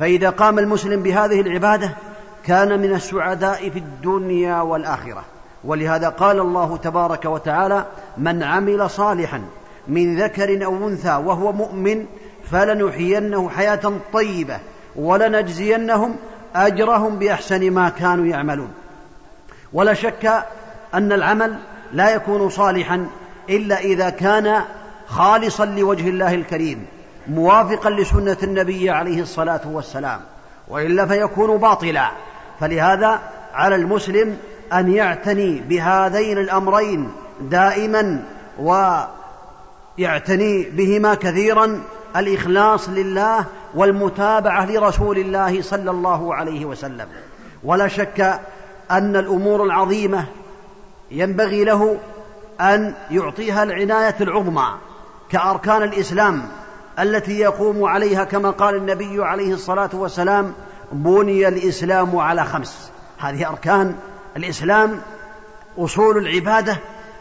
[0.00, 1.90] فإذا قام المسلم بهذه العبادة
[2.46, 5.24] كان من السعداء في الدنيا والآخرة.
[5.64, 7.84] ولهذا قال الله تبارك وتعالى
[8.18, 9.42] من عمل صالحا
[9.88, 12.06] من ذكر أو أنثى وهو مؤمن
[12.50, 14.58] فلنحيينه حياة طيبة
[14.96, 16.16] ولنجزينهم
[16.54, 18.70] أجرهم بأحسن ما كانوا يعملون.
[19.72, 20.44] ولا شك
[20.94, 21.58] أن العمل
[21.92, 23.06] لا يكون صالحا
[23.48, 24.60] إلا إذا كان
[25.06, 26.86] خالصا لوجه الله الكريم.
[27.30, 30.20] موافقا لسنة النبي عليه الصلاة والسلام
[30.68, 32.10] وإلا فيكون باطلا.
[32.60, 33.20] فلهذا
[33.54, 34.36] على المسلم
[34.72, 38.22] أن يعتني بهذين الأمرين دائما
[39.98, 41.80] ويعتني بهما كثيرا
[42.16, 43.44] الإخلاص لله
[43.74, 47.06] والمتابعة لرسول الله صلى الله عليه وسلم.
[47.64, 48.40] ولا شك
[48.90, 50.24] أن الأمور العظيمة
[51.10, 51.98] ينبغي له
[52.60, 54.74] أن يعطيها العناية العظمى
[55.30, 56.48] كأركان الإسلام.
[57.00, 60.52] التي يقوم عليها كما قال النبي عليه الصلاة والسلام
[60.92, 62.90] بني الإسلام على خمس.
[63.18, 63.94] هذه أركان
[64.36, 65.00] الإسلام
[65.78, 66.76] أصول العبادة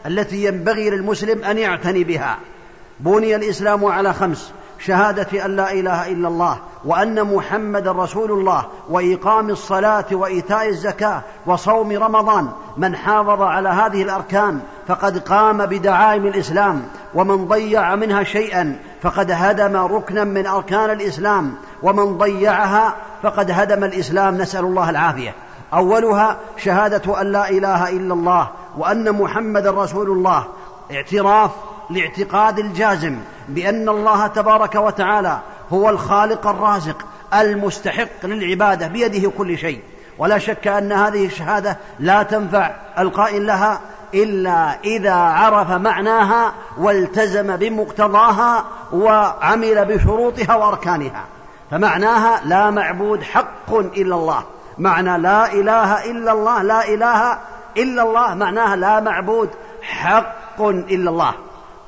[0.06, 2.38] التي ينبغي للمسلم أن يعتني بها.
[3.00, 4.52] بني الإسلام على خمس.
[4.80, 11.92] شهادة أن لا إله إلا الله وأن محمد رسول الله وإقام الصلاة وإيتاء الزكاة وصوم
[11.92, 12.50] رمضان.
[12.78, 16.84] من حافظ على هذه الأركان فقد قام بدعائم الإسلام
[17.14, 21.54] ومن ضيع منها شيئا فقد هدم ركنا من أركان الإسلام
[21.84, 24.38] ومن ضيعها فقد هدم الإسلام.
[24.38, 25.36] نسأل الله العافية.
[25.74, 28.48] أولها شهادة أن لا إله إلا الله
[28.78, 30.44] وأن محمد رسول الله.
[30.92, 31.52] اعتراف
[31.90, 33.18] لاعتقاد الجازم
[33.48, 35.40] بأن الله تبارك وتعالى
[35.74, 39.82] هو الخالق الرازق المستحق للعبادة بيده كل شيء.
[40.18, 43.80] ولا شك أن هذه الشهادة لا تنفع القائل لها
[44.14, 51.26] إلا إذا عرف معناها والتزم بمقتضاها وعمل بشروطها وأركانها.
[51.72, 54.44] فمعناها لا معبود حق إلا الله.
[54.78, 57.38] معنى لا إله إلا الله لا إله
[57.78, 59.50] إلا الله معناها لا معبود
[59.82, 61.34] حق إلا الله.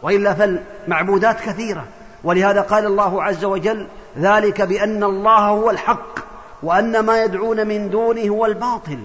[0.03, 1.83] وإلا فالمعبودات كثيرة.
[2.23, 3.87] ولهذا قال الله عز وجل
[4.19, 6.19] ذلك بأن الله هو الحق
[6.63, 8.99] وأن ما يدعون من دونه هو الباطل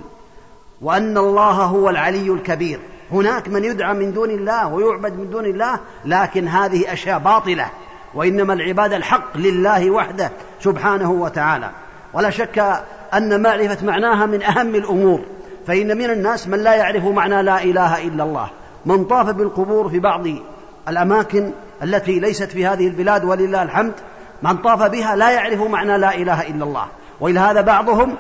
[0.82, 2.78] وأن الله هو العلي الكبير.
[3.12, 7.66] هناك من يدعى من دون الله ويعبد من دون الله لكن هذه أشياء باطلة
[8.14, 11.70] وإنما العبادة الحق لله وحده سبحانه وتعالى.
[12.12, 12.82] ولا شك
[13.14, 15.20] أن معرفة معناها من أهم الأمور
[15.66, 18.48] فإن من الناس من لا يعرف معنى لا إله إلا الله.
[18.86, 20.27] من طاف بالقبور في بعض
[20.89, 21.53] الأماكن
[21.83, 23.93] التي ليست في هذه البلاد ولله الحمد
[24.43, 26.87] من طاف بها لا يعرف معنى لا إله إلا الله.
[27.21, 28.17] وإلى هذا بعضهم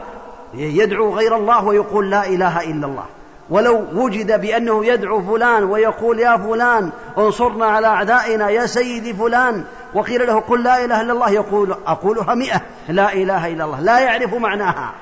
[0.54, 3.04] يدعو غير الله ويقول لا إله إلا الله.
[3.50, 9.64] ولو وجد بأنه يدعو فلان ويقول يا فلان انصرنا على أعدائنا يا سيدي فلان.
[9.94, 12.60] وقيل له قل لا إله إلا الله يقول أقولها مئة.
[12.88, 14.92] لا إله إلا الله لا يعرف معناها.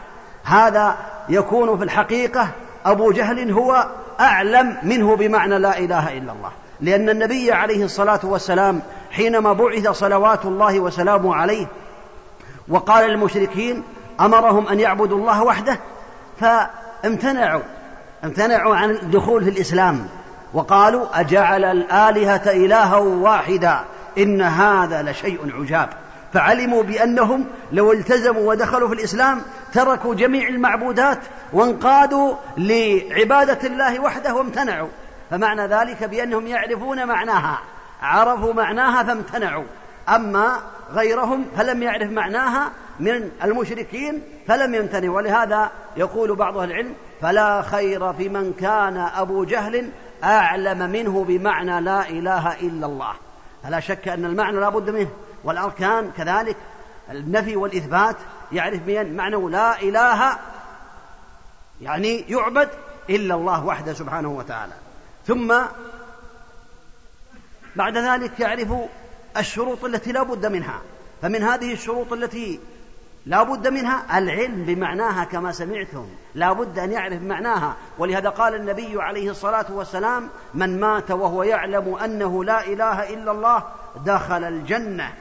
[0.45, 0.97] هذا
[1.29, 2.49] يكون في الحقيقة
[2.87, 3.87] أبو جهل هو
[4.21, 6.51] أعلم منه بمعنى لا إله إلا الله.
[6.85, 11.67] لأن النبي عليه الصلاة والسلام حينما بعث صلوات الله وسلامه عليه
[12.69, 13.83] وقال للمشركين
[14.21, 15.79] أمرهم أن يعبدوا الله وحده
[16.41, 17.63] فامتنعوا
[18.25, 20.07] امتنعوا عن الدخول في الإسلام
[20.55, 23.81] وقالوا أجعل الآلهة إلها واحدا
[24.19, 25.89] إن هذا لشيء عجاب.
[26.33, 29.43] فعلموا بأنهم لو التزموا ودخلوا في الإسلام
[29.73, 31.19] تركوا جميع المعبودات
[31.53, 34.89] وانقادوا لعبادة الله وحده وامتنعوا.
[35.31, 37.59] فمعنى ذلك بأنهم يعرفون معناها.
[38.03, 39.65] عرفوا معناها فامتنعوا.
[40.09, 40.61] أما
[40.91, 42.71] غيرهم فلم يعرف معناها
[43.01, 45.11] من المشركين فلم يمتنع.
[45.11, 49.91] ولهذا يقول بعض العلم فلا خير في من كان أبو جهل
[50.25, 53.13] أعلم منه بمعنى لا إله إلا الله.
[53.63, 55.11] فلا شك أن المعنى لا بد منه.
[55.45, 56.57] والأركان كذلك
[57.11, 58.17] النفي والإثبات
[58.53, 60.39] يعرف معنى لا إله
[61.81, 62.69] يعني يعبد
[63.11, 64.73] إلا الله وحده سبحانه وتعالى.
[65.27, 65.55] ثم
[67.77, 68.69] بعد ذلك يعرف
[69.37, 70.81] الشروط التي لا بد منها.
[71.23, 72.61] فمن هذه الشروط التي
[73.27, 76.09] لا بد منها العلم بمعناها كما سمعتم.
[76.35, 77.77] لا بد أن يعرف معناها.
[77.99, 83.63] ولهذا قال النبي عليه الصلاة والسلام من مات وهو يعلم أنه لا إله إلا الله
[84.07, 85.13] دخل الجنة.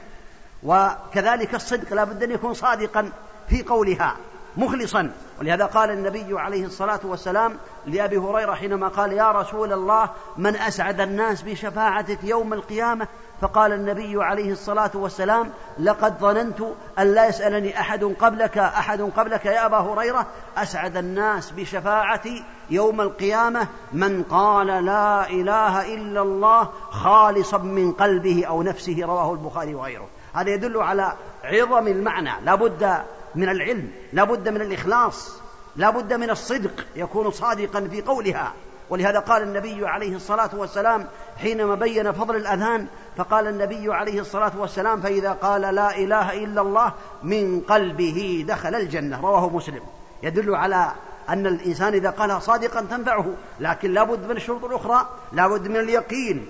[0.62, 3.12] وكذلك الصدق لا بد أن يكون صادقا
[3.48, 4.16] في قولها.
[4.56, 5.10] مخلصا.
[5.40, 7.56] ولهذا قال النبي عليه الصلاة والسلام
[7.86, 13.08] لأبي هريرة حينما قال يا رسول الله من أسعد الناس بشفاعتك يوم القيامة؟
[13.40, 16.60] فقال النبي عليه الصلاة والسلام لقد ظننت
[16.98, 20.26] أن لا يسألني أحد قبلك أحد قبلك يا أبا هريرة
[20.56, 28.62] أسعد الناس بشفاعتي يوم القيامة من قال لا إله إلا الله خالصا من قلبه أو
[28.62, 30.08] نفسه رواه البخاري وغيره.
[30.34, 31.12] هذا يدل على
[31.44, 32.44] عظم المعنى.
[32.44, 33.04] لا بد
[33.34, 35.32] من العلم لا بد من الإخلاص
[35.76, 38.52] لا بد من الصدق يكون صادقا في قولها.
[38.90, 41.06] ولهذا قال النبي عليه الصلاة والسلام
[41.36, 42.86] حينما بين فضل الأذان
[43.16, 46.92] فقال النبي عليه الصلاة والسلام فإذا قال لا إله إلا الله
[47.22, 49.20] من قلبه دخل الجنة.
[49.20, 49.82] رواه مسلم.
[50.22, 50.92] يدل على
[51.28, 53.26] أن الإنسان إذا قالها صادقا تنفعه
[53.60, 56.46] لكن لا بد من الشروط الأخرى لا بد من اليقين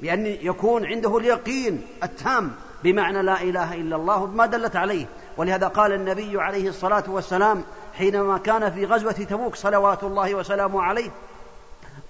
[0.00, 2.52] بأن يكون عنده اليقين التام
[2.84, 5.06] بمعنى لا إله إلا الله بما دلت عليه.
[5.36, 7.62] ولهذا قال النبي عليه الصلاة والسلام
[7.94, 11.10] حينما كان في غزوة تبوك صلوات الله وسلامه عليه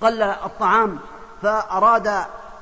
[0.01, 0.98] قل الطعام
[1.42, 2.06] فأراد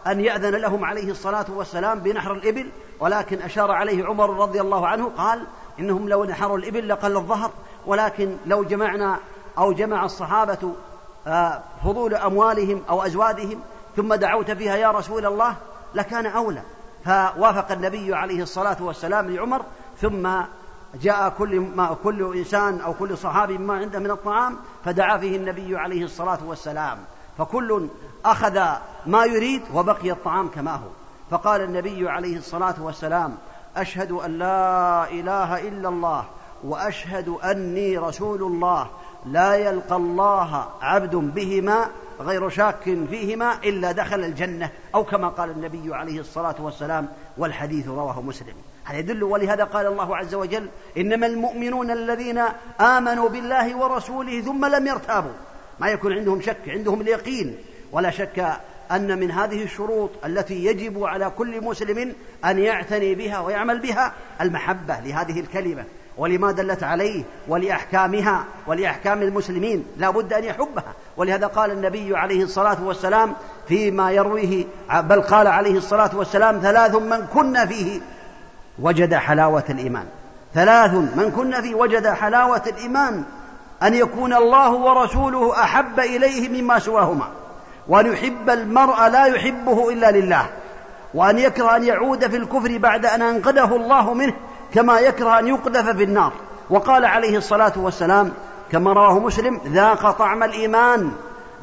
[0.06, 2.70] أن يأذن لهم عليه الصلاة والسلام بنحر الإبل
[3.01, 5.47] ولكن أشار عليه عمر رضي الله عنه قال
[5.78, 7.51] إنهم لو نحروا الإبل لقل الظهر
[7.86, 9.18] ولكن لو جمعنا
[9.59, 10.72] أو جمع الصحابة
[11.26, 13.60] آه، فضول أموالهم أو أزوادهم
[13.97, 15.56] ثم دعوت فيها يا رسول الله
[15.94, 16.62] لكان أولى.
[17.05, 19.62] فوافق النبي عليه الصلاة والسلام لعمر
[20.02, 20.28] ثم
[21.02, 25.76] جاء كل ما كل إنسان أو كل صحابي ما عنده من الطعام فدعا فيه النبي
[25.76, 26.98] عليه الصلاة والسلام
[27.38, 27.88] فكل
[28.24, 28.60] أخذ
[29.06, 30.88] ما يريد وبقي الطعام كما هو.
[31.30, 33.36] فقال النبي عليه الصلاة والسلام
[33.76, 36.24] أشهد أن لا إله إلا الله
[36.64, 38.86] وأشهد أني رسول الله
[39.26, 41.86] لا يلقى الله عبد بهما
[42.20, 47.08] غير شاك فيهما إلا دخل الجنة أو كما قال النبي عليه الصلاة والسلام
[47.38, 48.54] والحديث رواه مسلم.
[48.84, 52.42] هذا يدل ولهذا قال الله عز وجل إنما المؤمنون الذين
[52.80, 55.32] آمنوا بالله ورسوله ثم لم يرتابوا.
[55.80, 57.56] ما يكون عندهم شك عندهم اليقين.
[57.92, 58.46] ولا شك
[58.92, 62.14] أن من هذه الشروط التي يجب على كل مسلم
[62.44, 65.84] أن يعتني بها ويعمل بها المحبة لهذه الكلمة.
[66.18, 69.84] ولما دلت عليه؟ ولأحكامها ولأحكام المسلمين.
[69.96, 70.94] لا بد أن يحبها.
[71.16, 73.34] ولهذا قال النبي عليه الصلاة والسلام
[73.68, 74.64] فيما يرويه
[74.94, 78.00] بل قال عليه الصلاة والسلام ثلاث من كن فيه.
[78.82, 80.04] وجد حلاوة الإيمان.
[80.54, 83.24] ثلاث من كن فيه وجد حلاوة الإيمان
[83.82, 87.28] أن يكون الله ورسوله أحب إليه مما سواهما.
[87.88, 90.46] وأن يحب المرء لا يحبه إلا لله.
[91.14, 94.34] وأن يكره أن يعود في الكفر بعد أن أنقذه الله منه
[94.74, 96.32] كما يكره أن يقذف في النار.
[96.70, 98.32] وقال عليه الصلاة والسلام
[98.72, 101.12] كما رواه مسلم ذاق طعم الإيمان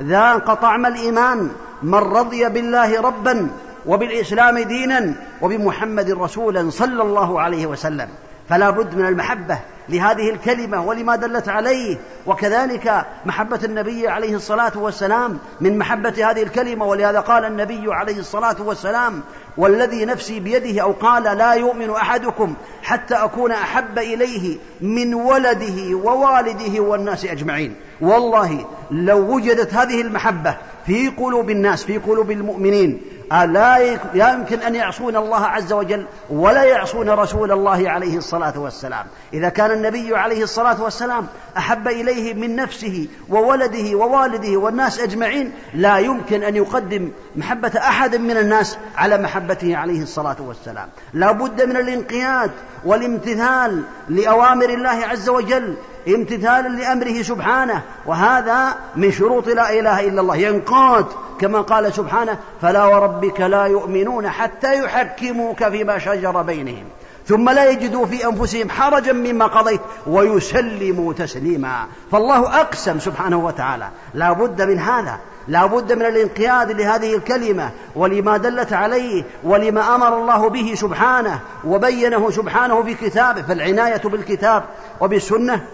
[0.01, 1.49] ذاق طعم الإيمان.
[1.83, 3.49] من رضي بالله ربا
[3.85, 8.07] وبالإسلام دينا وبمحمد رسولا صلى الله عليه وسلم.
[8.49, 9.60] فلا بد من المحبة.
[9.89, 11.97] لهذه الكلمة ولما دلت عليه.
[12.25, 18.55] وكذلك محبة النبي عليه الصلاة والسلام من محبة هذه الكلمة ولهذا قال النبي عليه الصلاة
[18.59, 19.21] والسلام
[19.57, 22.53] والذي نفسي بيده أو قال لا يؤمن أحدكم
[22.83, 27.75] حتى أكون أحب إليه من ولده ووالده والناس أجمعين.
[28.01, 33.01] والله لو وجدت هذه المحبة في قلوب الناس في قلوب المؤمنين
[33.31, 33.77] لا
[34.13, 39.05] يمكن أن يعصون الله عز وجل ولا يعصون رسول الله عليه الصلاة والسلام.
[39.33, 41.27] إذا كان النبي عليه الصلاة والسلام
[41.57, 48.38] أحب إليه من نفسه وولده ووالده والناس أجمعين لا يمكن أن يقدم محبة أحد من
[48.38, 50.89] الناس على محبته عليه الصلاة والسلام.
[51.14, 52.51] لا بد من الانقياد
[52.85, 55.76] والامتثال لأوامر الله عز وجل
[56.07, 60.35] امتثالا لأمره سبحانه وهذا من شروط لا إله إلا الله.
[60.35, 61.06] ينقاد
[61.39, 66.85] كما قال سبحانه فلا وربك لا يؤمنون حتى يحكموك فيما شجر بينهم.
[67.30, 71.88] ثم لا يجدوا في أنفسهم حرجا مما قضيت ويسلموا تسليما.
[72.11, 73.89] فالله أقسم سبحانه وتعالى.
[74.14, 75.19] لا بد من هذا.
[75.47, 82.31] لا بد من الانقياد لهذه الكلمة ولما دلت عليه ولما أمر الله به سبحانه وبينه
[82.31, 84.64] سبحانه في كتابه فالعناية بالكتاب
[85.01, 85.65] وبالسنة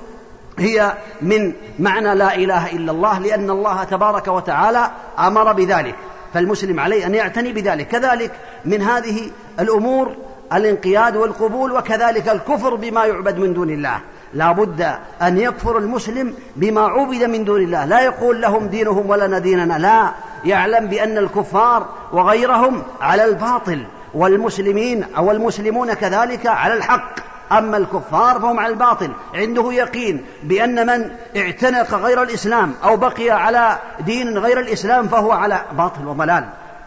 [0.60, 5.96] هي من معنى لا إله إلا الله لأن الله تبارك وتعالى أمر بذلك.
[6.34, 7.88] فالمسلم عليه أن يعتني بذلك.
[7.88, 8.32] كذلك
[8.66, 10.16] من هذه الأمور
[10.54, 14.00] الانقياد والقبول وكذلك الكفر بما يعبد من دون الله.
[14.34, 17.86] لا بد أن يكفر المسلم بما عبد من دون الله.
[17.86, 19.78] لا يقول لهم دينهم ولنا ديننا.
[19.78, 20.12] لا.
[20.46, 27.16] يعلم بأن الكفار وغيرهم على الباطل والمسلمين أو المسلمون كذلك على الحق.
[27.52, 29.12] أما الكفار فهم على الباطل.
[29.36, 35.62] عنده يقين بأن من اعتنق غير الإسلام أو بقي على دين غير الإسلام فهو على
[35.78, 36.46] باطل وضلال.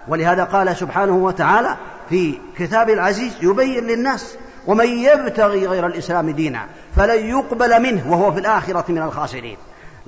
[0.09, 1.77] ولهذا قال سبحانه وتعالى
[2.11, 4.37] في كتاب العزيز يبين للناس
[4.67, 6.67] ومن يبتغي غير الإسلام دينا
[6.97, 9.57] فلن يقبل منه وهو في الآخرة من الخاسرين.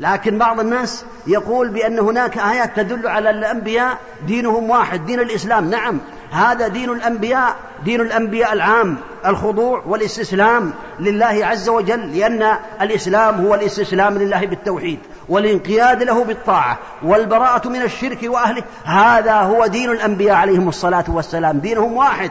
[0.00, 5.70] لكن بعض الناس يقول بأن هناك آيات تدل على الأنبياء دينهم واحد دين الإسلام.
[5.70, 6.00] نعم
[6.30, 8.96] هذا دين الأنبياء دين الأنبياء العام
[9.26, 14.98] الخضوع والاستسلام لله عز وجل لأن الإسلام هو الاستسلام لله بالتوحيد
[15.28, 18.62] والانقياد له بالطاعة والبراءة من الشرك وأهله.
[18.84, 21.58] هذا هو دين الأنبياء عليهم الصلاة والسلام.
[21.58, 22.30] دينهم واحد.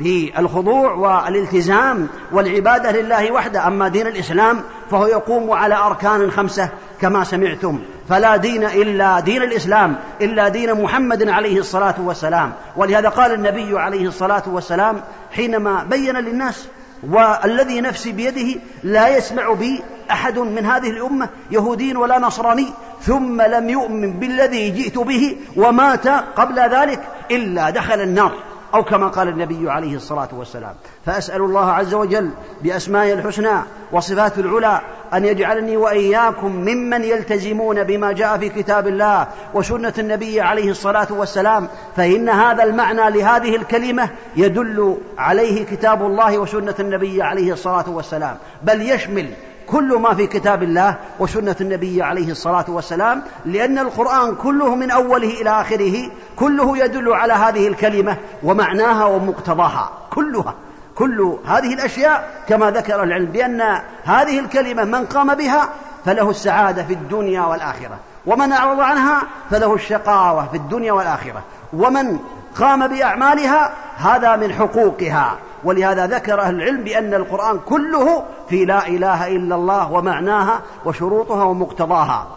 [0.00, 3.66] بالخضوع والالتزام والعبادة لله وحده.
[3.66, 6.68] أما دين الإسلام فهو يقوم على أركان خمسة
[7.00, 7.78] كما سمعتم.
[8.08, 12.52] فلا دين إلا دين الإسلام إلا دين محمد عليه الصلاة والسلام.
[12.76, 15.00] ولهذا قال النبي عليه الصلاة والسلام
[15.32, 16.66] حينما بين للناس
[17.02, 22.66] والذي نفسي بيده لا يسمع بي أحد من هذه الأمة يهودي ولا نصراني
[23.02, 27.00] ثم لم يؤمن بالذي جئت به ومات قبل ذلك
[27.30, 28.32] إلا دخل النار.
[28.74, 30.74] أو كما قال النبي عليه الصلاة والسلام.
[31.06, 32.30] فأسأل الله عز وجل
[32.62, 34.80] بأسمائه الحسنى وصفات العلى
[35.14, 41.68] أن يجعلني وإياكم ممن يلتزمون بما جاء في كتاب الله وسنة النبي عليه الصلاة والسلام.
[41.96, 48.36] فإن هذا المعنى لهذه الكلمة يدل عليه كتاب الله وسنة النبي عليه الصلاة والسلام.
[48.62, 49.30] بل يشمل
[49.70, 55.40] كل ما في كتاب الله وسنة النبي عليه الصلاة والسلام لأن القرآن كله من أوله
[55.40, 60.54] إلى آخره كله يدل على هذه الكلمة ومعناها ومقتضاها كلها
[60.94, 63.60] كل هذه الأشياء كما ذكر العلم بأن
[64.04, 65.68] هذه الكلمة من قام بها
[66.04, 71.42] فله السعادة في الدنيا والآخرة ومن أعرض عنها فله الشقاوة في الدنيا والآخرة
[71.72, 72.18] ومن
[72.60, 75.36] قام بأعمالها هذا من حقوقها.
[75.64, 82.36] ولهذا ذكر أهل العلم بأن القرآن كله في لا إله إلا الله ومعناها وشروطها ومقتضاها.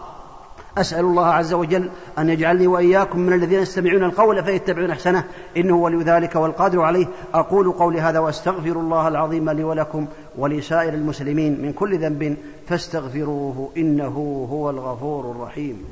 [0.77, 5.23] أسأل الله عز وجل أن يجعلني وإياكم من الذين يستمعون القول فيتبعون أحسنه.
[5.57, 7.07] إنه ولي ذلك والقادر عليه.
[7.33, 12.37] أقول قولي هذا وأستغفر الله العظيم لي ولكم ولسائر المسلمين من كل ذنب
[12.67, 15.85] فاستغفروه إنه هو الغفور الرحيم.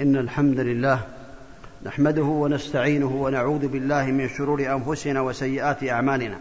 [0.00, 1.00] إن الحمد لله
[1.86, 6.36] نحمده ونستعينه ونعوذ بالله من شرور أنفسنا وسيئات أعمالنا.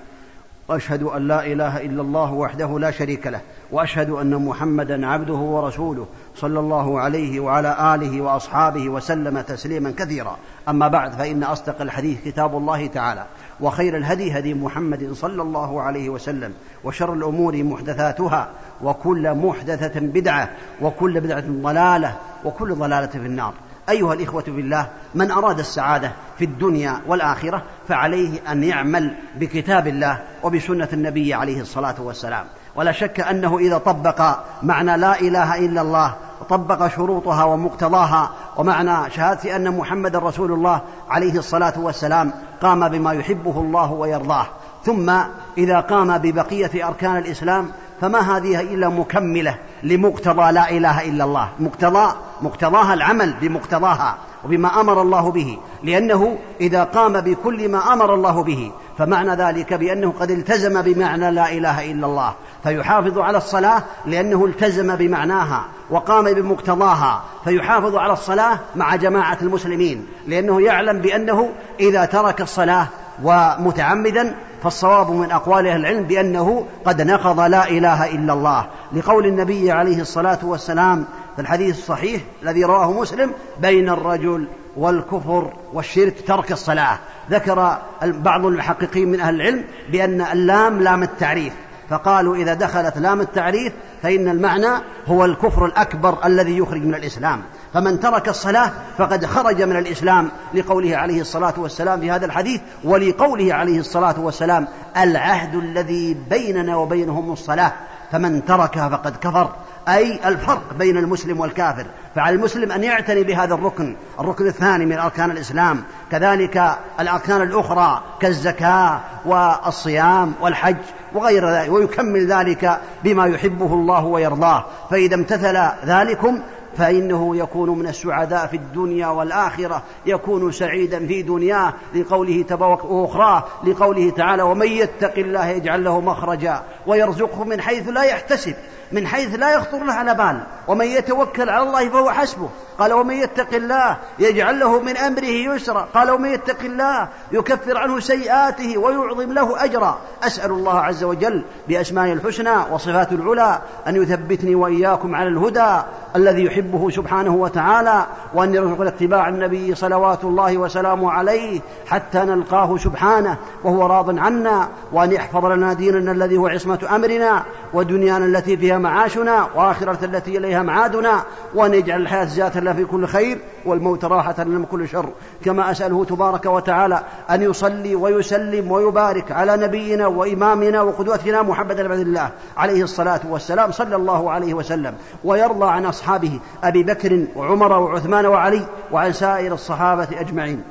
[0.68, 3.42] وأشهد أن لا إله إلا الله وحده لا شريك له.
[3.72, 6.06] وأشهد أن محمدا عبده ورسوله
[6.36, 10.38] صلى الله عليه وعلى آله وأصحابه وسلم تسليما كثيرا.
[10.70, 13.26] أما بعد فإن أصدق الحديث كتاب الله تعالى
[13.60, 16.54] وخير الهدي هدي محمد صلى الله عليه وسلم
[16.84, 18.50] وشر الأمور محدثاتها
[18.84, 20.50] وكل محدثة بدعة
[20.82, 22.16] وكل بدعة ضلالة
[22.46, 23.54] وكل ضلالة في النار.
[23.90, 30.90] أيها الإخوة بالله من أراد السعادة في الدنيا والآخرة فعليه أن يعمل بكتاب الله وبسنة
[30.94, 32.46] النبي عليه الصلاة والسلام.
[32.76, 39.56] ولا شك أنه إذا طبق معنى لا إله إلا الله وطبق شروطها ومقتضاها ومعنى شهادة
[39.56, 42.32] أن محمد رسول الله عليه الصلاة والسلام
[42.62, 44.48] قام بما يحبه الله ويرضاه
[44.86, 45.12] ثم
[45.58, 47.72] إذا قام ببقية أركان الإسلام
[48.02, 51.50] فما هذه إلا مكملة لمقتضى لا إله إلا الله.
[51.60, 55.58] مقتضى مقتضاها العمل بمقتضاها وبما أمر الله به.
[55.84, 61.52] لأنه إذا قام بكل ما أمر الله به فمعنى ذلك بأنه قد التزم بمعنى لا
[61.52, 62.34] إله إلا الله.
[62.64, 67.24] فيحافظ على الصلاة لأنه التزم بمعناها وقام بمقتضاها.
[67.44, 71.50] فيحافظ على الصلاة مع جماعة المسلمين لأنه يعلم بأنه
[71.80, 72.88] إذا ترك الصلاة
[73.24, 78.68] ومتعمدا فالصواب من أقوال أهل العلم بأنه قد نقض لا إله إلا الله.
[78.94, 81.06] لقول النبي عليه الصلاة والسلام
[81.36, 87.00] في الحديث الصحيح الذي رواه مسلم بين الرجل والكفر والشرك ترك الصلاة.
[87.32, 91.54] ذكر بعض المحققين من أهل العلم بأن اللام لام التعريف.
[91.90, 93.74] فقالوا إذا دخلت لام التعريف
[94.04, 97.42] فإن المعنى هو الكفر الأكبر الذي يخرج من الإسلام.
[97.76, 103.54] فمن ترك الصلاة فقد خرج من الإسلام لقوله عليه الصلاة والسلام في هذا الحديث ولقوله
[103.54, 107.72] عليه الصلاة والسلام العهد الذي بيننا وبينهم الصلاة.
[108.12, 109.50] فمن تركها فقد كفر.
[109.88, 111.86] أي الفرق بين المسلم والكافر.
[112.16, 113.96] فعلى المسلم أن يعتني بهذا الركن.
[114.20, 115.84] الركن الثاني من أركان الإسلام.
[116.12, 120.78] كذلك الأركان الأخرى كالزكاة والصيام والحج
[121.14, 121.72] وغير ذلك.
[121.72, 124.66] ويكمل ذلك بما يحبه الله ويرضاه.
[124.90, 126.40] فإذا امتثل ذلكم
[126.78, 134.10] فإنه يكون من السعداء في الدنيا والآخرة يكون سعيدا في دنياه لقوله تبارك وأخراه لقوله
[134.10, 138.56] تعالى ومن يتق الله يجعل له مخرجا ويرزقه من حيث لا يحتسب
[138.92, 142.50] من حيث لا يخطر له على بال ومن يتوكل على الله فهو حسبه.
[142.80, 145.88] قال ومن يتق الله يجعل له من أمره يسرا.
[145.94, 150.00] قال ومن يتق الله يكفر عنه سيئاته ويعظم له أجرا.
[150.24, 155.82] أسأل الله عز وجل بأسمائه الحسنى وصفاته العلى أن يثبتني وإياكم على الهدى
[156.16, 163.38] الذي يحبه سبحانه وتعالى وان يرزقنا اتباع النبي صلوات الله وسلامه عليه حتى نلقاه سبحانه
[163.64, 167.44] وهو راض عنا وأن يحفظ لنا ديننا الذي هو عصمة أمرنا
[167.74, 171.24] ودنيانا التي فيها معاشنا وآخرة التي إليها معادنا
[171.56, 173.38] وأن يجعل الحياة زيادة لنا في كل خير.
[173.66, 175.10] والموت راحة لنا من كل شر.
[175.46, 182.30] كما أسأله تبارك وتعالى أن يصلي ويسلم ويبارك على نبينا وإمامنا وقدوتنا محمد بن الله
[182.58, 184.94] عليه الصلاة والسلام صلى الله عليه وسلم.
[185.24, 190.64] ويرضى عن أصحابه أبي بكر وعمر وعثمان وعلي وعن سائر الصحابة أجمعين.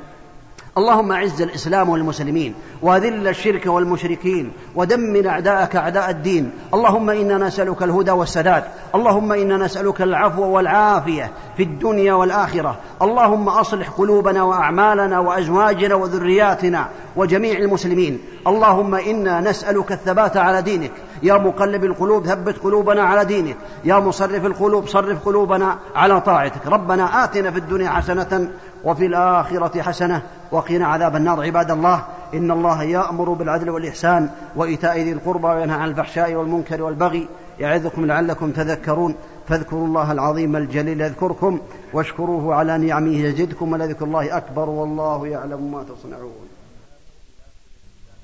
[0.78, 6.50] اللهم اعز الإسلام والمسلمين واذل الشرك والمشركين ودمر أعداءك أعداء الدين.
[6.74, 8.64] اللهم إنا نسألك الهدى والسداد.
[8.94, 12.76] اللهم إنا نسألك العفو والعافية في الدنيا والآخرة.
[13.02, 18.18] اللهم أصلح قلوبنا وأعمالنا وأزواجنا وذرياتنا وجميع المسلمين.
[18.46, 20.92] اللهم إنا نسألك الثبات على دينك.
[21.22, 23.56] يا مقلب القلوب ثبت قلوبنا على دينك.
[23.84, 26.66] يا مصرف القلوب صرف قلوبنا على طاعتك.
[26.66, 28.50] ربنا آتنا في الدنيا حسنة
[28.84, 30.22] وفي الآخرة حسنة.
[30.52, 31.42] وقنا عذاب النار.
[31.42, 37.28] عباد الله إن الله يأمر بالعدل والإحسان وإيتاء ذي القربى وينهى عن الفحشاء والمنكر والبغي
[37.60, 39.14] يعظكم لعلكم تذكرون.
[39.48, 41.60] فاذكروا الله العظيم الجليل يذكركم
[41.92, 46.48] واشكروه على نعمه يزدكم ولذكر الله أكبر والله يعلم ما تصنعون.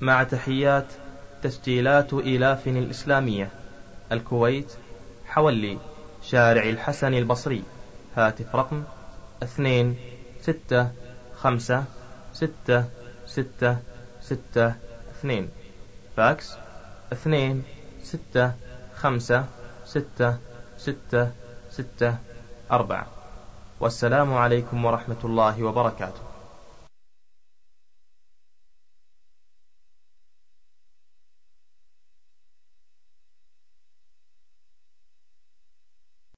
[0.01, 0.85] مع تحيات
[1.43, 3.49] تسجيلات إيلاف الإسلامية.
[4.11, 4.73] الكويت
[5.27, 5.77] حولي
[6.23, 7.63] شارع الحسن البصري.
[8.17, 8.83] هاتف رقم
[9.43, 9.95] اثنين
[10.41, 10.91] ستة
[11.35, 11.83] خمسة
[12.33, 12.85] ستة
[13.25, 13.77] ستة
[14.21, 14.75] ستة
[15.11, 15.49] اثنين.
[16.17, 16.53] فاكس؟
[17.13, 17.63] اثنين
[18.03, 18.53] ستة
[18.95, 19.45] خمسة
[19.85, 20.37] ستة
[20.77, 21.31] ستة
[21.69, 22.15] ستة
[22.71, 23.07] أربعة.
[23.79, 26.30] والسلام عليكم ورحمة الله وبركاته.